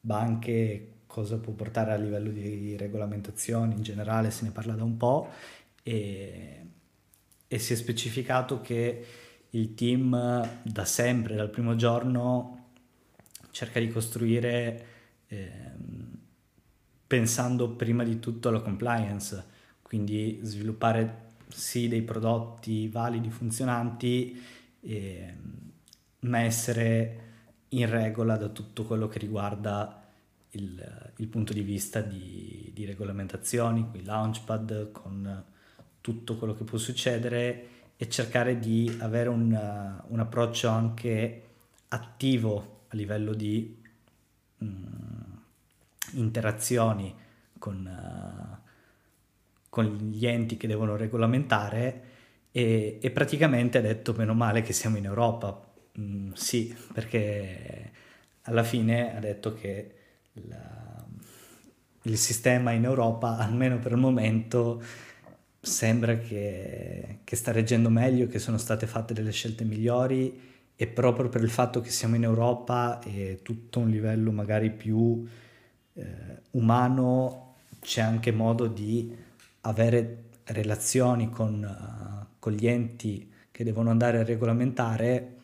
banche, 0.00 0.92
cosa 1.06 1.38
può 1.38 1.52
portare 1.52 1.92
a 1.92 1.96
livello 1.96 2.30
di 2.30 2.76
regolamentazioni, 2.76 3.74
in 3.74 3.82
generale 3.82 4.30
se 4.30 4.44
ne 4.44 4.50
parla 4.50 4.74
da 4.74 4.84
un 4.84 4.96
po' 4.96 5.28
e, 5.82 6.66
e 7.48 7.58
si 7.58 7.72
è 7.72 7.76
specificato 7.76 8.60
che 8.60 9.06
il 9.50 9.74
team 9.74 10.60
da 10.62 10.84
sempre, 10.84 11.34
dal 11.34 11.50
primo 11.50 11.74
giorno, 11.74 12.66
cerca 13.50 13.80
di 13.80 13.88
costruire 13.88 14.86
eh, 15.28 15.50
pensando 17.06 17.70
prima 17.70 18.04
di 18.04 18.18
tutto 18.18 18.48
alla 18.48 18.60
compliance, 18.60 19.44
quindi 19.80 20.40
sviluppare 20.42 21.26
sì 21.48 21.88
dei 21.88 22.02
prodotti 22.02 22.88
validi, 22.88 23.30
funzionanti, 23.30 24.40
eh, 24.80 25.34
ma 26.20 26.40
essere 26.40 27.27
in 27.70 27.90
regola 27.90 28.36
da 28.36 28.48
tutto 28.48 28.84
quello 28.84 29.08
che 29.08 29.18
riguarda 29.18 30.02
il, 30.50 31.12
il 31.16 31.26
punto 31.28 31.52
di 31.52 31.62
vista 31.62 32.00
di, 32.00 32.70
di 32.74 32.84
regolamentazioni, 32.84 33.88
qui 33.90 34.04
Launchpad 34.04 34.90
con 34.92 35.44
tutto 36.00 36.36
quello 36.36 36.54
che 36.54 36.64
può 36.64 36.78
succedere 36.78 37.68
e 37.96 38.08
cercare 38.08 38.58
di 38.58 38.96
avere 39.00 39.28
un, 39.28 40.00
un 40.06 40.20
approccio 40.20 40.68
anche 40.68 41.42
attivo 41.88 42.84
a 42.88 42.96
livello 42.96 43.34
di 43.34 43.82
um, 44.58 45.42
interazioni 46.12 47.14
con, 47.58 47.84
uh, 47.84 48.56
con, 49.68 49.84
gli 49.84 50.26
enti 50.26 50.56
che 50.56 50.66
devono 50.66 50.96
regolamentare 50.96 52.02
e, 52.52 52.98
e, 53.02 53.10
praticamente 53.10 53.78
ha 53.78 53.82
detto 53.82 54.14
meno 54.16 54.32
male 54.32 54.62
che 54.62 54.72
siamo 54.72 54.96
in 54.96 55.04
Europa. 55.04 55.67
Mm, 55.98 56.32
sì, 56.32 56.74
perché 56.92 57.90
alla 58.42 58.62
fine 58.62 59.16
ha 59.16 59.20
detto 59.20 59.52
che 59.54 59.94
la, 60.34 61.04
il 62.02 62.16
sistema 62.16 62.70
in 62.72 62.84
Europa, 62.84 63.36
almeno 63.38 63.78
per 63.78 63.92
il 63.92 63.98
momento, 63.98 64.82
sembra 65.60 66.18
che, 66.18 67.18
che, 67.24 67.36
sta 67.36 67.52
reggendo 67.52 67.90
meglio, 67.90 68.28
che 68.28 68.38
sono 68.38 68.58
state 68.58 68.86
fatte 68.86 69.12
delle 69.14 69.32
scelte 69.32 69.64
migliori 69.64 70.40
e 70.76 70.86
proprio 70.86 71.28
per 71.28 71.42
il 71.42 71.50
fatto 71.50 71.80
che 71.80 71.90
siamo 71.90 72.14
in 72.14 72.22
Europa 72.22 73.00
e 73.02 73.40
tutto 73.42 73.80
un 73.80 73.90
livello 73.90 74.30
magari 74.30 74.70
più 74.70 75.26
eh, 75.94 76.04
umano 76.52 77.56
c'è 77.80 78.00
anche 78.00 78.30
modo 78.30 78.66
di 78.68 79.12
avere 79.62 80.24
relazioni 80.44 81.30
con, 81.30 81.62
uh, 81.62 82.36
con 82.38 82.52
gli 82.52 82.66
enti 82.68 83.30
che 83.50 83.64
devono 83.64 83.90
andare 83.90 84.18
a 84.18 84.24
regolamentare 84.24 85.37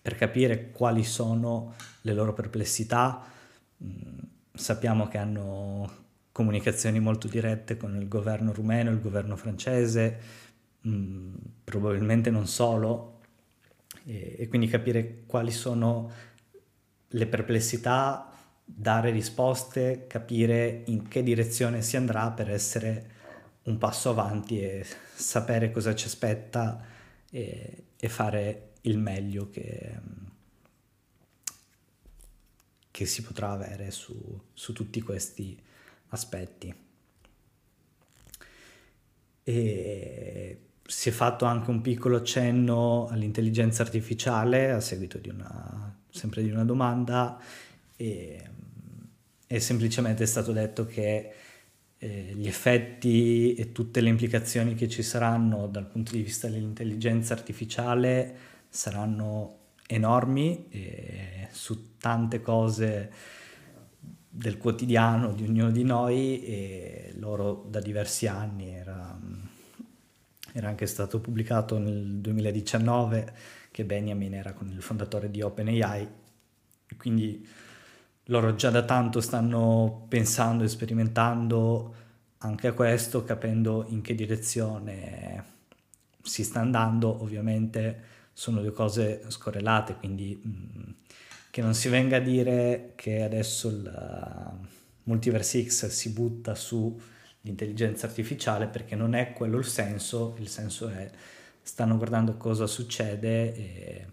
per 0.00 0.16
capire 0.16 0.70
quali 0.70 1.04
sono 1.04 1.74
le 2.02 2.12
loro 2.12 2.32
perplessità, 2.32 3.36
Mm, 3.84 4.18
sappiamo 4.54 5.06
che 5.06 5.18
hanno 5.18 6.06
comunicazioni 6.32 6.98
molto 7.00 7.28
dirette 7.28 7.76
con 7.76 7.96
il 7.96 8.08
governo 8.08 8.52
rumeno, 8.52 8.90
il 8.90 9.00
governo 9.00 9.36
francese, 9.36 10.18
mm, 10.86 11.34
probabilmente 11.64 12.30
non 12.30 12.46
solo, 12.46 13.20
e, 14.04 14.46
quindi 14.48 14.68
capire 14.68 15.24
quali 15.26 15.50
sono 15.52 16.10
le 17.08 17.26
perplessità, 17.26 18.30
dare 18.64 19.10
risposte, 19.10 20.06
capire 20.08 20.82
in 20.86 21.08
che 21.08 21.22
direzione 21.22 21.82
si 21.82 21.96
andrà 21.96 22.30
per 22.32 22.50
essere 22.50 23.16
un 23.64 23.78
passo 23.78 24.10
avanti 24.10 24.60
e 24.60 24.84
sapere 25.14 25.70
cosa 25.70 25.94
ci 25.94 26.06
aspetta 26.06 26.84
e, 27.30 27.84
e 27.96 28.08
fare 28.08 28.67
il 28.82 28.98
meglio 28.98 29.50
che, 29.50 29.98
che 32.90 33.06
si 33.06 33.22
potrà 33.22 33.50
avere 33.50 33.90
su, 33.90 34.40
su 34.52 34.72
tutti 34.72 35.00
questi 35.00 35.60
aspetti. 36.08 36.74
E 39.44 40.58
si 40.84 41.08
è 41.10 41.12
fatto 41.12 41.44
anche 41.44 41.70
un 41.70 41.82
piccolo 41.82 42.16
accenno 42.16 43.08
all'intelligenza 43.08 43.82
artificiale 43.82 44.70
a 44.70 44.80
seguito 44.80 45.18
di 45.18 45.28
una, 45.28 45.94
sempre 46.08 46.42
di 46.42 46.50
una 46.50 46.64
domanda 46.64 47.38
e, 47.94 48.42
e 49.46 49.60
semplicemente 49.60 50.24
stato 50.24 50.52
detto 50.52 50.86
che 50.86 51.32
eh, 51.98 52.32
gli 52.34 52.46
effetti 52.46 53.54
e 53.54 53.72
tutte 53.72 54.00
le 54.00 54.08
implicazioni 54.08 54.74
che 54.74 54.88
ci 54.88 55.02
saranno 55.02 55.66
dal 55.66 55.86
punto 55.86 56.12
di 56.12 56.22
vista 56.22 56.48
dell'intelligenza 56.48 57.34
artificiale 57.34 58.47
saranno 58.68 59.56
enormi 59.86 60.68
su 61.50 61.96
tante 61.98 62.40
cose 62.40 63.12
del 64.30 64.58
quotidiano 64.58 65.32
di 65.32 65.44
ognuno 65.44 65.70
di 65.70 65.82
noi 65.82 66.44
e 66.44 67.14
loro 67.16 67.64
da 67.68 67.80
diversi 67.80 68.26
anni 68.26 68.70
era, 68.70 69.18
era 70.52 70.68
anche 70.68 70.86
stato 70.86 71.20
pubblicato 71.20 71.78
nel 71.78 72.18
2019 72.20 73.34
che 73.70 73.84
Benjamin 73.84 74.34
era 74.34 74.52
con 74.52 74.68
il 74.68 74.82
fondatore 74.82 75.30
di 75.30 75.40
OpenAI. 75.40 76.08
Quindi 76.96 77.46
loro 78.24 78.54
già 78.54 78.70
da 78.70 78.84
tanto 78.84 79.20
stanno 79.20 80.04
pensando 80.08 80.62
e 80.62 80.68
sperimentando 80.68 81.94
anche 82.38 82.68
a 82.68 82.72
questo 82.72 83.24
capendo 83.24 83.86
in 83.88 84.02
che 84.02 84.14
direzione 84.14 85.44
si 86.22 86.44
sta 86.44 86.60
andando. 86.60 87.22
Ovviamente 87.22 88.04
sono 88.38 88.60
due 88.60 88.70
cose 88.70 89.24
scorrelate, 89.26 89.96
quindi 89.96 90.40
mh, 90.40 90.48
mm, 90.48 90.90
che 91.50 91.60
non 91.60 91.74
si 91.74 91.88
venga 91.88 92.18
a 92.18 92.20
dire 92.20 92.92
che 92.94 93.22
adesso 93.24 93.66
il 93.66 93.82
uh, 93.82 94.66
Multiverse 95.02 95.66
X 95.66 95.88
si 95.88 96.10
butta 96.10 96.54
sull'intelligenza 96.54 98.06
artificiale 98.06 98.68
perché 98.68 98.94
non 98.94 99.14
è 99.14 99.32
quello 99.32 99.58
il 99.58 99.64
senso, 99.64 100.36
il 100.38 100.46
senso 100.46 100.88
è 100.88 101.10
stanno 101.60 101.96
guardando 101.96 102.36
cosa 102.36 102.68
succede 102.68 103.56
e 103.56 104.06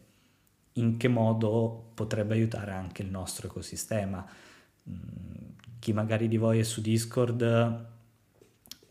in 0.73 0.97
che 0.97 1.07
modo 1.07 1.91
potrebbe 1.93 2.33
aiutare 2.33 2.71
anche 2.71 3.03
il 3.03 3.09
nostro 3.09 3.45
ecosistema. 3.45 4.27
Mm, 4.89 5.49
chi 5.77 5.93
magari 5.93 6.27
di 6.27 6.37
voi 6.37 6.57
è 6.57 6.63
su 6.63 6.81
Discord 6.81 7.85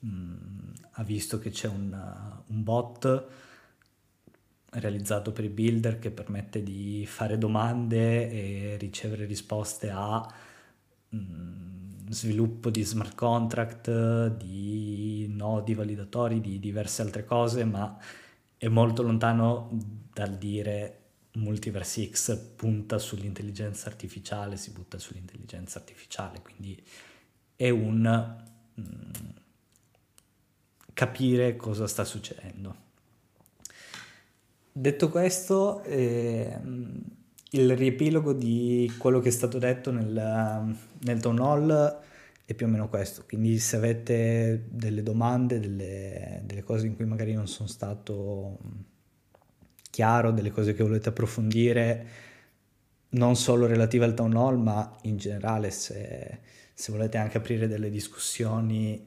mm, 0.07 0.73
ha 0.93 1.03
visto 1.03 1.41
che 1.41 1.51
c'è 1.51 1.67
un, 1.67 1.93
un 2.47 2.63
bot 2.63 3.43
realizzato 4.75 5.33
per 5.33 5.45
i 5.45 5.49
builder 5.49 5.99
che 5.99 6.11
permette 6.11 6.63
di 6.63 7.05
fare 7.07 7.39
domande 7.39 8.31
e 8.31 8.77
ricevere 8.77 9.25
risposte 9.25 9.91
a 9.91 10.27
mm, 11.15 12.09
sviluppo 12.09 12.71
di 12.71 12.83
smart 12.83 13.15
contract, 13.15 14.29
di 14.37 15.27
nodi 15.29 15.75
validatori, 15.75 16.41
di 16.41 16.59
diverse 16.59 17.03
altre 17.03 17.25
cose, 17.25 17.65
ma 17.65 17.97
è 18.57 18.69
molto 18.69 19.03
lontano 19.03 19.69
dal 20.13 20.37
dire 20.37 21.01
Multiverse 21.35 22.09
X 22.11 22.37
punta 22.55 22.99
sull'intelligenza 22.99 23.89
artificiale, 23.89 24.57
si 24.57 24.71
butta 24.71 24.99
sull'intelligenza 24.99 25.79
artificiale, 25.79 26.41
quindi 26.41 26.81
è 27.57 27.71
un 27.71 28.01
mh, 28.75 28.81
mm, 28.81 29.11
capire 30.93 31.57
cosa 31.57 31.89
sta 31.89 32.05
succedendo. 32.05 32.83
Detto 34.77 35.09
questo, 35.09 35.85
eh, 35.85 36.59
il 37.51 37.77
riepilogo 37.77 38.33
di 38.33 38.93
quello 38.99 39.21
che 39.21 39.29
è 39.29 39.31
stato 39.31 39.59
detto 39.59 39.93
nel, 39.93 40.77
nel 40.99 41.21
town 41.21 41.39
hall 41.39 42.01
è 42.45 42.55
più 42.55 42.67
o 42.67 42.69
meno 42.69 42.89
questo, 42.89 43.23
quindi 43.25 43.61
se 43.61 43.77
avete 43.77 44.65
delle 44.69 45.05
domande, 45.05 45.61
delle, 45.61 46.43
delle 46.45 46.65
cose 46.65 46.89
in 46.89 46.97
cui 46.97 47.05
magari 47.05 47.35
non 47.35 47.47
sono 47.47 47.69
stato 47.69 48.59
chiaro, 49.91 50.33
delle 50.33 50.51
cose 50.51 50.75
che 50.75 50.83
volete 50.83 51.11
approfondire, 51.11 52.07
non 53.11 53.37
solo 53.37 53.67
relative 53.67 54.07
al 54.07 54.15
town 54.15 54.37
hall, 54.37 54.59
ma 54.61 54.97
in 55.03 55.19
generale 55.19 55.71
se, 55.71 56.41
se 56.75 56.91
volete 56.91 57.17
anche 57.17 57.37
aprire 57.39 57.69
delle 57.69 57.91
discussioni 57.91 59.07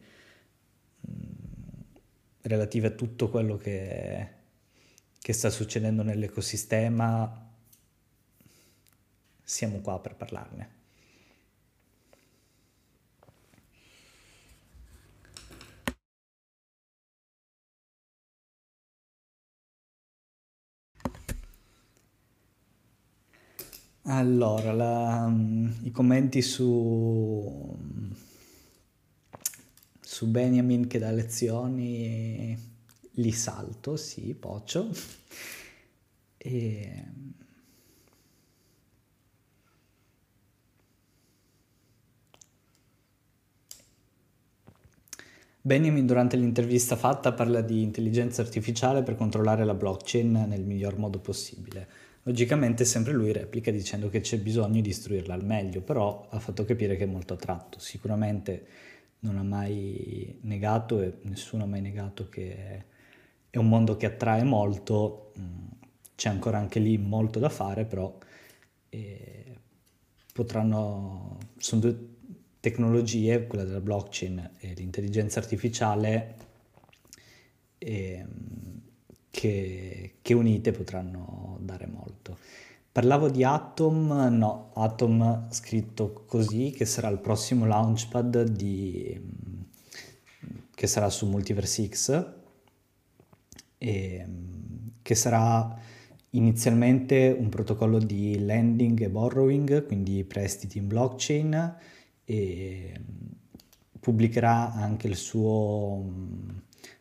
mh, 1.02 1.12
relative 2.44 2.88
a 2.88 2.92
tutto 2.92 3.30
quello 3.30 3.58
che 3.58 4.36
che 5.28 5.34
sta 5.34 5.50
succedendo 5.50 6.04
nell'ecosistema, 6.04 7.52
siamo 9.44 9.82
qua 9.82 10.00
per 10.00 10.16
parlarne. 10.16 10.76
Allora, 24.04 24.72
la, 24.72 25.30
i 25.82 25.92
commenti 25.92 26.42
su, 26.42 27.78
su 30.00 30.28
Benjamin 30.28 30.88
che 30.88 31.00
dà 31.00 31.12
lezioni 31.12 32.77
li 33.18 33.32
salto, 33.32 33.96
sì, 33.96 34.34
poccio. 34.34 34.90
E... 36.38 37.04
Benjamin 45.62 46.06
durante 46.06 46.38
l'intervista 46.38 46.96
fatta 46.96 47.34
parla 47.34 47.60
di 47.60 47.82
intelligenza 47.82 48.42
artificiale 48.42 49.04
per 49.04 49.16
controllare 49.16 49.66
la 49.66 49.74
blockchain 49.74 50.46
nel 50.48 50.64
miglior 50.64 50.98
modo 50.98 51.20
possibile. 51.20 52.06
Logicamente 52.24 52.86
sempre 52.86 53.14
lui 53.14 53.34
replica 53.34 53.70
dicendo 53.72 54.10
che 54.10 54.22
c'è 54.22 54.40
bisogno 54.40 54.80
di 54.80 54.90
istruirla 54.90 55.34
al 55.34 55.44
meglio, 55.44 55.82
però 55.82 56.28
ha 56.30 56.40
fatto 56.40 56.64
capire 56.64 56.96
che 56.96 57.04
è 57.04 57.08
molto 57.08 57.34
attratto. 57.34 57.80
Sicuramente 57.80 58.66
non 59.20 59.38
ha 59.38 59.44
mai 59.44 60.38
negato 60.44 61.02
e 61.02 61.18
nessuno 61.24 61.64
ha 61.64 61.68
mai 61.68 61.82
negato 61.82 62.30
che 62.30 62.96
è 63.58 63.60
un 63.60 63.70
mondo 63.70 63.98
che 63.98 64.06
attrae 64.06 64.44
molto, 64.44 65.32
mm, 65.40 65.68
c'è 66.16 66.30
ancora 66.30 66.60
anche 66.60 66.80
lì 66.80 66.98
molto 66.98 67.40
da 67.40 67.50
fare, 67.50 67.86
però 67.86 68.16
eh, 68.90 69.56
potranno, 70.32 71.38
sono 71.58 71.82
due 71.82 72.08
tecnologie, 72.60 73.48
quella 73.48 73.64
della 73.64 73.82
blockchain 73.82 74.52
e 74.60 74.74
l'intelligenza 74.76 75.40
artificiale, 75.40 76.36
eh, 77.80 78.26
che, 79.30 80.16
che 80.22 80.34
unite 80.34 80.72
potranno 80.72 81.58
dare 81.62 81.88
molto. 81.88 82.38
Parlavo 82.92 83.30
di 83.30 83.44
Atom, 83.44 84.36
no, 84.38 84.72
Atom 84.74 85.48
scritto 85.50 86.26
così, 86.28 86.72
che 86.72 86.86
sarà 86.86 87.10
il 87.10 87.20
prossimo 87.20 87.66
launchpad 87.66 88.44
di, 88.44 89.20
che 90.74 90.88
sarà 90.88 91.10
su 91.10 91.28
Multiverse 91.28 91.88
X, 91.88 92.36
e, 93.78 94.26
che 95.02 95.16
sarà 95.16 95.76
inizialmente 96.32 97.36
un 97.38 97.50
protocollo 97.50 98.00
di 98.00 98.40
lending 98.40 99.02
e 99.02 99.10
borrowing, 99.10 99.86
quindi 99.86 100.24
prestiti 100.24 100.78
in 100.78 100.88
blockchain, 100.88 101.76
e 102.26 102.94
pubblicherà 104.00 104.74
anche 104.74 105.08
il 105.08 105.16
suo 105.16 106.04
mm, 106.04 106.50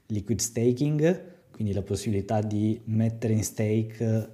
liquid 0.07 0.39
staking, 0.39 1.35
quindi 1.51 1.73
la 1.73 1.83
possibilità 1.83 2.41
di 2.41 2.81
mettere 2.85 3.33
in 3.33 3.43
stake 3.45 4.31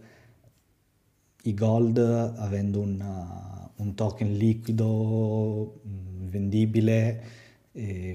i 1.44 1.54
gold 1.54 1.98
avendo 1.98 2.80
una, 2.80 3.70
un 3.76 3.94
token 3.94 4.32
liquido 4.32 5.80
mm, 5.86 6.28
vendibile 6.28 7.40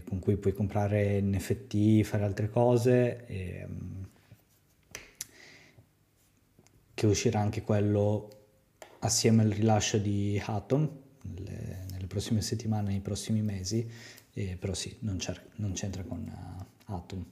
con 0.07 0.19
cui 0.19 0.37
puoi 0.37 0.53
comprare 0.53 1.19
NFT, 1.21 2.03
fare 2.03 2.23
altre 2.23 2.49
cose. 2.49 3.25
E, 3.25 3.65
mm, 3.67 4.03
che 6.97 7.05
uscirà 7.05 7.39
anche 7.39 7.61
quello 7.61 8.27
assieme 9.01 9.43
al 9.43 9.51
rilascio 9.51 9.99
di 9.99 10.41
Atom 10.43 10.89
nelle, 11.21 11.85
nelle 11.91 12.07
prossime 12.07 12.41
settimane, 12.41 12.89
nei 12.89 13.01
prossimi 13.01 13.43
mesi, 13.43 13.87
eh, 14.33 14.57
però 14.59 14.73
sì, 14.73 14.97
non, 15.01 15.19
non 15.57 15.73
c'entra 15.73 16.01
con 16.01 16.25
uh, 16.27 16.91
Atom. 16.95 17.23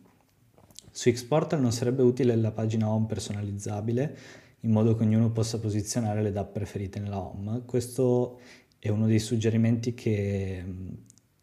Su 0.92 1.12
Xportal 1.12 1.62
non 1.62 1.72
sarebbe 1.72 2.04
utile 2.04 2.36
la 2.36 2.52
pagina 2.52 2.88
home 2.88 3.08
personalizzabile 3.08 4.18
in 4.60 4.70
modo 4.70 4.96
che 4.96 5.02
ognuno 5.02 5.32
possa 5.32 5.60
posizionare 5.60 6.22
le 6.22 6.32
DAP 6.32 6.52
preferite 6.52 7.00
nella 7.00 7.20
home. 7.20 7.64
Questo 7.66 8.40
è 8.78 8.90
uno 8.90 9.08
dei 9.08 9.18
suggerimenti 9.18 9.96
che, 9.96 10.64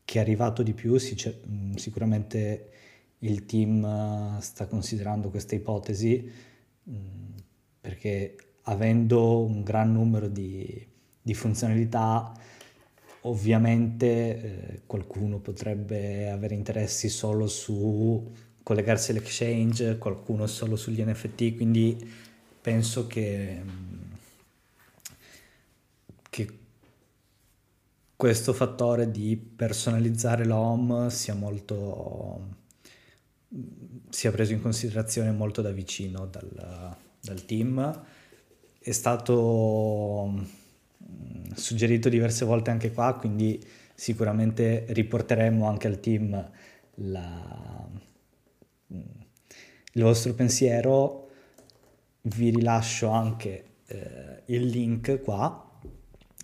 che 0.04 0.18
è 0.18 0.22
arrivato 0.22 0.62
di 0.62 0.74
più, 0.74 0.96
sicuramente 0.96 2.70
il 3.18 3.46
team 3.46 4.38
sta 4.38 4.66
considerando 4.68 5.28
questa 5.28 5.56
ipotesi 5.56 6.50
perché 7.83 8.37
avendo 8.62 9.45
un 9.45 9.62
gran 9.64 9.93
numero 9.93 10.28
di, 10.28 10.87
di 11.20 11.35
funzionalità 11.35 12.33
ovviamente 13.22 14.07
eh, 14.07 14.80
qualcuno 14.87 15.39
potrebbe 15.39 16.30
avere 16.30 16.55
interessi 16.55 17.09
solo 17.09 17.49
su 17.49 18.33
collegarsi 18.62 19.11
all'exchange, 19.11 19.99
qualcuno 19.99 20.47
solo 20.47 20.76
sugli 20.76 21.03
NFT, 21.03 21.57
quindi 21.57 21.99
penso 22.61 23.09
che, 23.09 23.62
che 26.30 26.59
questo 28.16 28.53
fattore 28.53 29.11
di 29.11 29.37
personalizzare 29.37 30.45
l'home 30.45 31.11
sia 31.11 31.35
molto 31.35 32.61
sia 34.09 34.30
preso 34.30 34.53
in 34.53 34.62
considerazione 34.62 35.30
molto 35.33 35.61
da 35.61 35.70
vicino 35.72 36.26
dal, 36.26 36.97
dal 37.22 37.44
team. 37.44 38.04
È 38.78 38.90
stato 38.90 40.28
mm, 40.28 41.52
suggerito 41.54 42.08
diverse 42.08 42.44
volte 42.44 42.70
anche 42.70 42.92
qua, 42.92 43.14
quindi 43.14 43.64
sicuramente 43.94 44.86
riporteremo 44.88 45.66
anche 45.66 45.86
al 45.86 46.00
team 46.00 46.50
la, 46.96 47.88
mm, 48.92 49.00
il 49.92 50.02
vostro 50.02 50.34
pensiero. 50.34 51.28
Vi 52.22 52.50
rilascio 52.50 53.08
anche 53.08 53.64
eh, 53.86 54.42
il 54.46 54.66
link 54.66 55.22
qua, 55.22 55.70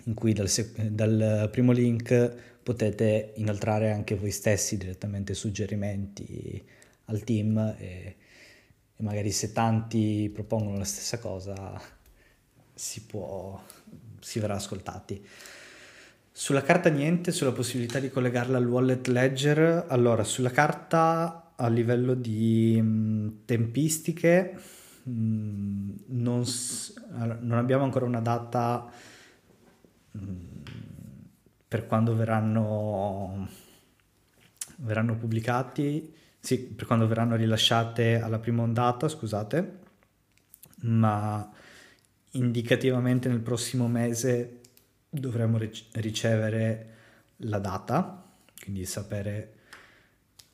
in 0.05 0.15
cui 0.15 0.33
dal, 0.33 0.49
dal 0.91 1.49
primo 1.51 1.73
link 1.73 2.47
potete 2.63 3.33
inoltrare 3.37 3.91
anche 3.91 4.15
voi 4.15 4.31
stessi 4.31 4.77
direttamente 4.77 5.35
suggerimenti 5.35 6.63
al 7.07 7.25
team 7.25 7.57
e 7.79 8.17
e 8.99 9.03
magari 9.05 9.31
se 9.31 9.53
tanti 9.53 10.29
propongono 10.33 10.77
la 10.77 10.85
stessa 10.85 11.21
cosa 11.21 11.81
si 12.75 13.03
può, 13.03 13.61
si 14.19 14.41
verrà 14.41 14.57
ascoltati. 14.57 15.25
Sulla 16.33 16.63
carta 16.63 16.89
niente, 16.89 17.31
sulla 17.31 17.53
possibilità 17.53 18.01
di 18.01 18.11
collegarla 18.11 18.59
al 18.59 18.67
wallet 18.67 19.07
ledger, 19.07 19.87
allora 19.89 20.25
sulla 20.25 20.51
carta 20.51 21.53
a 21.55 21.69
livello 21.69 22.15
di 22.15 22.81
mh, 22.81 23.45
tempistiche 23.45 24.57
mh, 25.05 25.93
non, 26.07 26.45
non, 27.41 27.59
abbiamo 27.59 27.85
ancora 27.85 28.05
una 28.05 28.21
data 28.21 28.89
mh, 30.11 30.21
per 31.69 31.87
quando 31.87 32.15
verranno, 32.17 33.49
verranno 34.77 35.17
pubblicati 35.17 36.15
sì, 36.49 36.61
per 36.61 36.87
quando 36.87 37.07
verranno 37.07 37.37
rilasciate 37.37 38.19
alla 38.19 38.39
prima 38.39 38.63
ondata, 38.63 39.07
scusate, 39.07 39.79
ma 40.85 41.47
indicativamente 42.31 43.29
nel 43.29 43.41
prossimo 43.41 43.87
mese 43.87 44.61
dovremo 45.11 45.59
ricevere 45.93 46.95
la 47.41 47.59
data, 47.59 48.27
quindi 48.63 48.87
sapere 48.87 49.57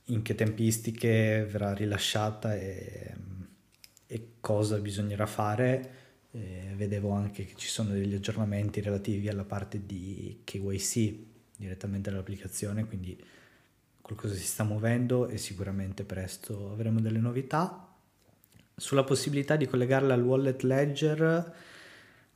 in 0.06 0.22
che 0.22 0.34
tempistiche 0.34 1.46
verrà 1.48 1.72
rilasciata 1.74 2.56
e, 2.56 3.14
e 4.04 4.28
cosa 4.40 4.78
bisognerà 4.78 5.26
fare. 5.26 5.92
E 6.32 6.72
vedevo 6.74 7.12
anche 7.12 7.44
che 7.44 7.54
ci 7.54 7.68
sono 7.68 7.90
degli 7.90 8.16
aggiornamenti 8.16 8.80
relativi 8.80 9.28
alla 9.28 9.44
parte 9.44 9.86
di 9.86 10.40
KYC 10.42 11.14
direttamente 11.56 12.10
dall'applicazione, 12.10 12.84
quindi 12.84 13.16
qualcosa 14.04 14.34
si 14.34 14.44
sta 14.44 14.64
muovendo 14.64 15.28
e 15.28 15.38
sicuramente 15.38 16.04
presto 16.04 16.70
avremo 16.72 17.00
delle 17.00 17.20
novità. 17.20 17.88
Sulla 18.76 19.02
possibilità 19.02 19.56
di 19.56 19.66
collegarla 19.66 20.12
al 20.12 20.22
wallet 20.22 20.60
ledger, 20.62 21.54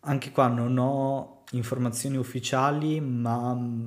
anche 0.00 0.30
qua 0.30 0.46
non 0.46 0.78
ho 0.78 1.44
informazioni 1.50 2.16
ufficiali, 2.16 3.00
ma 3.00 3.54
mm, 3.54 3.86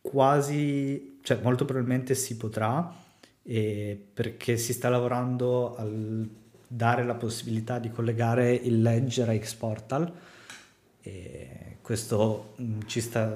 quasi, 0.00 1.20
cioè 1.22 1.38
molto 1.42 1.64
probabilmente 1.64 2.16
si 2.16 2.36
potrà, 2.36 2.92
perché 3.40 4.56
si 4.56 4.72
sta 4.72 4.88
lavorando 4.88 5.76
al 5.76 6.28
dare 6.66 7.04
la 7.04 7.14
possibilità 7.14 7.78
di 7.78 7.92
collegare 7.92 8.52
il 8.52 8.82
ledger 8.82 9.28
a 9.28 9.38
Xportal. 9.38 10.12
E 11.06 11.76
questo 11.82 12.54
mm, 12.60 12.80
ci, 12.86 13.00
sta, 13.00 13.32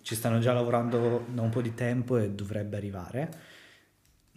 ci, 0.00 0.14
stanno 0.14 0.38
già 0.38 0.54
lavorando 0.54 1.26
da 1.28 1.42
un 1.42 1.50
po' 1.50 1.60
di 1.60 1.74
tempo 1.74 2.16
e 2.16 2.30
dovrebbe 2.30 2.78
arrivare. 2.78 3.40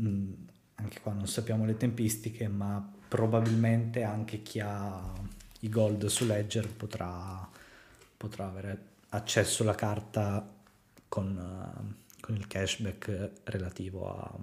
Mm, 0.01 0.33
anche 0.75 0.99
qua 0.99 1.13
non 1.13 1.25
sappiamo 1.25 1.63
le 1.63 1.77
tempistiche, 1.77 2.49
ma 2.49 2.85
probabilmente 3.07 4.03
anche 4.03 4.41
chi 4.41 4.59
ha 4.59 5.13
i 5.61 5.69
gold 5.69 6.07
su 6.07 6.25
Ledger 6.25 6.67
potrà, 6.67 7.49
potrà 8.17 8.47
avere 8.47 8.91
accesso 9.09 9.63
alla 9.63 9.75
carta 9.75 10.45
con, 11.07 11.95
con 12.19 12.35
il 12.35 12.47
cashback 12.47 13.31
relativo 13.45 14.09
a, 14.09 14.37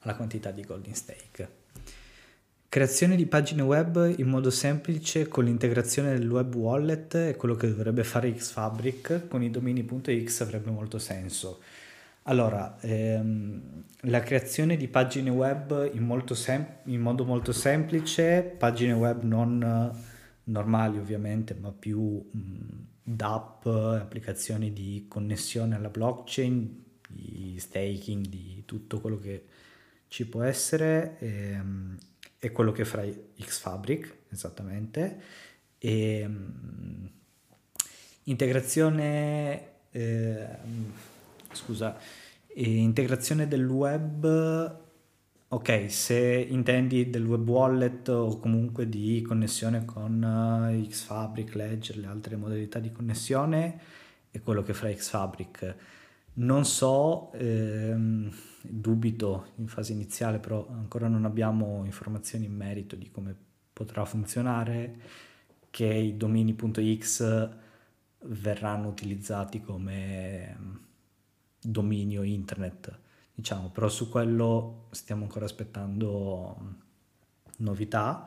alla 0.00 0.16
quantità 0.16 0.50
di 0.50 0.64
gold 0.64 0.86
in 0.86 0.96
stake. 0.96 1.64
Creazione 2.68 3.16
di 3.16 3.26
pagine 3.26 3.62
web 3.62 4.14
in 4.18 4.26
modo 4.26 4.50
semplice 4.50 5.28
con 5.28 5.44
l'integrazione 5.44 6.18
del 6.18 6.28
web 6.28 6.54
wallet 6.54 7.16
è 7.16 7.36
quello 7.36 7.54
che 7.54 7.68
dovrebbe 7.68 8.04
fare 8.04 8.32
Xfabric 8.32 9.28
con 9.28 9.42
i 9.42 9.50
domini.x 9.50 10.40
avrebbe 10.40 10.70
molto 10.70 10.98
senso. 10.98 11.60
Allora, 12.24 12.76
ehm, 12.80 13.84
la 14.00 14.20
creazione 14.20 14.76
di 14.76 14.88
pagine 14.88 15.30
web 15.30 15.90
in, 15.92 16.24
sem- 16.32 16.66
in, 16.84 17.00
modo 17.00 17.24
molto 17.24 17.52
semplice, 17.52 18.42
pagine 18.42 18.92
web 18.92 19.22
non 19.22 19.92
normali 20.44 20.98
ovviamente, 20.98 21.54
ma 21.54 21.70
più 21.70 22.28
mh, 22.30 22.40
d'app, 23.02 23.66
applicazioni 23.66 24.72
di 24.72 25.06
connessione 25.08 25.76
alla 25.76 25.88
blockchain, 25.88 26.84
di 27.08 27.56
staking, 27.58 28.26
di 28.26 28.62
tutto 28.66 29.00
quello 29.00 29.18
che 29.18 29.44
ci 30.08 30.26
può 30.26 30.42
essere, 30.42 31.16
ehm, 31.20 31.96
è 32.38 32.52
quello 32.52 32.72
che 32.72 32.84
farà 32.84 33.04
Xfabric, 33.38 34.14
esattamente. 34.30 35.20
E, 35.78 36.26
mh, 36.26 37.10
integrazione... 38.24 39.74
Eh, 39.90 40.46
scusa, 41.52 41.96
integrazione 42.54 43.48
del 43.48 43.66
web, 43.66 44.80
ok, 45.48 45.90
se 45.90 46.46
intendi 46.48 47.10
del 47.10 47.24
web 47.24 47.48
wallet 47.48 48.08
o 48.08 48.38
comunque 48.38 48.88
di 48.88 49.22
connessione 49.22 49.84
con 49.84 50.22
uh, 50.22 50.86
Xfabric, 50.86 51.54
Ledger, 51.54 51.96
le 51.98 52.06
altre 52.06 52.36
modalità 52.36 52.78
di 52.78 52.92
connessione, 52.92 53.80
è 54.30 54.40
quello 54.40 54.62
che 54.62 54.74
farà 54.74 54.92
Xfabric. 54.92 55.76
Non 56.34 56.64
so, 56.66 57.32
ehm, 57.32 58.30
dubito 58.70 59.52
in 59.56 59.68
fase 59.68 59.92
iniziale, 59.92 60.38
però 60.38 60.66
ancora 60.70 61.08
non 61.08 61.24
abbiamo 61.24 61.84
informazioni 61.84 62.46
in 62.46 62.54
merito 62.54 62.96
di 62.96 63.10
come 63.10 63.34
potrà 63.72 64.04
funzionare, 64.04 65.00
che 65.70 65.86
i 65.86 66.16
domini.x 66.16 67.50
verranno 68.20 68.88
utilizzati 68.88 69.60
come 69.60 70.56
dominio 71.60 72.22
internet, 72.22 72.98
diciamo, 73.34 73.70
però 73.70 73.88
su 73.88 74.08
quello 74.08 74.86
stiamo 74.90 75.24
ancora 75.24 75.44
aspettando 75.44 76.84
novità. 77.58 78.26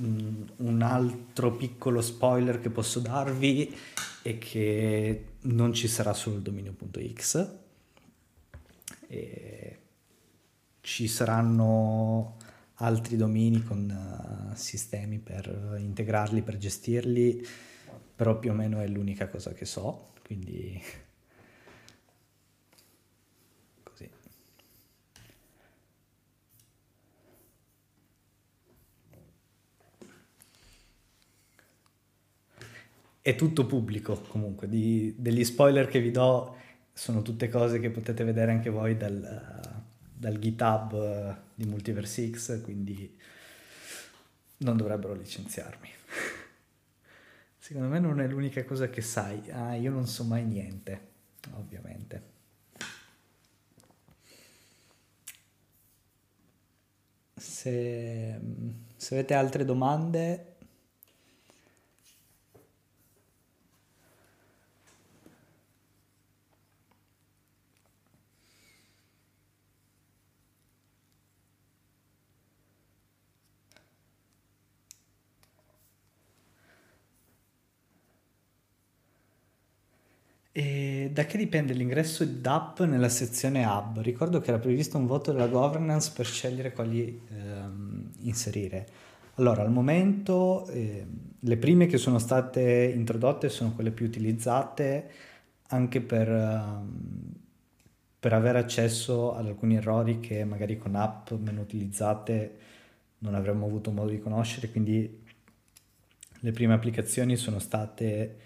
Mm, 0.00 0.42
un 0.56 0.82
altro 0.82 1.52
piccolo 1.52 2.00
spoiler 2.00 2.60
che 2.60 2.70
posso 2.70 3.00
darvi 3.00 3.74
è 4.22 4.36
che 4.38 5.24
non 5.42 5.72
ci 5.72 5.88
sarà 5.88 6.12
solo 6.12 6.36
il 6.36 6.42
dominio.x, 6.42 7.54
e 9.06 9.78
ci 10.80 11.08
saranno 11.08 12.36
altri 12.74 13.16
domini 13.16 13.62
con 13.62 14.50
uh, 14.52 14.54
sistemi 14.56 15.18
per 15.18 15.76
integrarli, 15.78 16.42
per 16.42 16.56
gestirli, 16.58 17.44
però 18.14 18.38
più 18.38 18.50
o 18.50 18.54
meno 18.54 18.80
è 18.80 18.86
l'unica 18.86 19.28
cosa 19.28 19.52
che 19.52 19.64
so, 19.64 20.12
quindi 20.22 20.80
è 33.26 33.34
tutto 33.34 33.66
pubblico 33.66 34.20
comunque, 34.28 34.68
di, 34.68 35.12
degli 35.18 35.42
spoiler 35.42 35.88
che 35.88 35.98
vi 35.98 36.12
do 36.12 36.58
sono 36.96 37.20
tutte 37.20 37.50
cose 37.50 37.78
che 37.78 37.90
potete 37.90 38.24
vedere 38.24 38.52
anche 38.52 38.70
voi 38.70 38.96
dal, 38.96 39.84
dal 40.14 40.38
GitHub 40.38 41.36
di 41.54 41.66
Multiverse 41.66 42.30
X, 42.30 42.62
quindi 42.62 43.14
non 44.58 44.78
dovrebbero 44.78 45.12
licenziarmi. 45.12 45.90
Secondo 47.58 47.88
me 47.88 47.98
non 47.98 48.18
è 48.22 48.26
l'unica 48.26 48.64
cosa 48.64 48.88
che 48.88 49.02
sai. 49.02 49.50
Ah, 49.50 49.74
io 49.74 49.90
non 49.90 50.06
so 50.06 50.24
mai 50.24 50.46
niente, 50.46 51.08
ovviamente. 51.52 52.22
Se, 57.34 58.40
se 58.96 59.14
avete 59.14 59.34
altre 59.34 59.66
domande 59.66 60.56
E 80.58 81.05
da 81.16 81.24
che 81.24 81.38
dipende 81.38 81.72
l'ingresso 81.72 82.26
DAP 82.26 82.84
nella 82.84 83.08
sezione 83.08 83.64
Hub? 83.64 84.00
Ricordo 84.00 84.38
che 84.38 84.50
era 84.50 84.58
previsto 84.58 84.98
un 84.98 85.06
voto 85.06 85.32
della 85.32 85.46
governance 85.46 86.12
per 86.14 86.26
scegliere 86.26 86.74
quali 86.74 87.18
ehm, 87.30 88.10
inserire. 88.18 88.86
Allora, 89.36 89.62
al 89.62 89.70
momento 89.70 90.66
eh, 90.66 91.06
le 91.40 91.56
prime 91.56 91.86
che 91.86 91.96
sono 91.96 92.18
state 92.18 92.92
introdotte 92.94 93.48
sono 93.48 93.72
quelle 93.72 93.92
più 93.92 94.04
utilizzate 94.04 95.10
anche 95.68 96.02
per, 96.02 96.28
um, 96.28 97.32
per 98.20 98.34
avere 98.34 98.58
accesso 98.58 99.34
ad 99.34 99.46
alcuni 99.46 99.76
errori 99.76 100.20
che 100.20 100.44
magari 100.44 100.76
con 100.76 100.96
app 100.96 101.30
meno 101.30 101.62
utilizzate 101.62 102.58
non 103.20 103.34
avremmo 103.34 103.64
avuto 103.64 103.90
modo 103.90 104.10
di 104.10 104.18
conoscere, 104.18 104.70
quindi 104.70 105.22
le 106.40 106.52
prime 106.52 106.74
applicazioni 106.74 107.36
sono 107.36 107.58
state, 107.58 108.36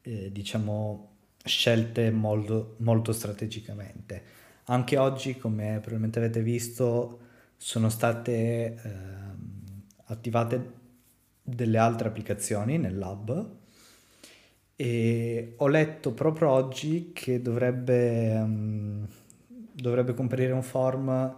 eh, 0.00 0.32
diciamo, 0.32 1.12
scelte 1.44 2.10
molto, 2.10 2.76
molto 2.78 3.12
strategicamente. 3.12 4.22
Anche 4.64 4.96
oggi, 4.96 5.36
come 5.36 5.78
probabilmente 5.80 6.18
avete 6.18 6.42
visto, 6.42 7.20
sono 7.56 7.88
state 7.90 8.32
eh, 8.32 8.78
attivate 10.06 10.72
delle 11.42 11.78
altre 11.78 12.08
applicazioni 12.08 12.78
nel 12.78 12.96
lab 12.96 13.62
e 14.76 15.54
ho 15.56 15.68
letto 15.68 16.12
proprio 16.12 16.50
oggi 16.50 17.12
che 17.12 17.40
dovrebbe, 17.40 18.34
um, 18.36 19.06
dovrebbe 19.72 20.14
comparire 20.14 20.52
un 20.52 20.62
form 20.62 21.36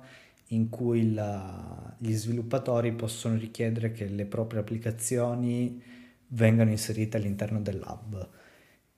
in 0.50 0.68
cui 0.68 1.12
la, 1.12 1.94
gli 1.98 2.12
sviluppatori 2.12 2.92
possono 2.92 3.36
richiedere 3.36 3.92
che 3.92 4.06
le 4.06 4.24
proprie 4.24 4.60
applicazioni 4.60 5.82
vengano 6.28 6.70
inserite 6.70 7.16
all'interno 7.16 7.60
del 7.60 7.78
lab. 7.78 8.28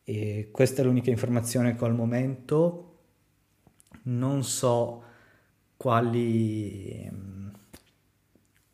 E 0.09 0.49
questa 0.51 0.81
è 0.81 0.87
l'unica 0.87 1.11
informazione 1.11 1.77
che 1.77 1.85
ho 1.85 1.87
al 1.87 1.95
momento. 1.95 2.97
Non 4.05 4.43
so 4.43 5.03
quali, 5.77 7.11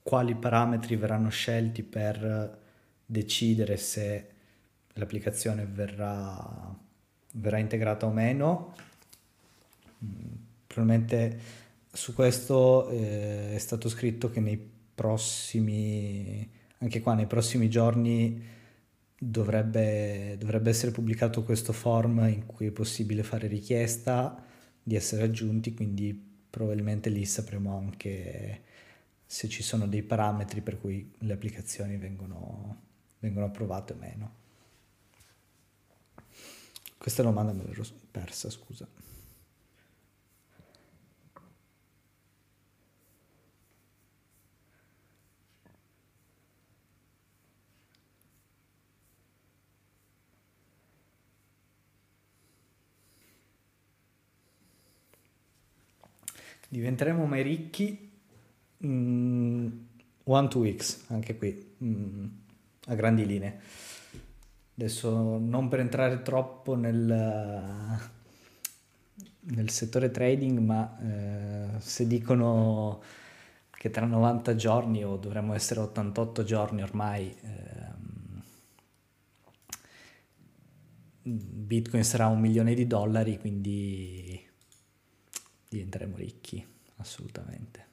quali 0.01 0.37
parametri 0.37 0.95
verranno 0.95 1.31
scelti 1.31 1.83
per 1.83 2.57
decidere 3.05 3.77
se 3.79 4.31
l'applicazione 4.93 5.67
verrà, 5.67 6.73
verrà 7.33 7.59
integrata 7.59 8.07
o 8.07 8.13
meno. 8.13 8.73
Probabilmente 10.69 11.41
su 11.93 12.15
questo 12.15 12.89
eh, 12.91 13.55
è 13.57 13.59
stato 13.59 13.89
scritto 13.89 14.31
che 14.31 14.39
nei 14.39 14.71
prossimi, 14.95 16.49
anche 16.79 17.01
qua 17.01 17.15
nei 17.15 17.27
prossimi 17.27 17.69
giorni 17.69 18.54
dovrebbe, 19.31 20.37
dovrebbe 20.39 20.71
essere 20.71 20.93
pubblicato 20.93 21.43
questo 21.45 21.73
form 21.73 22.27
in 22.29 22.47
cui 22.47 22.67
è 22.67 22.71
possibile 22.71 23.23
fare 23.23 23.47
richiesta 23.47 24.45
di 24.83 24.95
essere 24.95 25.23
aggiunti, 25.23 25.73
quindi 25.75 26.33
probabilmente 26.51 27.09
lì 27.09 27.25
sapremo 27.25 27.77
anche 27.77 28.63
se 29.25 29.49
ci 29.49 29.63
sono 29.63 29.87
dei 29.87 30.03
parametri 30.03 30.61
per 30.61 30.79
cui 30.79 31.13
le 31.19 31.33
applicazioni 31.33 31.97
vengono, 31.97 32.83
vengono 33.19 33.47
approvate 33.47 33.93
o 33.95 33.97
meno. 33.97 34.35
Questa 36.99 37.23
domanda 37.23 37.53
me 37.53 37.65
l'ero 37.65 37.85
persa, 38.11 38.51
scusa. 38.51 38.87
Diventeremo 56.75 57.25
mai 57.25 57.43
ricchi 57.43 58.11
mm, 58.85 59.67
one 60.25 60.49
to 60.49 60.69
x 60.69 61.05
anche 61.09 61.37
qui 61.37 61.77
mm, 61.83 62.27
a 62.87 62.95
grandi 62.95 63.25
linee. 63.25 63.61
Adesso 64.77 65.39
non 65.39 65.69
per 65.69 65.79
entrare 65.79 66.23
troppo 66.23 66.75
nel, 66.75 68.01
nel 69.39 69.71
settore 69.71 70.11
trading 70.11 70.59
ma 70.59 70.99
eh, 71.01 71.81
se 71.81 72.09
dicono 72.09 73.01
che 73.71 73.91
tra 73.91 74.05
90 74.05 74.57
giorni 74.57 75.05
o 75.05 75.17
dovremmo 75.17 75.55
essere 75.55 75.79
88 75.79 76.43
giorni 76.43 76.83
ormai 76.83 77.33
ehm, 77.41 78.43
Bitcoin 81.23 82.05
sarà 82.05 82.27
un 82.27 82.41
milione 82.41 82.75
di 82.75 82.87
dollari, 82.87 83.39
quindi 83.39 84.44
diventeremo 85.75 86.17
ricchi, 86.17 86.65
assolutamente. 86.97 87.93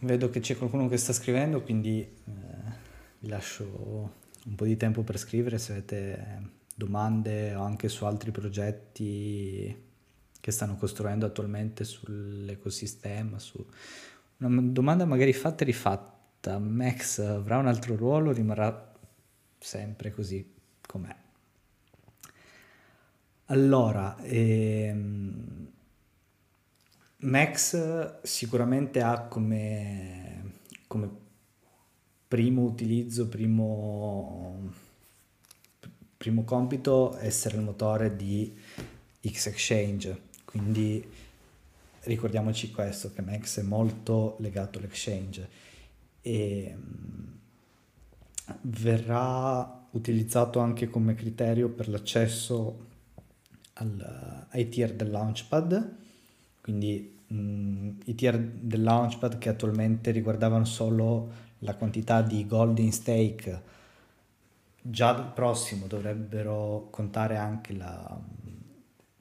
Vedo 0.00 0.30
che 0.30 0.40
c'è 0.40 0.56
qualcuno 0.56 0.88
che 0.88 0.96
sta 0.96 1.12
scrivendo, 1.12 1.60
quindi 1.60 2.00
eh, 2.00 2.47
vi 3.20 3.28
lascio 3.28 3.64
un 4.44 4.54
po' 4.54 4.64
di 4.64 4.76
tempo 4.76 5.02
per 5.02 5.18
scrivere 5.18 5.58
se 5.58 5.72
avete 5.72 6.56
domande 6.74 7.54
o 7.54 7.62
anche 7.62 7.88
su 7.88 8.04
altri 8.04 8.30
progetti 8.30 9.86
che 10.40 10.50
stanno 10.50 10.76
costruendo 10.76 11.26
attualmente 11.26 11.84
sull'ecosistema, 11.84 13.38
su 13.38 13.64
una 14.38 14.60
domanda 14.62 15.04
magari 15.04 15.32
fatta 15.32 15.62
e 15.62 15.66
rifatta. 15.66 16.58
Max 16.58 17.18
avrà 17.18 17.58
un 17.58 17.66
altro 17.66 17.96
ruolo 17.96 18.30
o 18.30 18.32
rimarrà 18.32 18.94
sempre 19.58 20.12
così 20.12 20.54
com'è? 20.86 21.14
Allora, 23.46 24.16
ehm, 24.22 25.68
Max 27.20 28.20
sicuramente 28.22 29.00
ha 29.00 29.22
come, 29.22 30.52
come 30.86 31.26
primo 32.28 32.62
utilizzo, 32.62 33.26
primo, 33.26 34.70
primo 36.16 36.44
compito 36.44 37.16
essere 37.18 37.56
il 37.56 37.62
motore 37.62 38.14
di 38.14 38.54
X-Exchange, 39.26 40.20
quindi 40.44 41.04
ricordiamoci 42.02 42.70
questo, 42.70 43.12
che 43.12 43.22
Max 43.22 43.60
è 43.60 43.62
molto 43.62 44.36
legato 44.40 44.78
all'exchange. 44.78 45.48
E 46.20 46.74
mm, 46.76 47.26
verrà 48.62 49.86
utilizzato 49.90 50.58
anche 50.58 50.88
come 50.88 51.14
criterio 51.14 51.68
per 51.68 51.88
l'accesso 51.88 52.86
al, 53.74 54.46
ai 54.50 54.68
tier 54.68 54.94
del 54.94 55.10
Launchpad. 55.10 55.96
Quindi 56.60 57.16
mh, 57.26 57.36
mm, 57.36 57.90
i 58.06 58.14
tier 58.14 58.38
del 58.38 58.82
Launchpad 58.82 59.38
che 59.38 59.48
attualmente 59.48 60.10
riguardavano 60.10 60.64
solo 60.64 61.46
la 61.60 61.74
quantità 61.74 62.22
di 62.22 62.46
gold 62.46 62.78
in 62.78 62.92
stake, 62.92 63.62
già 64.80 65.12
dal 65.12 65.32
prossimo 65.32 65.86
dovrebbero 65.86 66.88
contare 66.90 67.36
anche 67.36 67.74
la, 67.74 68.20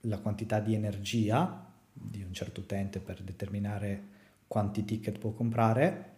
la 0.01 0.19
quantità 0.19 0.59
di 0.59 0.73
energia 0.73 1.65
di 1.91 2.21
un 2.21 2.33
certo 2.33 2.61
utente 2.61 2.99
per 2.99 3.21
determinare 3.21 4.15
quanti 4.47 4.85
ticket 4.85 5.17
può 5.17 5.31
comprare. 5.31 6.15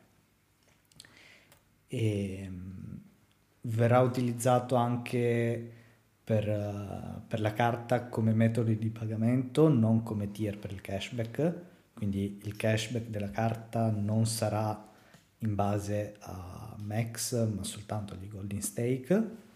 E 1.88 2.48
mm, 2.48 2.96
verrà 3.62 4.02
utilizzato 4.02 4.76
anche 4.76 5.74
per, 6.24 7.24
per, 7.28 7.40
la 7.40 7.54
carta 7.54 8.06
come 8.08 8.34
metodo 8.34 8.72
di 8.72 8.90
pagamento, 8.90 9.68
non 9.68 10.04
come 10.04 10.30
tier 10.32 10.60
per 10.60 10.72
il 10.72 10.82
cashback, 10.82 11.54
quindi 11.94 12.40
il 12.44 12.56
cashback 12.56 13.08
della 13.08 13.32
carta 13.32 13.90
non 13.90 14.28
sarà 14.28 14.89
in 15.40 15.56
base 15.56 16.16
a 16.20 16.76
max 16.80 17.48
ma 17.48 17.64
soltanto 17.64 18.14
agli 18.14 18.28
golden 18.28 18.62
stake. 18.62 19.48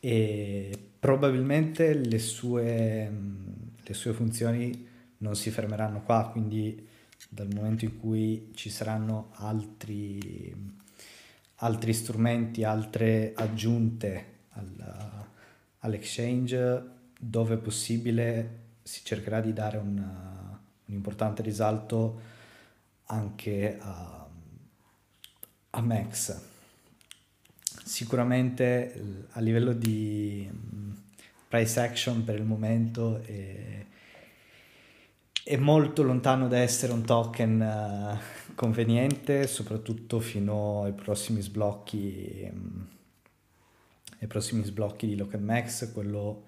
E 0.00 0.78
probabilmente 0.98 1.94
le 1.94 2.18
sue, 2.18 3.10
le 3.82 3.94
sue 3.94 4.12
funzioni 4.12 4.86
non 5.18 5.34
si 5.34 5.50
fermeranno 5.50 6.02
qua, 6.02 6.28
quindi 6.30 6.86
dal 7.28 7.48
momento 7.52 7.84
in 7.84 7.98
cui 7.98 8.50
ci 8.54 8.70
saranno 8.70 9.30
altri, 9.36 10.54
altri 11.56 11.92
strumenti, 11.94 12.64
altre 12.64 13.32
aggiunte 13.34 14.32
al, 14.50 15.26
all'exchange 15.80 16.92
dove 17.18 17.56
possibile 17.56 18.62
si 18.82 19.02
cercherà 19.04 19.40
di 19.40 19.52
dare 19.54 19.78
un, 19.78 19.96
un 19.96 20.94
importante 20.94 21.42
risalto 21.42 22.20
anche 23.06 23.78
a, 23.80 24.23
a 25.74 25.80
Max. 25.80 26.40
Sicuramente 27.84 29.26
a 29.32 29.40
livello 29.40 29.72
di 29.72 30.48
mm, 30.50 30.92
price 31.48 31.80
action 31.80 32.24
per 32.24 32.36
il 32.36 32.44
momento 32.44 33.20
è, 33.22 33.84
è 35.44 35.56
molto 35.56 36.02
lontano 36.02 36.48
da 36.48 36.58
essere 36.58 36.92
un 36.92 37.04
token 37.04 37.60
uh, 37.60 38.54
conveniente, 38.54 39.46
soprattutto 39.46 40.20
fino 40.20 40.84
ai 40.84 40.92
prossimi 40.92 41.40
sblocchi 41.42 42.48
um, 42.50 42.86
ai 44.20 44.26
prossimi 44.26 44.64
sblocchi 44.64 45.06
di 45.06 45.16
Local 45.16 45.42
Max, 45.42 45.92
quello 45.92 46.44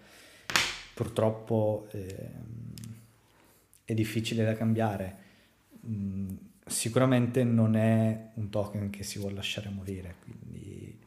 purtroppo 0.95 1.89
eh, 1.91 2.31
è 3.85 3.93
difficile 3.93 4.45
da 4.45 4.55
cambiare. 4.55 5.24
Sicuramente 6.67 7.45
non 7.45 7.77
è 7.77 8.31
un 8.35 8.51
token 8.51 8.91
che 8.91 9.03
si 9.03 9.19
vuole 9.19 9.37
lasciare 9.37 9.69
morire, 9.69 10.17
quindi 10.23 10.99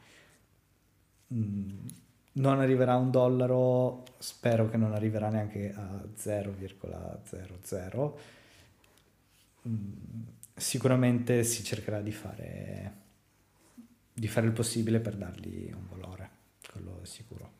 mm, 1.34 1.86
non 2.32 2.60
arriverà 2.60 2.94
a 2.94 2.96
un 2.96 3.10
dollaro, 3.10 4.04
spero 4.18 4.68
che 4.68 4.76
non 4.76 4.94
arriverà 4.94 5.28
neanche 5.28 5.72
a 5.74 6.02
0,00. 6.16 8.18
Mm, 9.68 9.92
sicuramente 10.56 11.44
si 11.44 11.62
cercherà 11.62 12.00
di 12.00 12.12
fare, 12.12 12.92
di 14.12 14.28
fare 14.28 14.46
il 14.46 14.52
possibile 14.52 15.00
per 15.00 15.16
dargli 15.16 15.70
un 15.72 15.86
valore 15.88 16.38
quello 16.70 17.00
è 17.02 17.06
sicuro. 17.06 17.58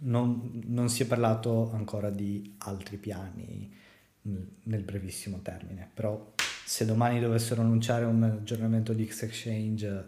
Non, 0.00 0.62
non, 0.66 0.88
si 0.88 1.02
è 1.02 1.06
parlato 1.06 1.72
ancora 1.72 2.10
di 2.10 2.54
altri 2.58 2.96
piani 2.96 3.74
nel 4.22 4.82
brevissimo 4.82 5.40
termine, 5.40 5.90
però 5.92 6.34
se 6.70 6.84
domani 6.84 7.18
dovessero 7.18 7.62
annunciare 7.62 8.04
un 8.04 8.22
aggiornamento 8.22 8.92
di 8.92 9.04
X-Exchange 9.04 10.06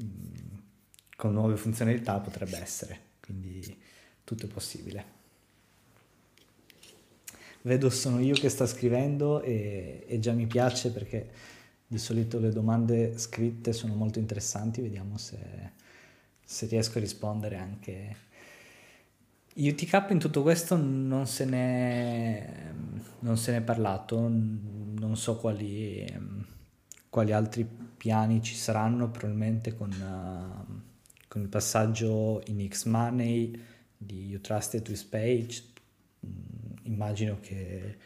mm, 0.00 0.56
con 1.16 1.32
nuove 1.32 1.56
funzionalità 1.56 2.20
potrebbe 2.20 2.58
essere, 2.58 3.00
quindi 3.20 3.76
tutto 4.22 4.46
è 4.46 4.48
possibile. 4.48 5.04
Vedo 7.62 7.90
sono 7.90 8.20
io 8.20 8.34
che 8.34 8.50
sta 8.50 8.68
scrivendo 8.68 9.42
e, 9.42 10.04
e 10.06 10.20
già 10.20 10.30
mi 10.30 10.46
piace 10.46 10.92
perché 10.92 11.28
di 11.84 11.98
solito 11.98 12.38
le 12.38 12.50
domande 12.50 13.18
scritte 13.18 13.72
sono 13.72 13.96
molto 13.96 14.20
interessanti, 14.20 14.80
vediamo 14.80 15.18
se 15.18 15.72
se 16.44 16.66
riesco 16.66 16.98
a 16.98 17.00
rispondere 17.00 17.56
anche. 17.56 18.16
UTK 19.56 20.06
in 20.10 20.18
tutto 20.18 20.42
questo 20.42 20.76
non 20.76 21.26
se 21.26 21.44
ne, 21.44 22.74
non 23.20 23.36
se 23.36 23.52
ne 23.52 23.58
è 23.58 23.62
parlato, 23.62 24.18
non 24.28 25.16
so 25.16 25.36
quali, 25.36 26.04
quali 27.08 27.32
altri 27.32 27.64
piani 27.64 28.42
ci 28.42 28.56
saranno, 28.56 29.10
probabilmente 29.10 29.76
con, 29.76 29.90
uh, 29.90 30.80
con 31.28 31.42
il 31.42 31.48
passaggio 31.48 32.42
in 32.46 32.66
X-Money 32.68 33.62
di 33.96 34.34
Utrusted 34.34 34.88
with 34.88 35.08
Page, 35.08 35.64
mm, 36.26 36.72
immagino 36.82 37.38
che 37.40 37.96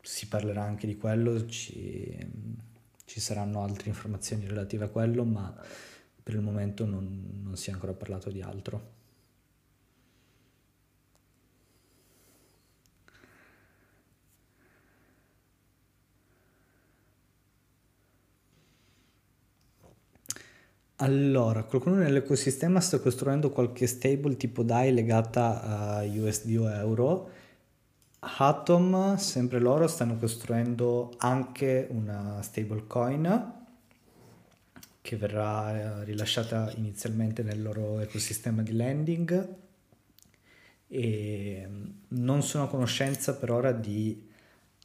si 0.00 0.28
parlerà 0.28 0.62
anche 0.62 0.86
di 0.86 0.96
quello, 0.96 1.46
ci, 1.46 2.16
ci 3.04 3.18
saranno 3.18 3.62
altre 3.62 3.88
informazioni 3.88 4.46
relative 4.46 4.84
a 4.84 4.88
quello, 4.88 5.24
ma 5.24 5.52
per 6.22 6.34
il 6.34 6.42
momento 6.42 6.86
non, 6.86 7.42
non 7.42 7.56
si 7.56 7.70
è 7.70 7.72
ancora 7.72 7.92
parlato 7.92 8.30
di 8.30 8.40
altro. 8.40 8.93
Allora, 20.98 21.64
qualcuno 21.64 21.96
nell'ecosistema 21.96 22.78
sta 22.78 23.00
costruendo 23.00 23.50
qualche 23.50 23.86
stable 23.88 24.36
tipo 24.36 24.62
DAI 24.62 24.92
legata 24.94 25.60
a 25.62 26.04
USD 26.04 26.56
o 26.56 26.70
euro. 26.70 27.30
Atom, 28.20 29.16
sempre 29.16 29.58
loro, 29.58 29.88
stanno 29.88 30.16
costruendo 30.16 31.12
anche 31.18 31.88
una 31.90 32.40
stablecoin 32.42 33.52
che 35.00 35.16
verrà 35.16 36.04
rilasciata 36.04 36.72
inizialmente 36.76 37.42
nel 37.42 37.60
loro 37.60 37.98
ecosistema 37.98 38.62
di 38.62 38.76
landing 38.76 39.48
e 40.86 41.68
non 42.08 42.42
sono 42.42 42.64
a 42.64 42.68
conoscenza 42.68 43.34
per 43.34 43.50
ora 43.50 43.72
di 43.72 44.30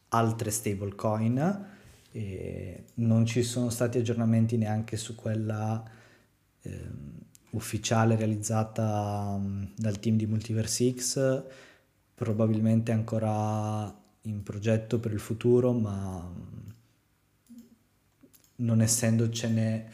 altre 0.10 0.50
stablecoin 0.50 1.68
non 2.96 3.26
ci 3.28 3.44
sono 3.44 3.70
stati 3.70 4.00
aggiornamenti 4.00 4.58
neanche 4.58 4.98
su 4.98 5.14
quella 5.16 5.98
eh, 6.62 6.88
ufficiale 7.52 8.16
realizzata 8.16 9.34
um, 9.36 9.72
dal 9.76 10.00
team 10.00 10.18
di 10.18 10.26
Multiverse 10.26 10.94
X 10.94 11.44
probabilmente 12.14 12.92
ancora 12.92 13.94
in 14.24 14.44
progetto 14.44 15.00
per 15.00 15.14
il 15.14 15.20
futuro 15.20 15.72
ma 15.72 16.32
non 18.56 18.82
essendocene 18.82 19.92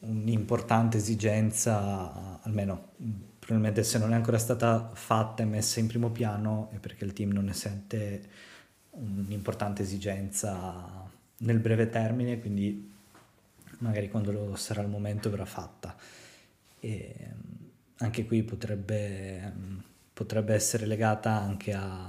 un'importante 0.00 0.98
esigenza 0.98 2.40
almeno 2.42 2.90
probabilmente 3.38 3.82
se 3.82 3.98
non 3.98 4.12
è 4.12 4.16
ancora 4.16 4.38
stata 4.38 4.90
fatta 4.92 5.42
e 5.42 5.46
messa 5.46 5.80
in 5.80 5.86
primo 5.86 6.10
piano 6.10 6.68
è 6.72 6.76
perché 6.78 7.04
il 7.04 7.12
team 7.12 7.30
non 7.30 7.44
ne 7.44 7.54
sente 7.54 8.28
un'importante 8.90 9.82
esigenza 9.82 11.08
nel 11.38 11.58
breve 11.58 11.88
termine, 11.88 12.40
quindi 12.40 12.94
magari 13.78 14.08
quando 14.10 14.54
sarà 14.56 14.82
il 14.82 14.88
momento 14.88 15.30
verrà 15.30 15.44
fatta. 15.44 15.96
E 16.80 17.14
anche 17.98 18.26
qui 18.26 18.42
potrebbe, 18.42 19.52
potrebbe 20.12 20.54
essere 20.54 20.86
legata 20.86 21.32
anche 21.32 21.72
a, 21.72 22.08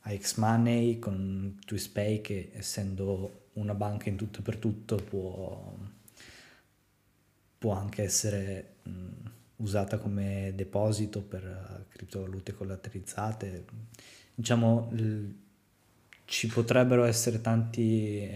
a 0.00 0.12
Xmoney 0.12 0.98
con 0.98 1.58
TwistPay 1.64 2.20
che 2.20 2.50
essendo 2.54 3.48
una 3.54 3.74
banca 3.74 4.08
in 4.08 4.16
tutto 4.16 4.40
e 4.40 4.42
per 4.42 4.56
tutto 4.56 4.96
può, 4.96 5.74
può 7.58 7.72
anche 7.72 8.02
essere 8.02 8.74
usata 9.56 9.98
come 9.98 10.52
deposito 10.54 11.20
per 11.20 11.86
criptovalute 11.90 12.54
collateralizzate 12.54 13.64
diciamo, 14.40 14.90
ci 16.24 16.46
potrebbero 16.46 17.04
essere 17.04 17.40
tanti, 17.40 18.28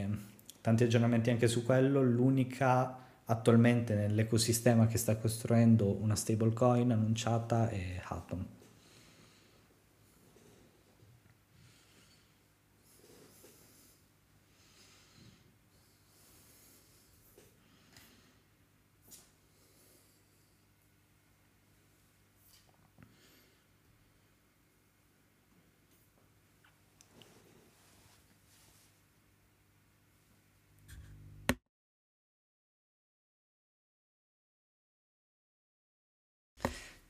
tanti 0.65 0.85
aggiornamenti 0.85 1.29
anche 1.29 1.47
su 1.47 1.63
quello. 1.63 2.03
L'unica 2.03 2.99
attualmente 3.27 3.95
nell'ecosistema 3.95 4.87
che 4.87 4.97
sta 4.97 5.19
costruendo 5.19 5.95
una 6.01 6.17
stablecoin 6.17 6.91
annunciata 6.91 7.69
è 7.69 8.01
Atom. 8.03 8.47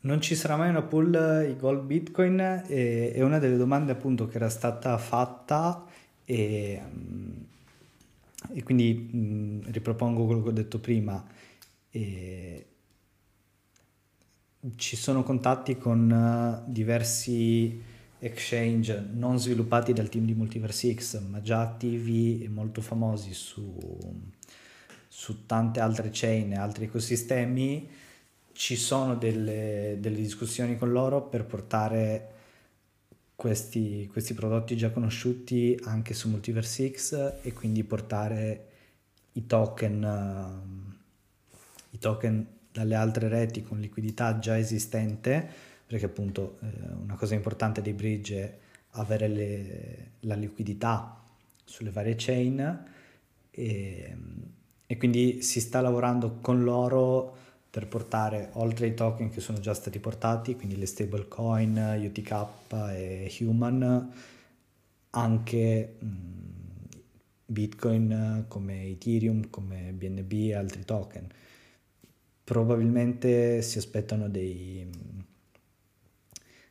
Non 0.05 0.21
ci 0.21 0.35
sarà 0.35 0.57
mai 0.57 0.69
una 0.69 0.83
pool 0.83 1.15
eh, 1.15 1.49
i 1.49 1.57
gold 1.57 1.85
bitcoin 1.85 2.39
e, 2.67 3.13
è 3.13 3.23
una 3.23 3.39
delle 3.39 3.57
domande 3.57 3.93
appunto 3.93 4.27
che 4.27 4.37
era 4.37 4.51
stata 4.51 4.99
fatta 4.99 5.87
e, 6.27 6.79
mm, 6.83 7.31
e 8.53 8.63
quindi 8.63 9.09
mh, 9.11 9.19
mm, 9.19 9.61
ripropongo 9.71 10.27
quello 10.27 10.43
che 10.43 10.49
ho 10.51 10.53
detto 10.53 10.79
prima. 10.79 11.25
E, 11.91 12.67
ci 14.77 14.97
sono 14.97 15.23
contatti 15.23 15.79
con 15.79 16.11
uh, 16.11 16.71
diversi 16.71 17.83
exchange 18.19 19.09
non 19.13 19.39
sviluppati 19.39 19.95
dal 19.95 20.11
team 20.11 20.27
di 20.27 20.35
Multiverse 20.35 20.95
X, 20.95 21.21
ma 21.21 21.41
già 21.41 21.61
attivi 21.61 22.43
e 22.43 22.49
molto 22.49 22.83
famosi 22.83 23.33
su, 23.33 23.75
su 25.09 25.47
tante 25.47 25.81
altre 25.81 26.11
chain 26.13 26.53
e 26.53 26.57
altri 26.57 26.85
ecosistemi 26.85 28.03
ci 28.55 28.77
sono 28.77 29.17
delle, 29.17 29.97
delle 29.99 30.17
discussioni 30.17 30.79
con 30.79 30.93
loro 30.93 31.23
per 31.23 31.45
portare 31.45 32.33
questi, 33.35 34.09
questi, 34.11 34.33
prodotti 34.33 34.77
già 34.77 34.91
conosciuti 34.91 35.79
anche 35.85 36.15
su 36.15 36.31
Multiverse 36.31 36.91
X 36.91 37.35
e 37.43 37.53
quindi 37.53 37.83
portare 37.83 38.69
i 39.33 39.47
token, 39.47 40.03
uh, 40.03 41.57
i 41.91 41.99
token 41.99 42.47
dalle 42.71 42.95
altre 42.95 43.29
reti 43.29 43.63
con 43.63 43.81
liquidità 43.81 44.39
già 44.39 44.57
esistente, 44.57 45.47
perché 45.87 46.07
appunto 46.07 46.59
eh, 46.63 46.93
una 47.03 47.15
cosa 47.15 47.35
importante 47.35 47.83
dei 47.83 47.93
bridge 47.93 48.37
è 48.37 48.59
avere 48.97 49.29
le, 49.29 50.11
la 50.21 50.35
liquidità 50.35 51.21
sulle 51.65 51.91
varie 51.91 52.15
chain 52.17 52.85
e, 53.51 54.17
e 54.87 54.97
quindi 54.97 55.43
si 55.43 55.61
sta 55.61 55.81
lavorando 55.81 56.39
con 56.41 56.63
loro 56.63 57.43
per 57.75 57.89
portare 57.89 58.51
oltre 58.53 58.87
ai 58.87 58.95
token 58.95 59.31
che 59.31 59.41
sono 59.41 59.59
già 59.59 59.75
stati 59.75 59.99
portati, 59.99 60.55
quindi 60.55 60.77
le 60.77 60.87
stablecoin, 60.87 61.97
UTK 62.05 62.47
e 62.93 63.37
Human, 63.41 64.13
anche 65.11 65.97
mh, 65.99 66.07
Bitcoin 67.47 68.45
come 68.47 68.85
Ethereum, 68.85 69.51
come 69.51 69.91
BNB 69.93 70.33
e 70.33 70.55
altri 70.55 70.85
token. 70.85 71.27
Probabilmente 72.45 73.61
si 73.61 73.79
aspettano 73.79 74.29
dei, 74.29 74.89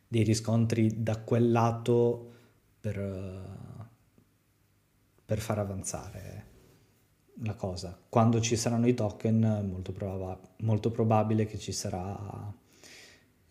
dei 0.07 0.23
riscontri 0.23 1.03
da 1.03 1.17
quel 1.17 1.51
lato 1.51 2.31
per, 2.79 2.97
per 5.25 5.39
far 5.39 5.59
avanzare 5.59 6.42
la 7.41 7.55
cosa. 7.55 7.97
Quando 8.09 8.39
ci 8.39 8.55
saranno 8.55 8.87
i 8.87 8.93
token, 8.93 9.67
molto, 9.69 9.91
proba- 9.91 10.39
molto 10.57 10.91
probabile 10.91 11.45
che 11.45 11.57
ci 11.57 11.71
sarà 11.71 12.53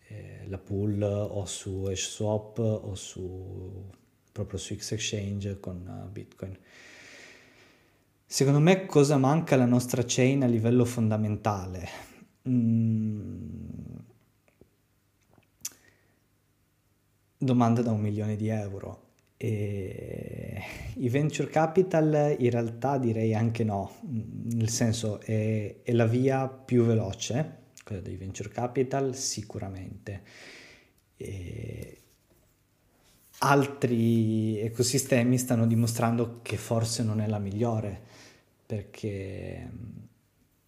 eh, 0.07 0.45
la 0.47 0.57
pool 0.57 1.01
o 1.01 1.45
su 1.45 1.85
HashSwap 1.85 2.57
o 2.59 2.95
su, 2.95 3.89
proprio 4.31 4.57
su 4.57 4.75
X-Exchange 4.75 5.59
con 5.59 6.05
uh, 6.05 6.09
Bitcoin. 6.11 6.57
Secondo 8.25 8.59
me 8.59 8.85
cosa 8.85 9.17
manca 9.17 9.55
alla 9.55 9.65
nostra 9.65 10.03
chain 10.05 10.43
a 10.43 10.47
livello 10.47 10.85
fondamentale? 10.85 11.87
Mm. 12.49 13.61
Domanda 17.37 17.81
da 17.81 17.91
un 17.91 17.99
milione 17.99 18.35
di 18.35 18.47
euro. 18.47 19.11
E 19.43 20.63
I 20.95 21.09
venture 21.09 21.49
capital 21.49 22.33
in 22.39 22.49
realtà 22.49 22.97
direi 22.97 23.35
anche 23.35 23.65
no, 23.65 23.91
nel 24.03 24.69
senso 24.69 25.19
è, 25.19 25.81
è 25.83 25.91
la 25.91 26.05
via 26.05 26.47
più 26.47 26.85
veloce, 26.85 27.57
quella 27.83 28.01
dei 28.01 28.15
venture 28.15 28.47
capital 28.47 29.17
sicuramente. 29.17 30.21
E 31.17 31.97
altri 33.39 34.59
ecosistemi 34.59 35.37
stanno 35.37 35.67
dimostrando 35.67 36.39
che 36.41 36.55
forse 36.55 37.03
non 37.03 37.19
è 37.19 37.27
la 37.27 37.39
migliore 37.39 37.99
perché 38.65 39.69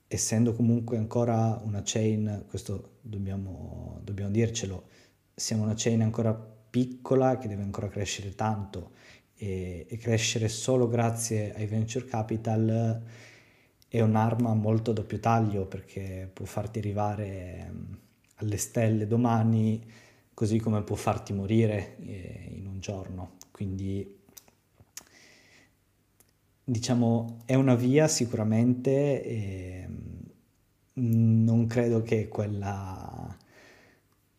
essendo 0.06 0.53
comunque 0.53 0.97
ancora 0.97 1.61
una 1.64 1.81
chain, 1.85 2.43
questo 2.49 2.97
dobbiamo, 2.99 4.02
dobbiamo 4.03 4.31
dircelo, 4.31 4.89
siamo 5.34 5.64
una 5.64 5.76
chain 5.77 6.02
ancora 6.02 6.55
piccola 6.76 7.38
che 7.38 7.47
deve 7.47 7.64
ancora 7.64 7.88
crescere 7.88 8.35
tanto 8.35 8.91
e, 9.38 9.85
e 9.88 9.97
crescere 9.97 10.49
solo 10.49 10.89
grazie 10.89 11.53
ai 11.56 11.68
venture 11.68 12.03
capital 12.03 13.02
è 13.88 14.02
un'arma 14.02 14.53
molto 14.56 14.91
a 14.91 14.93
doppio 14.93 15.22
taglio 15.22 15.68
perché 15.68 16.30
può 16.34 16.43
farti 16.43 16.80
arrivare 16.80 17.72
alle 18.35 18.57
stelle 18.57 19.07
domani 19.07 19.89
così 20.34 20.60
come 20.60 20.81
può 20.81 20.97
farti 20.97 21.31
morire 21.31 21.95
eh, 21.99 22.49
in 22.57 22.68
un 22.68 22.81
giorno. 22.81 23.38
Quindi 23.52 24.14
diciamo 26.61 27.38
è 27.45 27.53
una 27.53 27.76
via 27.76 28.10
sicuramente 28.10 29.23
e 29.23 29.88
non 30.95 31.68
credo 31.68 32.02
che 32.02 32.27
quella 32.27 33.34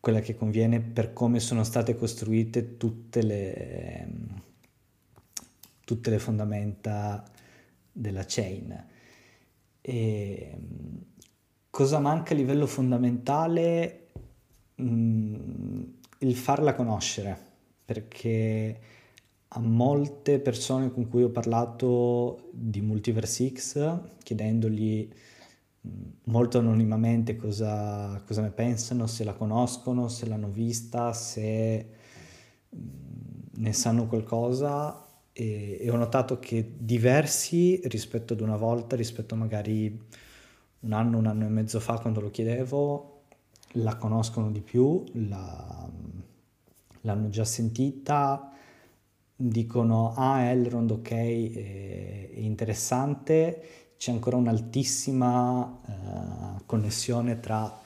quella 0.07 0.21
che 0.21 0.37
conviene 0.37 0.79
per 0.79 1.11
come 1.11 1.41
sono 1.41 1.65
state 1.65 1.97
costruite 1.97 2.77
tutte 2.77 3.21
le, 3.21 4.07
tutte 5.83 6.09
le 6.09 6.17
fondamenta 6.17 7.29
della 7.91 8.23
chain. 8.25 8.85
E 9.81 10.57
cosa 11.69 11.99
manca 11.99 12.33
a 12.33 12.37
livello 12.37 12.67
fondamentale? 12.67 14.07
Mm, 14.81 15.83
il 16.19 16.35
farla 16.37 16.73
conoscere, 16.73 17.37
perché 17.83 18.79
a 19.45 19.59
molte 19.59 20.39
persone 20.39 20.89
con 20.89 21.09
cui 21.09 21.23
ho 21.23 21.31
parlato 21.31 22.47
di 22.53 22.79
Multiverse 22.79 23.51
X, 23.51 23.99
chiedendogli 24.23 25.09
molto 26.25 26.59
anonimamente 26.59 27.35
cosa, 27.35 28.21
cosa, 28.25 28.41
ne 28.41 28.51
pensano, 28.51 29.07
se 29.07 29.23
la 29.23 29.33
conoscono, 29.33 30.07
se 30.07 30.27
l'hanno 30.27 30.49
vista, 30.49 31.13
se 31.13 31.89
ne 33.51 33.73
sanno 33.73 34.07
qualcosa. 34.07 35.05
E, 35.31 35.77
e, 35.79 35.89
ho 35.89 35.95
notato 35.95 36.39
che 36.39 36.73
diversi 36.77 37.79
rispetto 37.85 38.33
ad 38.33 38.41
una 38.41 38.57
volta, 38.57 38.95
rispetto 38.95 39.35
magari 39.35 40.05
un 40.79 40.93
anno, 40.93 41.17
un 41.17 41.27
anno 41.27 41.45
e 41.45 41.49
mezzo 41.49 41.79
fa 41.79 41.99
quando 41.99 42.21
lo 42.21 42.31
chiedevo, 42.31 43.21
la 43.73 43.95
conoscono 43.97 44.51
di 44.51 44.61
più, 44.61 45.03
la, 45.13 45.89
l'hanno 47.01 47.29
già 47.29 47.45
sentita, 47.45 48.51
dicono 49.35 50.13
ah 50.15 50.41
Elrond 50.41 50.91
ok, 50.91 51.11
è, 51.11 52.29
è 52.33 52.39
interessante, 52.39 53.86
c'è 53.97 54.11
ancora 54.11 54.37
un'altissima 54.37 55.59
uh, 55.61 56.61
connessione 56.65 57.39
tra 57.39 57.81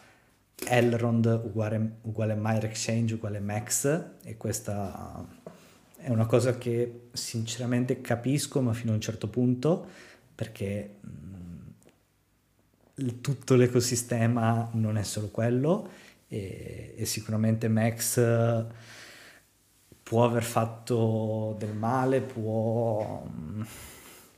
Elrond 0.64 1.42
uguale, 1.46 1.98
uguale 2.02 2.36
Mire 2.38 2.68
Exchange 2.68 3.16
uguale 3.16 3.40
Max 3.40 4.04
e 4.24 4.38
questa 4.38 5.26
è 5.98 6.10
una 6.10 6.26
cosa 6.26 6.58
che 6.58 7.08
sinceramente 7.14 8.02
capisco 8.02 8.62
ma 8.62 8.74
fino 8.74 8.92
a 8.92 8.96
un 8.96 9.02
certo 9.02 9.28
punto 9.28 9.88
perché 10.36 10.98
mh, 11.00 11.12
tutto 13.22 13.56
l'ecosistema 13.56 14.70
non 14.74 14.98
è 14.98 15.04
solo 15.04 15.30
quello 15.30 15.90
e, 16.28 16.94
e 16.98 17.06
sicuramente 17.06 17.68
Max 17.68 18.20
può 20.04 20.26
aver 20.26 20.44
fatto 20.44 21.56
del 21.58 21.74
male, 21.74 22.20
può 22.20 23.24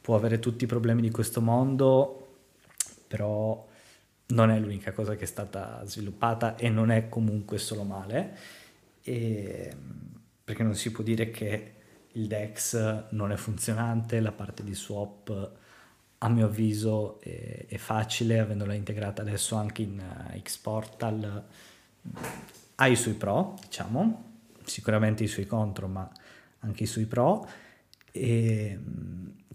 può 0.04 0.18
avere 0.18 0.40
tutti 0.40 0.66
i 0.66 0.68
problemi 0.68 1.02
di 1.02 1.12
questo 1.12 1.40
mondo, 1.40 2.42
però 3.08 3.66
non 4.28 4.52
è 4.52 4.60
l'unica 4.60 4.92
cosa 4.92 5.16
che 5.16 5.24
è 5.24 5.28
stata 5.28 5.82
sviluppata 5.86 6.58
e 6.58 6.68
non 6.68 6.92
è 6.92 7.08
comunque 7.08 7.58
solo 7.58 7.84
male, 7.84 8.38
e, 9.02 9.74
perché 10.44 10.62
non 10.62 10.76
si 10.76 10.92
può 10.92 11.06
dire 11.06 11.32
che 11.32 11.74
il 12.12 12.28
DEX 12.28 13.12
non 13.12 13.32
è 13.32 13.38
funzionante, 13.38 14.20
la 14.20 14.34
parte 14.34 14.62
di 14.62 14.76
swap 14.76 15.52
a 16.18 16.28
mio 16.28 16.48
avviso 16.48 17.22
è, 17.22 17.66
è 17.68 17.78
facile, 17.78 18.40
avendola 18.40 18.74
integrata 18.74 19.22
adesso 19.22 19.56
anche 19.56 19.84
in 19.84 20.02
uh, 20.02 20.42
Xportal, 20.42 21.46
ha 22.76 22.88
i 22.88 22.96
suoi 22.98 23.14
pro, 23.14 23.58
diciamo, 23.62 24.32
sicuramente 24.66 25.24
i 25.24 25.28
suoi 25.28 25.46
contro, 25.46 25.88
ma 25.88 26.12
anche 26.60 26.84
i 26.84 26.88
suoi 26.88 27.06
pro. 27.06 27.48
E, 28.12 28.80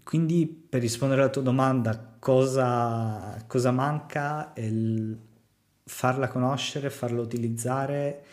quindi 0.09 0.47
per 0.47 0.81
rispondere 0.81 1.21
alla 1.21 1.29
tua 1.29 1.43
domanda, 1.43 2.15
cosa, 2.17 3.43
cosa 3.45 3.69
manca? 3.69 4.53
È 4.53 4.67
farla 5.83 6.27
conoscere, 6.29 6.89
farla 6.89 7.21
utilizzare 7.21 8.25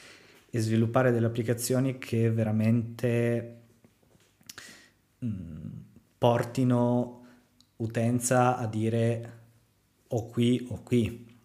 e 0.48 0.58
sviluppare 0.58 1.12
delle 1.12 1.26
applicazioni 1.26 1.98
che 1.98 2.30
veramente 2.30 3.60
mh, 5.18 5.26
mm, 5.26 5.70
portino 6.16 7.26
utenza 7.76 8.56
a 8.56 8.66
dire 8.66 9.40
o 10.08 10.30
qui 10.30 10.66
o 10.70 10.80
qui 10.82 11.38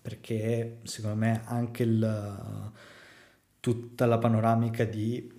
perché 0.00 0.78
secondo 0.84 1.16
me 1.16 1.42
anche 1.44 1.82
il, 1.82 2.72
tutta 3.60 4.06
la 4.06 4.16
panoramica 4.16 4.84
di 4.84 5.30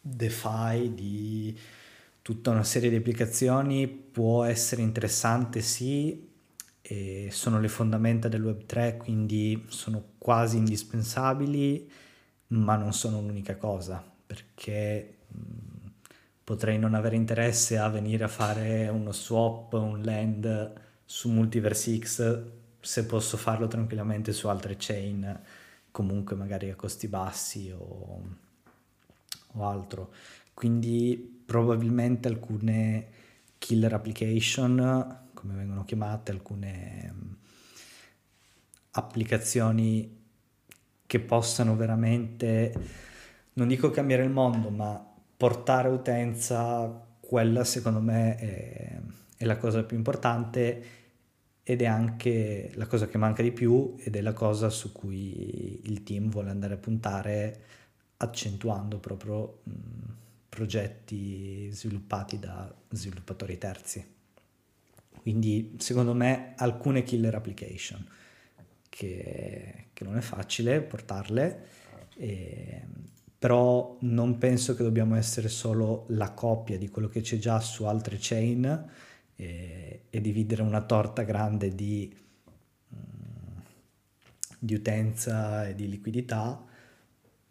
DeFi, 0.00 0.94
di 0.94 1.58
tutta 2.26 2.50
una 2.50 2.64
serie 2.64 2.90
di 2.90 2.96
applicazioni 2.96 3.86
può 3.86 4.42
essere 4.42 4.82
interessante 4.82 5.60
sì 5.60 6.28
sono 7.30 7.60
le 7.60 7.68
fondamenta 7.68 8.26
del 8.26 8.42
web 8.42 8.64
3 8.66 8.96
quindi 8.96 9.64
sono 9.68 10.02
quasi 10.18 10.56
indispensabili 10.56 11.88
ma 12.48 12.74
non 12.74 12.92
sono 12.92 13.20
l'unica 13.20 13.54
cosa 13.54 14.04
perché 14.26 15.18
potrei 16.42 16.80
non 16.80 16.94
avere 16.94 17.14
interesse 17.14 17.78
a 17.78 17.88
venire 17.88 18.24
a 18.24 18.28
fare 18.28 18.88
uno 18.88 19.12
swap 19.12 19.74
un 19.74 20.02
land 20.02 20.72
su 21.04 21.30
Multiverse 21.30 21.96
X 21.96 22.42
se 22.80 23.04
posso 23.04 23.36
farlo 23.36 23.68
tranquillamente 23.68 24.32
su 24.32 24.48
altre 24.48 24.74
chain 24.76 25.42
comunque 25.92 26.34
magari 26.34 26.70
a 26.70 26.74
costi 26.74 27.06
bassi 27.06 27.70
o, 27.70 28.20
o 29.52 29.64
altro. 29.64 30.12
Quindi 30.52 31.35
probabilmente 31.46 32.28
alcune 32.28 33.06
killer 33.58 33.94
application, 33.94 35.28
come 35.32 35.54
vengono 35.54 35.84
chiamate, 35.84 36.32
alcune 36.32 37.12
mm, 37.14 37.32
applicazioni 38.90 40.24
che 41.06 41.20
possano 41.20 41.76
veramente, 41.76 42.74
non 43.54 43.68
dico 43.68 43.90
cambiare 43.90 44.24
il 44.24 44.30
mondo, 44.30 44.70
ma 44.70 45.02
portare 45.36 45.88
utenza, 45.88 47.04
quella 47.20 47.64
secondo 47.64 48.00
me 48.00 48.36
è, 48.36 49.00
è 49.36 49.44
la 49.44 49.56
cosa 49.56 49.84
più 49.84 49.96
importante 49.96 50.84
ed 51.62 51.82
è 51.82 51.86
anche 51.86 52.70
la 52.74 52.86
cosa 52.86 53.06
che 53.06 53.18
manca 53.18 53.42
di 53.42 53.52
più 53.52 53.94
ed 53.98 54.16
è 54.16 54.20
la 54.20 54.32
cosa 54.32 54.68
su 54.70 54.92
cui 54.92 55.80
il 55.84 56.02
team 56.02 56.28
vuole 56.30 56.50
andare 56.50 56.74
a 56.74 56.78
puntare 56.78 57.60
accentuando 58.18 58.98
proprio 58.98 59.60
mh, 59.64 59.70
mm, 59.70 60.25
progetti 60.56 61.70
sviluppati 61.70 62.38
da 62.38 62.74
sviluppatori 62.88 63.58
terzi. 63.58 64.02
Quindi 65.20 65.76
secondo 65.78 66.14
me 66.14 66.54
alcune 66.56 67.02
killer 67.02 67.34
application 67.34 68.02
che, 68.88 69.88
che 69.92 70.04
non 70.04 70.16
è 70.16 70.22
facile 70.22 70.80
portarle, 70.80 71.66
e, 72.16 72.86
però 73.38 73.98
non 74.00 74.38
penso 74.38 74.74
che 74.74 74.82
dobbiamo 74.82 75.14
essere 75.16 75.48
solo 75.50 76.06
la 76.08 76.30
copia 76.30 76.78
di 76.78 76.88
quello 76.88 77.08
che 77.08 77.20
c'è 77.20 77.36
già 77.36 77.60
su 77.60 77.84
altre 77.84 78.16
chain 78.18 78.88
e, 79.36 80.04
e 80.08 80.20
dividere 80.22 80.62
una 80.62 80.80
torta 80.80 81.22
grande 81.22 81.74
di, 81.74 82.16
mm, 82.94 83.58
di 84.58 84.72
utenza 84.72 85.68
e 85.68 85.74
di 85.74 85.86
liquidità, 85.86 86.64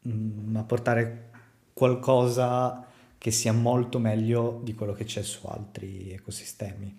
mm, 0.08 0.50
ma 0.50 0.64
portare 0.64 1.30
qualcosa 1.72 2.94
che 3.26 3.32
sia 3.32 3.54
molto 3.54 3.98
meglio 3.98 4.62
di 4.64 4.76
quello 4.76 4.94
che 4.94 5.04
c'è 5.04 5.24
su 5.24 5.48
altri 5.48 6.12
ecosistemi, 6.12 6.96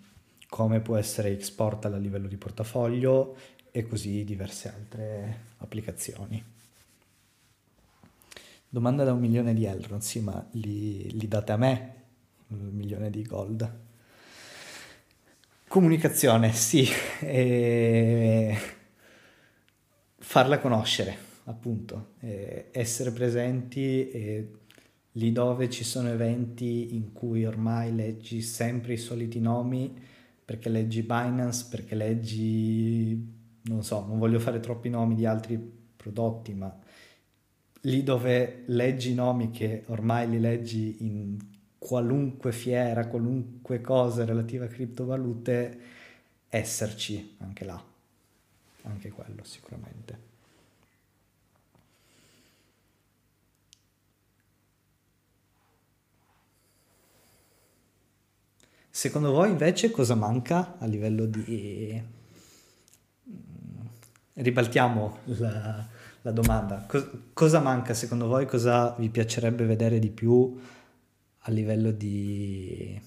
come 0.49 0.81
può 0.81 0.97
essere 0.97 1.37
Xportal 1.37 1.95
a 1.95 1.99
livello 1.99 2.27
di 2.27 2.37
portafoglio 2.37 3.37
e 3.71 3.87
così 3.87 4.25
diverse 4.25 4.69
altre 4.69 5.43
applicazioni. 5.59 6.45
Domanda 8.69 9.05
da 9.05 9.13
un 9.13 9.21
milione 9.21 9.55
di 9.55 9.67
Elrond, 9.67 10.03
sì, 10.03 10.19
ma 10.19 10.45
li, 10.55 11.17
li 11.17 11.29
date 11.29 11.53
a 11.53 11.57
me 11.57 11.95
un 12.49 12.71
milione 12.73 13.09
di 13.09 13.23
gold. 13.23 13.79
Comunicazione, 15.69 16.53
sì, 16.53 16.89
e 17.23 18.59
farla 20.19 20.59
conoscere, 20.59 21.17
appunto, 21.45 22.15
e 22.19 22.71
essere 22.73 23.13
presenti 23.13 24.11
e 24.11 24.51
lì 25.17 25.33
dove 25.33 25.71
ci 25.71 25.85
sono 25.85 26.09
eventi 26.09 26.95
in 26.95 27.13
cui 27.13 27.45
ormai 27.45 27.95
leggi 27.95 28.43
sempre 28.43 28.95
i 28.95 28.99
soliti 28.99 29.41
nomi, 29.41 29.95
perché 30.45 30.69
leggi 30.69 31.03
Binance, 31.03 31.67
perché 31.71 31.95
leggi, 31.95 33.35
non 33.63 33.83
so, 33.83 34.07
non 34.07 34.19
voglio 34.19 34.39
fare 34.39 34.61
troppi 34.61 34.89
nomi 34.89 35.15
di 35.15 35.27
altri 35.27 35.59
prodotti, 35.97 36.55
ma 36.55 36.75
lì 37.83 38.03
dove 38.03 38.63
leggi 38.67 39.15
nomi 39.15 39.51
che 39.51 39.85
ormai 39.87 40.29
li 40.29 40.39
leggi 40.39 40.97
in 41.01 41.39
qualunque 41.79 42.53
fiera, 42.53 43.07
qualunque 43.07 43.81
cosa 43.81 44.25
relativa 44.25 44.67
a 44.67 44.69
criptovalute, 44.69 45.81
esserci 46.49 47.37
anche 47.39 47.65
là, 47.65 47.83
anche 48.83 49.11
quello 49.11 49.45
sicuramente. 49.45 50.26
Secondo 58.97 59.31
voi 59.31 59.51
invece 59.51 59.91
cosa 59.91 60.15
manca 60.15 60.77
a 60.79 60.87
livello 60.87 61.27
di... 61.27 62.03
Ribaltiamo 64.33 65.19
la, 65.25 65.87
la 66.23 66.31
domanda. 66.31 66.87
Cos- 66.89 67.07
cosa 67.35 67.61
manca 67.61 67.93
secondo 67.93 68.27
voi? 68.27 68.47
Cosa 68.47 68.95
vi 68.97 69.11
piacerebbe 69.11 69.67
vedere 69.67 69.99
di 69.99 70.09
più 70.09 70.59
a 71.41 71.51
livello 71.51 71.91
di... 71.91 72.99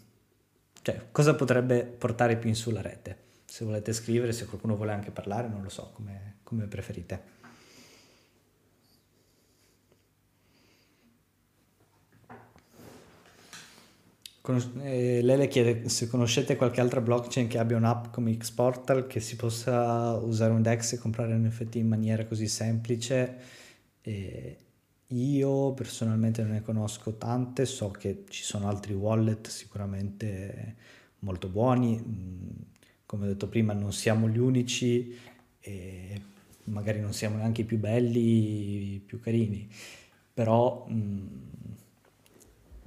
Cioè, 0.80 1.08
cosa 1.10 1.34
potrebbe 1.34 1.86
portare 1.86 2.38
più 2.38 2.50
in 2.50 2.56
su 2.56 2.70
la 2.70 2.82
rete? 2.82 3.18
Se 3.46 3.66
volete 3.66 3.92
scrivere, 3.92 4.32
se 4.32 4.46
qualcuno 4.46 4.76
vuole 4.76 4.92
anche 4.92 5.10
parlare, 5.10 5.48
non 5.48 5.64
lo 5.64 5.70
so, 5.70 5.90
come, 5.96 6.36
come 6.44 6.66
preferite. 6.68 7.39
Lei 14.42 15.22
le 15.22 15.48
chiede 15.48 15.90
se 15.90 16.08
conoscete 16.08 16.56
qualche 16.56 16.82
altra 16.82 17.02
blockchain 17.02 17.48
che 17.48 17.58
abbia 17.58 17.78
un'app 17.78 18.12
come 18.12 18.36
Xportal 18.36 19.06
che 19.06 19.20
si 19.20 19.36
possa 19.36 20.14
usare 20.14 20.54
un 20.54 20.62
DEX 20.62 20.94
e 20.94 20.98
comprare 20.98 21.36
NFT 21.36 21.76
in 21.76 21.88
maniera 21.88 22.26
così 22.26 22.48
semplice. 22.48 23.38
Eh, 24.02 24.58
io 25.08 25.74
personalmente 25.74 26.42
non 26.42 26.52
ne 26.52 26.62
conosco 26.62 27.14
tante, 27.18 27.66
so 27.66 27.90
che 27.92 28.26
ci 28.30 28.44
sono 28.44 28.68
altri 28.68 28.94
wallet 28.94 29.48
sicuramente 29.48 30.76
molto 31.20 31.48
buoni, 31.48 31.98
mm, 32.00 32.50
come 33.06 33.26
ho 33.26 33.28
detto 33.28 33.48
prima 33.48 33.74
non 33.74 33.92
siamo 33.92 34.30
gli 34.30 34.38
unici 34.38 35.18
e 35.60 36.22
magari 36.66 37.00
non 37.02 37.14
siamo 37.14 37.38
neanche 37.38 37.62
i 37.62 37.66
più 37.66 37.78
belli, 37.80 38.96
i 38.96 39.00
più 39.00 39.20
carini, 39.20 39.68
però 40.34 40.86
mh, 40.88 40.94
mm, 40.94 41.28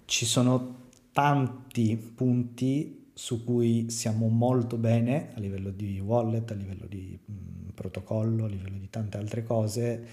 ci 0.05 0.25
sono 0.25 0.82
tanti 1.13 1.97
punti 1.97 3.11
su 3.15 3.45
cui 3.45 3.91
siamo 3.91 4.29
molto 4.29 4.77
bene 4.77 5.33
a 5.35 5.41
livello 5.41 5.71
di 5.71 6.01
wallet, 6.01 6.51
a 6.51 6.55
livello 6.55 6.87
di 6.87 7.19
mh, 7.25 7.33
mm, 7.33 7.69
protocollo, 7.75 8.45
a 8.45 8.49
livello 8.49 8.79
di 8.79 8.89
tante 8.89 9.19
altre 9.19 9.43
cose, 9.43 10.05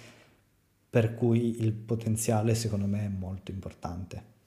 per 0.90 1.16
cui 1.16 1.62
il 1.62 1.72
potenziale 1.74 2.56
secondo 2.56 2.88
me 2.88 3.06
è 3.06 3.10
molto 3.10 3.52
importante. 3.52 4.38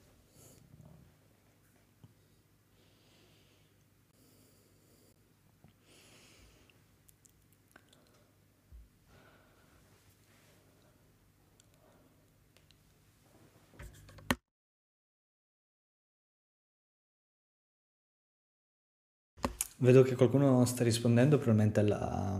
Vedo 19.83 20.01
che 20.01 20.15
qualcuno 20.15 20.63
sta 20.63 20.85
rispondendo 20.85 21.35
probabilmente 21.35 21.81
alla, 21.81 22.39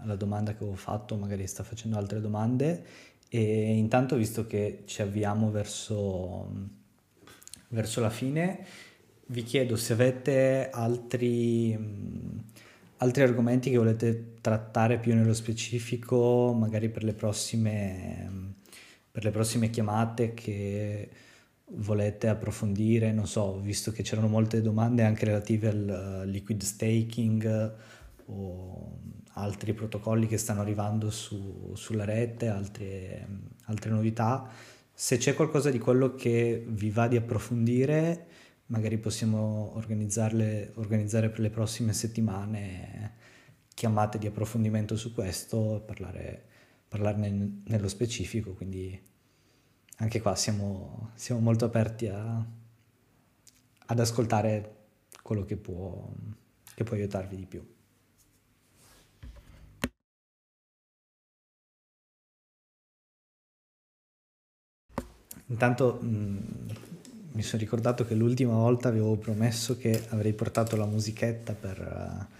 alla 0.00 0.16
domanda 0.16 0.50
che 0.50 0.64
avevo 0.64 0.74
fatto, 0.74 1.14
magari 1.14 1.46
sta 1.46 1.62
facendo 1.62 1.96
altre 1.96 2.20
domande. 2.20 2.84
E 3.28 3.76
intanto 3.76 4.16
visto 4.16 4.44
che 4.48 4.82
ci 4.86 5.02
avviamo 5.02 5.52
verso, 5.52 6.50
verso 7.68 8.00
la 8.00 8.10
fine, 8.10 8.66
vi 9.26 9.44
chiedo 9.44 9.76
se 9.76 9.92
avete 9.92 10.68
altri, 10.72 11.78
altri 12.96 13.22
argomenti 13.22 13.70
che 13.70 13.76
volete 13.76 14.38
trattare 14.40 14.98
più 14.98 15.14
nello 15.14 15.34
specifico, 15.34 16.52
magari 16.52 16.88
per 16.88 17.04
le 17.04 17.12
prossime, 17.12 18.54
per 19.12 19.22
le 19.22 19.30
prossime 19.30 19.70
chiamate 19.70 20.34
che 20.34 21.08
volete 21.74 22.28
approfondire, 22.28 23.12
non 23.12 23.26
so, 23.26 23.60
visto 23.60 23.92
che 23.92 24.02
c'erano 24.02 24.28
molte 24.28 24.60
domande 24.60 25.04
anche 25.04 25.24
relative 25.24 25.68
al 25.68 26.22
uh, 26.24 26.28
liquid 26.28 26.62
staking 26.62 27.74
o 28.26 28.98
altri 29.34 29.72
protocolli 29.72 30.26
che 30.26 30.36
stanno 30.36 30.60
arrivando 30.60 31.10
su, 31.10 31.72
sulla 31.74 32.04
rete, 32.04 32.48
altre, 32.48 33.26
altre 33.64 33.90
novità, 33.90 34.48
se 34.92 35.16
c'è 35.16 35.34
qualcosa 35.34 35.70
di 35.70 35.78
quello 35.78 36.14
che 36.14 36.64
vi 36.68 36.90
va 36.90 37.08
di 37.08 37.16
approfondire, 37.16 38.26
magari 38.66 38.98
possiamo 38.98 39.72
organizzare 39.76 41.28
per 41.28 41.40
le 41.40 41.50
prossime 41.50 41.92
settimane 41.92 43.20
chiamate 43.74 44.18
di 44.18 44.26
approfondimento 44.26 44.96
su 44.96 45.12
questo, 45.14 45.82
parlare, 45.86 46.44
parlarne 46.86 47.62
nello 47.64 47.88
specifico, 47.88 48.52
quindi 48.52 49.00
anche 50.02 50.20
qua 50.20 50.34
siamo, 50.34 51.10
siamo 51.14 51.40
molto 51.40 51.64
aperti 51.64 52.08
a, 52.08 52.44
ad 53.86 54.00
ascoltare 54.00 54.76
quello 55.22 55.44
che 55.44 55.56
può, 55.56 56.08
che 56.74 56.82
può 56.82 56.96
aiutarvi 56.96 57.36
di 57.36 57.46
più. 57.46 57.64
Intanto 65.46 65.98
mh, 66.00 66.06
mm, 66.06 66.38
mi 67.32 67.42
sono 67.42 67.62
ricordato 67.62 68.04
che 68.04 68.14
l'ultima 68.14 68.54
volta 68.54 68.88
avevo 68.88 69.16
promesso 69.16 69.78
che 69.78 70.06
avrei 70.08 70.32
portato 70.32 70.76
la 70.76 70.86
musichetta 70.86 71.52
per, 71.52 71.78
uh, 71.78 72.34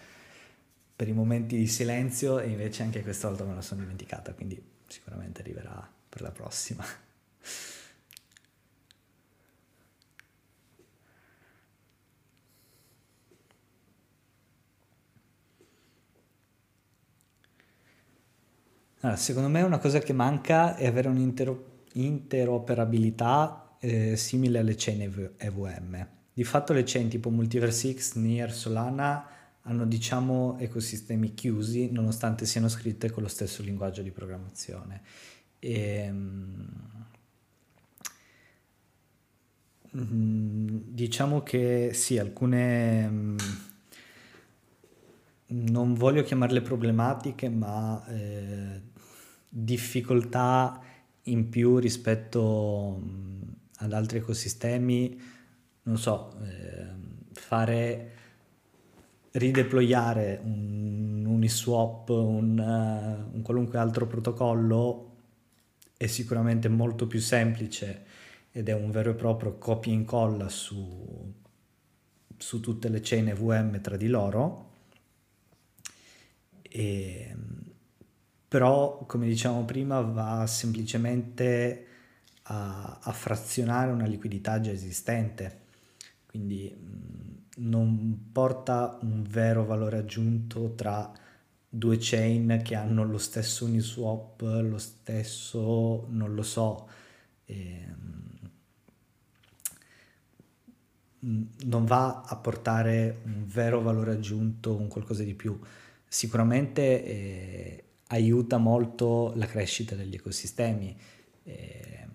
per 0.97 1.07
i 1.09 1.13
momenti 1.13 1.57
di 1.57 1.67
silenzio 1.69 2.41
e 2.41 2.49
invece 2.49 2.83
anche 2.83 3.03
questa 3.03 3.29
volta 3.29 3.45
me 3.45 3.55
la 3.55 3.63
sono 3.63 3.83
dimenticata, 3.83 4.33
quindi 4.33 4.61
sicuramente 4.89 5.43
arriverà 5.43 5.89
per 6.09 6.23
la 6.23 6.31
prossima. 6.31 6.85
Allora, 19.05 19.19
secondo 19.19 19.49
me 19.49 19.63
una 19.63 19.79
cosa 19.79 19.99
che 19.99 20.13
manca 20.13 20.77
è 20.77 20.87
avere 20.87 21.09
un'interoperabilità 21.09 23.77
eh, 23.81 24.17
simile 24.17 24.61
alle 24.61 24.75
chain 24.77 25.33
EVM. 25.37 26.09
Di 26.33 26.45
fatto 26.45 26.73
le 26.73 26.85
chain 26.85 27.09
tipo 27.09 27.29
Multiverse 27.29 27.95
X, 27.95 28.15
Nier, 28.15 28.53
Solana 28.53 29.27
hanno 29.63 29.87
diciamo 29.87 30.57
ecosistemi 30.59 31.35
chiusi 31.35 31.91
nonostante 31.91 32.47
siano 32.47 32.69
scritte 32.69 33.11
con 33.11 33.25
lo 33.25 33.29
stesso 33.29 33.63
linguaggio 33.63 34.03
di 34.03 34.13
programmazione. 34.13 35.03
E, 35.59 35.73
ehm, 35.73 36.17
mm, 36.17 36.67
diciamo 39.95 41.43
che 41.43 41.91
sì, 41.93 42.19
alcune 42.19 43.09
mm, 43.09 43.37
non 45.49 45.95
voglio 45.95 46.23
chiamarle 46.23 46.63
problematiche, 46.63 47.49
ma 47.51 48.05
eh, 48.07 48.81
difficoltà 49.49 50.81
in 51.25 51.49
più 51.51 51.77
rispetto 51.79 53.03
ad 53.77 53.93
altri 53.93 54.19
ecosistemi, 54.19 55.21
non 55.83 55.99
so, 55.99 56.39
eh, 56.43 56.87
fare 57.33 58.11
rideployare 59.33 60.41
un 60.43 61.25
Uniswap, 61.27 62.09
un, 62.11 62.59
uh, 62.59 63.35
un 63.35 63.43
qualunque 63.43 63.79
altro 63.79 64.07
protocollo 64.07 65.11
è 65.97 66.07
sicuramente 66.07 66.69
molto 66.69 67.07
più 67.07 67.21
semplice 67.21 68.05
ed 68.53 68.69
è 68.69 68.75
un 68.75 68.91
vero 68.91 69.11
e 69.11 69.15
proprio 69.15 69.57
copia 69.59 69.93
e 69.93 69.97
incolla 69.97 70.49
su, 70.49 71.35
su 72.37 72.61
tutte 72.61 72.89
le 72.89 73.01
chain 73.03 73.33
VM 73.35 73.81
tra 73.81 73.97
di 73.97 74.09
loro. 74.09 74.71
E, 76.63 77.35
però, 78.47 79.05
come 79.07 79.27
diciamo 79.27 79.65
prima, 79.65 80.01
va 80.01 80.47
semplicemente 80.47 81.87
a, 82.45 82.99
a 83.03 83.13
frazionare 83.13 83.91
una 83.91 84.07
liquidità 84.07 84.61
già 84.61 84.71
esistente, 84.71 85.61
quindi 86.27 86.75
non 87.57 88.29
porta 88.33 88.99
un 89.03 89.23
vero 89.29 89.65
valore 89.65 89.99
aggiunto 89.99 90.75
tra 90.75 91.13
due 91.69 91.97
chain 91.99 92.61
che 92.63 92.75
hanno 92.75 93.05
lo 93.05 93.19
stesso 93.19 93.65
Uniswap, 93.65 94.43
lo 94.43 94.79
stesso, 94.79 96.07
non 96.11 96.35
lo 96.35 96.43
so, 96.43 96.89
ehm, 97.47 98.12
non 101.25 101.85
va 101.85 102.23
a 102.23 102.37
portare 102.37 103.21
un 103.25 103.45
vero 103.47 103.81
valore 103.81 104.13
aggiunto, 104.13 104.77
un 104.77 104.89
qualcosa 104.89 105.23
di 105.23 105.35
più. 105.35 105.59
Sicuramente 106.07 107.05
eh, 107.05 107.85
aiuta 108.09 108.59
molto 108.59 109.33
la 109.37 109.47
crescita 109.47 109.95
degli 109.95 110.15
ecosistemi. 110.15 110.97
Eh, 111.45 112.07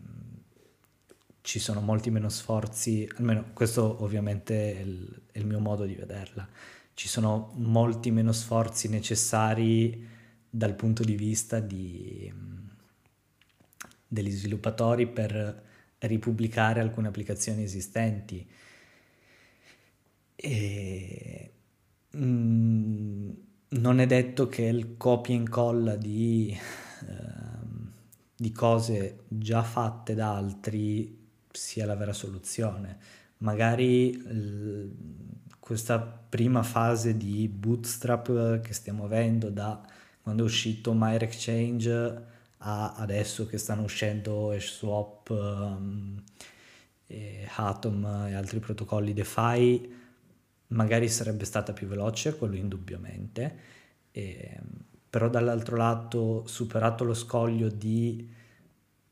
ci 1.41 1.59
sono 1.59 1.79
molti 1.79 2.09
meno 2.09 2.27
sforzi, 2.27 3.09
almeno 3.15 3.51
questo 3.53 4.03
ovviamente 4.03 4.75
è 4.75 4.81
il, 4.81 5.21
è 5.31 5.37
il 5.37 5.45
mio 5.45 5.59
modo 5.59 5.85
di 5.85 5.95
vederla, 5.95 6.45
ci 6.93 7.07
sono 7.07 7.53
molti 7.55 8.11
meno 8.11 8.33
sforzi 8.33 8.89
necessari 8.89 10.05
dal 10.49 10.75
punto 10.75 11.05
di 11.05 11.15
vista 11.15 11.61
di, 11.61 12.29
degli 14.05 14.31
sviluppatori 14.31 15.07
per 15.07 15.63
ripubblicare 15.99 16.81
alcune 16.81 17.07
applicazioni 17.07 17.63
esistenti. 17.63 18.45
E, 20.39 21.51
mm, 22.15 23.29
non 23.69 23.99
è 23.99 24.05
detto 24.05 24.47
che 24.47 24.63
il 24.63 24.95
copia 24.97 25.33
e 25.33 25.37
incolla 25.37 25.95
di, 25.95 26.55
eh, 27.07 27.85
di 28.35 28.51
cose 28.51 29.23
già 29.27 29.63
fatte 29.63 30.13
da 30.13 30.35
altri 30.35 31.25
sia 31.51 31.85
la 31.85 31.95
vera 31.95 32.13
soluzione. 32.13 32.97
Magari 33.39 34.15
l- 34.15 34.91
questa 35.59 35.99
prima 35.99 36.63
fase 36.63 37.17
di 37.17 37.47
bootstrap 37.49 38.61
che 38.61 38.73
stiamo 38.73 39.03
avendo 39.05 39.49
da 39.49 39.81
quando 40.21 40.43
è 40.43 40.45
uscito 40.45 40.93
Myre 40.93 41.25
Exchange 41.25 42.23
a 42.59 42.93
adesso 42.93 43.45
che 43.45 43.57
stanno 43.57 43.83
uscendo 43.83 44.51
HashSwap 44.51 45.29
um, 45.29 46.21
e 47.05 47.47
Atom 47.55 48.05
e 48.27 48.33
altri 48.33 48.59
protocolli 48.59 49.13
DeFi, 49.13 49.93
magari 50.67 51.09
sarebbe 51.09 51.45
stata 51.45 51.73
più 51.73 51.87
veloce, 51.87 52.35
quello 52.37 52.55
indubbiamente, 52.55 53.55
e, 54.11 54.59
però 55.09 55.29
dall'altro 55.29 55.75
lato, 55.77 56.45
superato 56.47 57.03
lo 57.03 57.13
scoglio 57.13 57.69
di 57.69 58.29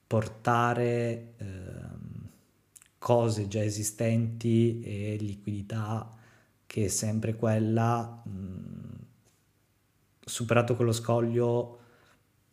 portare 0.08 1.34
eh, 1.38 1.46
cose 2.98 3.48
già 3.48 3.64
esistenti 3.64 4.82
e 4.82 5.16
liquidità 5.20 6.10
che 6.66 6.86
è 6.86 6.88
sempre 6.88 7.36
quella, 7.36 8.22
mh, 8.26 9.06
superato 10.24 10.76
quello 10.76 10.92
scoglio 10.92 11.80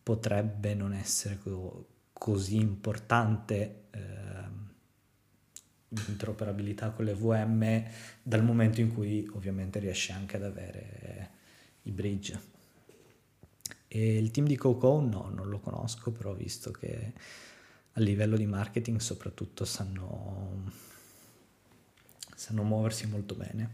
potrebbe 0.02 0.74
non 0.74 0.92
essere 0.92 1.38
co- 1.38 1.86
così 2.12 2.56
importante 2.56 3.84
eh, 3.90 4.41
l'interoperabilità 5.94 6.90
con 6.90 7.04
le 7.04 7.14
VM 7.14 7.84
dal 8.22 8.42
momento 8.42 8.80
in 8.80 8.92
cui 8.92 9.28
ovviamente 9.32 9.78
riesce 9.78 10.12
anche 10.12 10.36
ad 10.36 10.44
avere 10.44 11.30
i 11.82 11.90
bridge. 11.90 12.50
E 13.88 14.16
il 14.16 14.30
team 14.30 14.46
di 14.46 14.56
Coco 14.56 15.00
no, 15.00 15.30
non 15.34 15.48
lo 15.48 15.58
conosco, 15.58 16.10
però 16.12 16.32
visto 16.34 16.70
che 16.70 17.12
a 17.92 18.00
livello 18.00 18.36
di 18.36 18.46
marketing 18.46 18.98
soprattutto 19.00 19.64
sanno, 19.66 20.70
sanno 22.34 22.62
muoversi 22.62 23.06
molto 23.06 23.34
bene. 23.34 23.70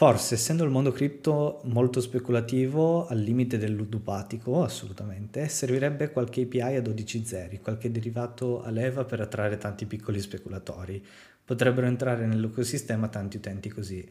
Forse, 0.00 0.32
essendo 0.32 0.64
il 0.64 0.70
mondo 0.70 0.92
cripto 0.92 1.60
molto 1.64 2.00
speculativo, 2.00 3.06
al 3.06 3.18
limite 3.18 3.58
del 3.58 3.74
ludopatico, 3.74 4.62
assolutamente, 4.62 5.46
servirebbe 5.46 6.10
qualche 6.10 6.40
API 6.40 6.76
a 6.76 6.80
12 6.80 7.22
zeri, 7.26 7.60
qualche 7.60 7.90
derivato 7.90 8.62
a 8.62 8.70
leva 8.70 9.04
per 9.04 9.20
attrarre 9.20 9.58
tanti 9.58 9.84
piccoli 9.84 10.18
speculatori. 10.18 11.04
Potrebbero 11.44 11.86
entrare 11.86 12.24
nell'ecosistema 12.24 13.08
tanti 13.08 13.36
utenti 13.36 13.68
così, 13.68 14.10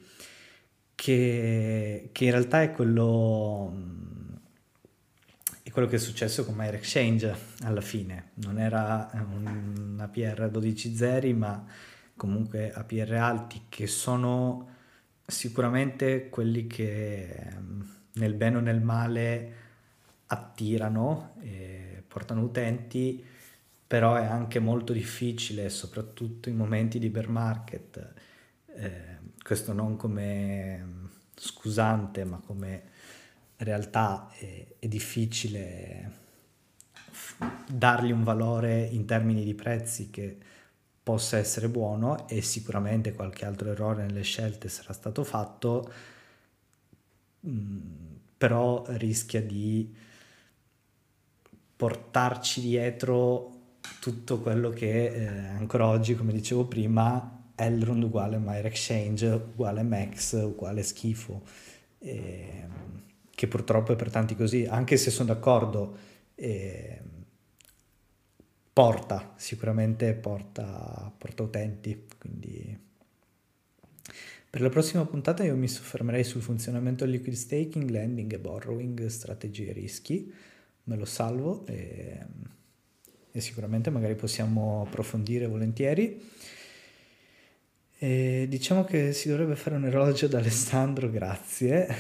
che, 0.94 2.10
che 2.12 2.24
in 2.24 2.30
realtà 2.30 2.62
è 2.62 2.72
quello, 2.72 3.74
è 5.64 5.72
quello 5.72 5.88
che 5.88 5.96
è 5.96 6.00
successo 6.00 6.46
con 6.46 6.54
Myre 6.54 6.78
Exchange 6.78 7.36
alla 7.64 7.82
fine. 7.82 8.34
Non 8.36 8.60
era 8.60 9.10
un 9.14 9.98
APR 10.00 10.42
a 10.44 10.50
12 10.50 10.96
zeri, 10.96 11.34
ma 11.34 11.66
comunque 12.16 12.72
APR 12.72 13.14
alti 13.14 13.64
che 13.70 13.88
sono 13.88 14.78
sicuramente 15.30 16.30
quelli 16.30 16.68
che 16.68 17.30
ehm, 17.30 17.96
nel 18.14 18.34
bene 18.34 18.58
o 18.58 18.60
nel 18.60 18.82
male 18.82 19.54
attirano 20.28 21.36
e 21.42 22.04
portano 22.08 22.42
utenti, 22.42 23.24
però 23.88 24.16
è 24.16 24.26
anche 24.26 24.60
molto 24.60 24.94
difficile, 24.94 25.70
soprattutto 25.70 26.50
in 26.50 26.56
momenti 26.56 27.00
di 27.00 27.10
bear 27.10 27.30
market, 27.30 28.14
eh, 28.76 29.18
questo 29.42 29.74
non 29.74 29.96
come 29.96 31.10
scusante, 31.36 32.24
ma 32.26 32.40
come 32.46 32.84
realtà 33.58 34.30
è, 34.38 34.68
è 34.78 34.88
difficile 34.88 36.28
dargli 37.68 38.12
un 38.12 38.24
valore 38.24 38.82
in 38.84 39.06
termini 39.06 39.44
di 39.44 39.54
prezzi 39.54 40.10
che 40.10 40.38
possa 41.10 41.40
essere 41.40 41.70
buono 41.70 42.28
e 42.28 42.44
sicuramente 42.44 43.14
qualche 43.14 43.44
altro 43.44 43.72
errore 43.72 44.06
nelle 44.06 44.22
scelte 44.22 44.70
sarà 44.70 44.94
stato 44.94 45.24
fatto, 45.24 45.92
mm, 47.48 47.80
però 48.38 48.84
rischia 48.90 49.42
di 49.42 49.92
portarci 51.76 52.62
dietro 52.62 53.58
tutto 54.00 54.40
quello 54.40 54.70
che 54.70 55.06
eh, 55.06 55.28
ancora 55.48 55.88
oggi, 55.88 56.14
come 56.14 56.32
dicevo 56.32 56.66
prima, 56.66 57.48
Elrond 57.56 58.04
uguale 58.04 58.38
Myre 58.38 58.68
Exchange 58.68 59.26
uguale 59.26 59.82
Max 59.82 60.34
uguale 60.34 60.84
schifo, 60.84 61.42
eh, 61.98 62.68
che 63.34 63.48
purtroppo 63.48 63.94
è 63.94 63.96
per 63.96 64.12
tanti 64.12 64.36
così, 64.36 64.68
anche 64.68 64.96
se 64.96 65.10
sono 65.10 65.34
d'accordo. 65.34 65.98
Eh, 66.36 67.02
porta, 68.80 69.34
sicuramente 69.36 70.14
porta, 70.14 71.12
porta 71.18 71.44
utenti, 71.44 72.06
quindi... 72.18 72.80
Per 74.50 74.62
la 74.62 74.70
prossima 74.70 75.06
puntata 75.06 75.44
io 75.44 75.58
mi 75.58 75.68
soffermerei 75.68 76.24
sul 76.24 76.42
funzionamento 76.42 77.04
del 77.04 77.16
liquid 77.16 77.36
staking, 77.36 77.90
lending 77.90 78.32
e 78.32 78.40
borrowing, 78.40 79.06
strategie 79.08 79.72
e 79.72 79.74
rischi, 79.74 80.34
me 80.86 80.96
lo 80.96 81.04
salvo 81.04 81.66
e, 81.68 82.26
e 83.34 83.42
sicuramente 83.42 83.90
magari 83.90 84.16
possiamo 84.16 84.86
approfondire 84.88 85.46
volentieri. 85.46 86.32
E 87.98 88.46
diciamo 88.48 88.86
che 88.86 89.12
si 89.12 89.28
dovrebbe 89.28 89.58
fare 89.58 89.76
un 89.76 89.84
orologio 89.84 90.28
ad 90.28 90.36
Alessandro, 90.36 91.10
grazie. 91.12 91.96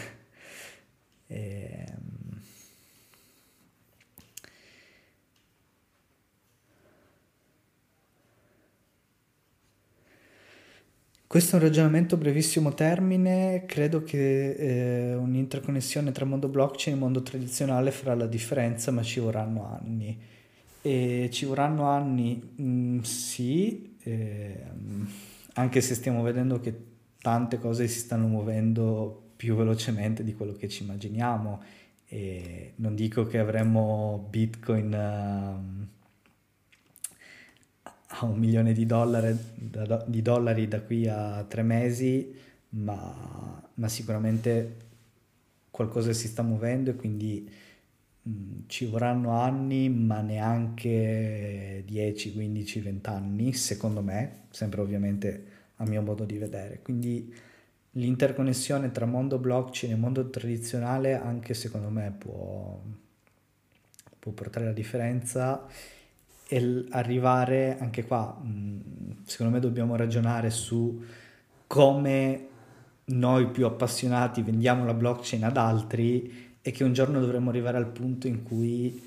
E, 1.27 1.85
Questo 11.30 11.57
è 11.57 11.60
un 11.60 11.65
ragionamento 11.65 12.18
brevissimo 12.18 12.73
termine, 12.73 13.65
credo 13.68 14.01
che 14.01 15.11
eh, 15.11 15.14
un'interconnessione 15.14 16.11
tra 16.11 16.26
mondo 16.26 16.47
blockchain 16.47 16.95
e 16.95 16.99
mondo 16.99 17.22
tradizionale 17.22 17.91
farà 17.91 18.15
la 18.15 18.26
differenza, 18.26 18.89
ma 18.89 19.03
ci 19.03 19.19
vorranno 19.19 19.68
anni. 19.68 20.19
E 20.81 21.30
ci 21.31 21.45
vorranno 21.45 21.84
anni, 21.84 22.41
mh, 22.56 22.64
mm, 22.64 22.99
sì, 23.01 23.95
eh, 24.01 24.64
anche 25.53 25.81
se 25.81 25.93
stiamo 25.93 26.23
vedendo 26.23 26.60
che 26.60 26.76
tante 27.22 27.60
cose 27.60 27.88
si 27.88 27.99
stanno 27.99 28.26
muovendo 28.26 29.34
più 29.35 29.56
velocemente 29.56 30.23
di 30.23 30.34
quello 30.34 30.53
che 30.53 30.68
ci 30.68 30.81
immaginiamo. 30.81 31.61
E 32.07 32.73
non 32.77 32.95
dico 32.95 33.27
che 33.27 33.38
avremo 33.38 34.26
Bitcoin... 34.31 35.91
Uh, 35.91 35.97
a 38.11 38.26
un 38.26 38.38
milione 38.38 38.73
di 38.73 38.86
dollari, 38.86 39.38
di 40.07 40.22
dollari 40.22 40.68
da 40.68 40.81
qui 40.81 41.07
a 41.07 41.44
tre 41.48 41.61
mesi, 41.61 42.34
ma, 42.69 43.61
ma 43.76 43.88
sicuramente 43.88 44.88
qualcosa 45.69 46.11
si 46.14 46.27
sta 46.27 46.41
muovendo 46.41 46.90
e 46.91 46.95
quindi 46.95 47.49
mh, 48.23 48.31
ci 48.68 48.86
vorranno 48.86 49.31
anni, 49.31 49.90
ma 49.90 50.22
neanche 50.22 51.84
10, 51.86 52.34
15, 52.34 52.80
20 52.81 53.10
anni, 53.10 53.53
secondo 53.53 54.02
me, 54.02 54.45
sempre 54.49 54.81
ovviamente 54.81 55.45
a 55.77 55.86
mio 55.86 56.02
modo 56.02 56.26
di 56.26 56.38
vedere. 56.38 56.81
Quindi 56.81 57.34
l'interconnessione 57.94 58.91
tra 58.91 59.06
mondo 59.06 59.38
blockchain 59.40 59.94
e 59.94 59.95
mondo 59.95 60.30
tradizionale 60.30 61.15
anche 61.15 61.53
secondo 61.53 61.90
me 61.90 62.11
può, 62.18 62.80
può 64.19 64.31
portare 64.31 64.65
la 64.65 64.73
differenza 64.73 65.68
e 66.51 66.85
arrivare 66.89 67.77
anche 67.77 68.05
qua, 68.05 68.35
secondo 69.23 69.53
me 69.53 69.59
dobbiamo 69.59 69.95
ragionare 69.95 70.49
su 70.49 70.99
come 71.67 72.47
noi 73.05 73.49
più 73.49 73.67
appassionati 73.67 74.41
vendiamo 74.41 74.84
la 74.84 74.95
blockchain 74.95 75.43
ad 75.43 75.57
altri 75.57 76.57
e 76.59 76.71
che 76.71 76.84
un 76.84 76.91
giorno 76.91 77.19
dovremo 77.19 77.51
arrivare 77.51 77.77
al 77.77 77.91
punto 77.91 78.26
in 78.26 78.41
cui 78.41 78.99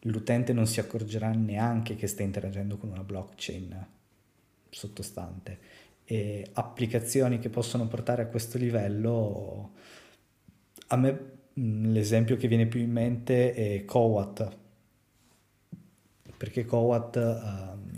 l'utente 0.00 0.54
non 0.54 0.66
si 0.66 0.80
accorgerà 0.80 1.30
neanche 1.32 1.96
che 1.96 2.06
sta 2.06 2.22
interagendo 2.22 2.78
con 2.78 2.88
una 2.88 3.02
blockchain 3.02 3.86
sottostante. 4.70 5.58
E 6.04 6.48
applicazioni 6.54 7.38
che 7.38 7.50
possono 7.50 7.86
portare 7.88 8.22
a 8.22 8.26
questo 8.26 8.56
livello 8.56 9.72
a 10.88 10.96
me 10.96 11.30
l'esempio 11.52 12.36
che 12.36 12.48
viene 12.48 12.66
più 12.66 12.80
in 12.80 12.92
mente 12.92 13.52
è 13.52 13.84
Cowat 13.84 14.64
perché 16.36 16.64
Kowat 16.64 17.16
um, 17.16 17.90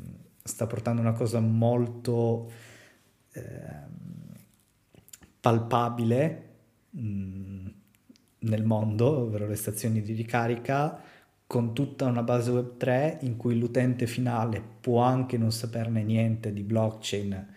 sta 0.42 0.66
portando 0.66 1.00
una 1.00 1.12
cosa 1.12 1.40
molto 1.40 2.50
eh, 3.32 3.42
palpabile 5.40 6.48
mh, 6.90 7.00
mm, 7.00 7.66
nel 8.40 8.64
mondo, 8.64 9.18
ovvero 9.18 9.46
le 9.46 9.56
stazioni 9.56 10.02
di 10.02 10.12
ricarica, 10.12 11.00
con 11.46 11.72
tutta 11.74 12.04
una 12.06 12.22
base 12.22 12.50
web 12.50 12.76
3 12.76 13.18
in 13.22 13.36
cui 13.36 13.58
l'utente 13.58 14.06
finale 14.06 14.62
può 14.80 15.00
anche 15.00 15.38
non 15.38 15.50
saperne 15.50 16.02
niente 16.02 16.52
di 16.52 16.62
blockchain 16.62 17.54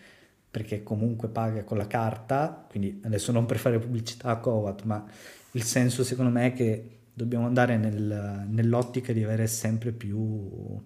perché 0.50 0.84
comunque 0.84 1.30
paga 1.30 1.64
con 1.64 1.78
la 1.78 1.88
carta, 1.88 2.66
quindi 2.70 3.02
adesso 3.06 3.32
non 3.32 3.46
per 3.46 3.58
fare 3.58 3.80
pubblicità 3.80 4.30
a 4.30 4.38
Cowat, 4.38 4.84
ma 4.84 5.06
il 5.52 5.64
senso 5.64 6.04
secondo 6.04 6.32
me 6.32 6.48
è 6.48 6.54
che 6.54 7.00
dobbiamo 7.14 7.46
andare 7.46 7.78
nel, 7.78 8.46
nell'ottica 8.48 9.14
di 9.14 9.24
avere 9.24 9.48
sempre 9.48 9.92
più, 9.92 10.80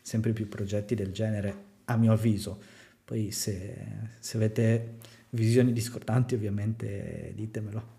sempre 0.00 0.32
più 0.32 0.48
progetti 0.48 0.94
del 0.94 1.12
genere, 1.12 1.64
a 1.84 1.96
mio 1.96 2.12
avviso. 2.12 2.60
Poi 3.04 3.30
se, 3.30 3.76
se 4.18 4.36
avete 4.36 4.96
visioni 5.30 5.72
discordanti 5.72 6.34
ovviamente 6.34 7.32
ditemelo. 7.34 7.94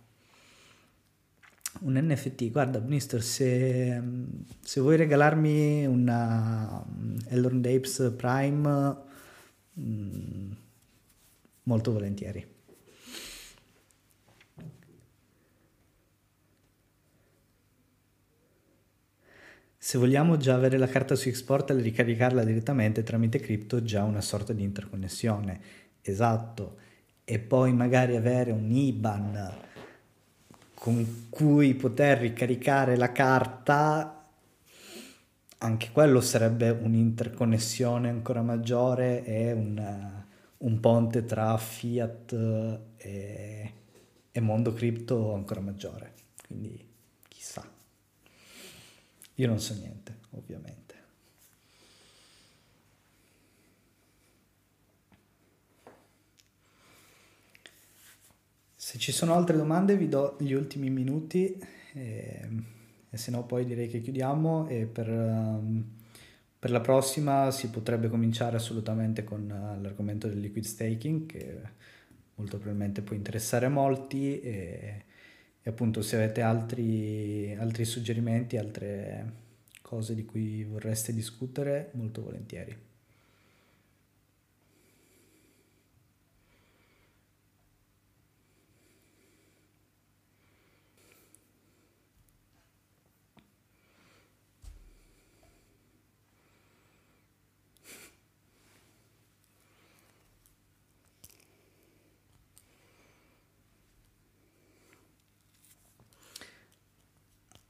Un 1.80 1.94
NFT, 1.94 2.50
guarda 2.52 2.80
Bnister, 2.80 3.22
se, 3.22 4.02
se 4.60 4.82
vuoi 4.82 4.98
regalarmi 4.98 5.86
una 5.86 6.84
Elrond 7.28 7.66
Apes 7.66 8.14
Prime 8.18 8.96
mm, 9.80 10.52
molto 11.64 11.92
volentieri. 11.92 12.56
Se 19.88 19.98
vogliamo 19.98 20.36
già 20.36 20.54
avere 20.54 20.78
la 20.78 20.90
carta 20.90 21.16
su 21.16 21.30
Xportal 21.30 21.80
e 21.80 21.82
ricaricarla 21.82 22.44
direttamente 22.44 23.04
tramite 23.04 23.40
cripto, 23.40 23.82
già 23.84 24.04
una 24.04 24.20
sorta 24.20 24.52
di 24.52 24.62
interconnessione. 24.62 25.62
Esatto. 26.02 26.76
E 27.24 27.40
poi 27.40 27.72
magari 27.72 28.18
avere 28.18 28.52
un 28.52 28.70
IBAN 28.70 29.58
con 30.74 31.28
cui 31.30 31.74
poter 31.76 32.18
ricaricare 32.18 32.98
la 32.98 33.14
carta, 33.14 34.28
anche 35.60 35.90
quello 35.94 36.20
sarebbe 36.20 36.70
un'interconnessione 36.70 38.10
ancora 38.10 38.42
maggiore 38.42 39.24
e 39.24 39.54
un, 39.54 40.22
un 40.58 40.80
ponte 40.82 41.24
tra 41.24 41.58
fiat 41.58 42.80
e, 42.98 43.74
e 44.34 44.40
mondo 44.42 44.74
cripto 44.74 45.34
ancora 45.34 45.62
maggiore. 45.62 46.12
Quindi 46.46 46.87
io 49.40 49.48
non 49.48 49.60
so 49.60 49.74
niente, 49.76 50.16
ovviamente. 50.32 50.96
Se 58.76 58.98
ci 58.98 59.12
sono 59.12 59.34
altre 59.34 59.58
domande 59.58 59.98
vi 59.98 60.08
do 60.08 60.38
gli 60.40 60.54
ultimi 60.54 60.90
minuti 60.90 61.62
e, 61.94 62.50
e 63.10 63.18
se 63.18 63.32
no 63.32 63.46
poi 63.46 63.66
direi 63.66 63.90
che 63.90 64.02
chiudiamo 64.02 64.68
e 64.70 64.86
per, 64.86 65.10
um, 65.10 65.84
per, 66.58 66.72
la 66.72 66.80
prossima 66.80 67.52
si 67.52 67.70
potrebbe 67.70 68.08
cominciare 68.08 68.56
assolutamente 68.56 69.24
con 69.24 69.42
uh, 69.42 69.82
l'argomento 69.82 70.28
del 70.28 70.40
liquid 70.40 70.64
staking 70.64 71.26
che 71.26 71.62
molto 72.36 72.58
probabilmente 72.58 73.02
può 73.02 73.16
interessare 73.16 73.68
molti 73.68 74.40
e, 74.40 75.04
e 75.68 75.70
appunto 75.70 76.02
se 76.02 76.16
avete 76.16 76.40
altri, 76.40 77.54
altri 77.60 77.84
suggerimenti, 77.84 78.56
altre 78.56 79.34
cose 79.82 80.16
di 80.16 80.24
cui 80.24 80.64
vorreste 80.64 81.12
discutere, 81.12 81.90
molto 81.96 82.24
volentieri. 82.24 82.87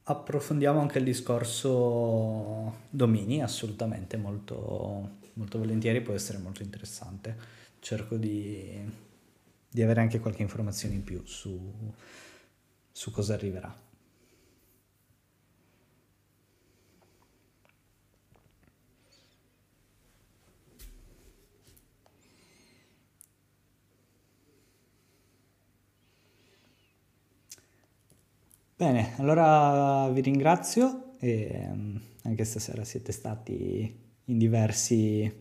Approfondiamo 0.09 0.79
anche 0.79 0.99
il 0.99 1.03
discorso 1.03 2.77
domini, 2.89 3.43
assolutamente, 3.43 4.15
molto, 4.15 5.17
molto 5.33 5.57
volentieri, 5.57 6.01
può 6.01 6.13
essere 6.13 6.37
molto 6.37 6.63
interessante. 6.63 7.37
Cerco 7.79 8.15
di, 8.15 8.89
di 9.69 9.81
avere 9.81 9.99
anche 9.99 10.21
qualche 10.21 10.43
informazione 10.43 10.95
in 10.95 11.03
più 11.03 11.21
su, 11.25 11.93
su 12.89 13.11
cosa 13.11 13.33
arriverà. 13.33 13.86
Bene, 28.79 29.15
allora 29.17 30.07
vi 30.09 30.21
ringrazio 30.21 31.15
e 31.17 31.67
um, 31.67 31.99
anche 32.25 32.43
stasera 32.43 32.83
siete 32.85 33.11
stati 33.11 33.99
in 34.25 34.37
diversi 34.37 35.33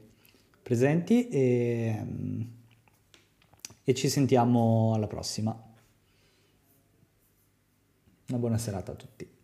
presenti 0.63 1.29
e, 1.29 1.99
um, 2.01 2.51
e 3.85 3.95
ci 3.95 4.09
sentiamo 4.09 4.95
alla 4.95 5.07
prossima. 5.07 5.55
Una 8.29 8.39
buona 8.39 8.57
serata 8.57 8.93
a 8.93 8.95
tutti. 8.95 9.36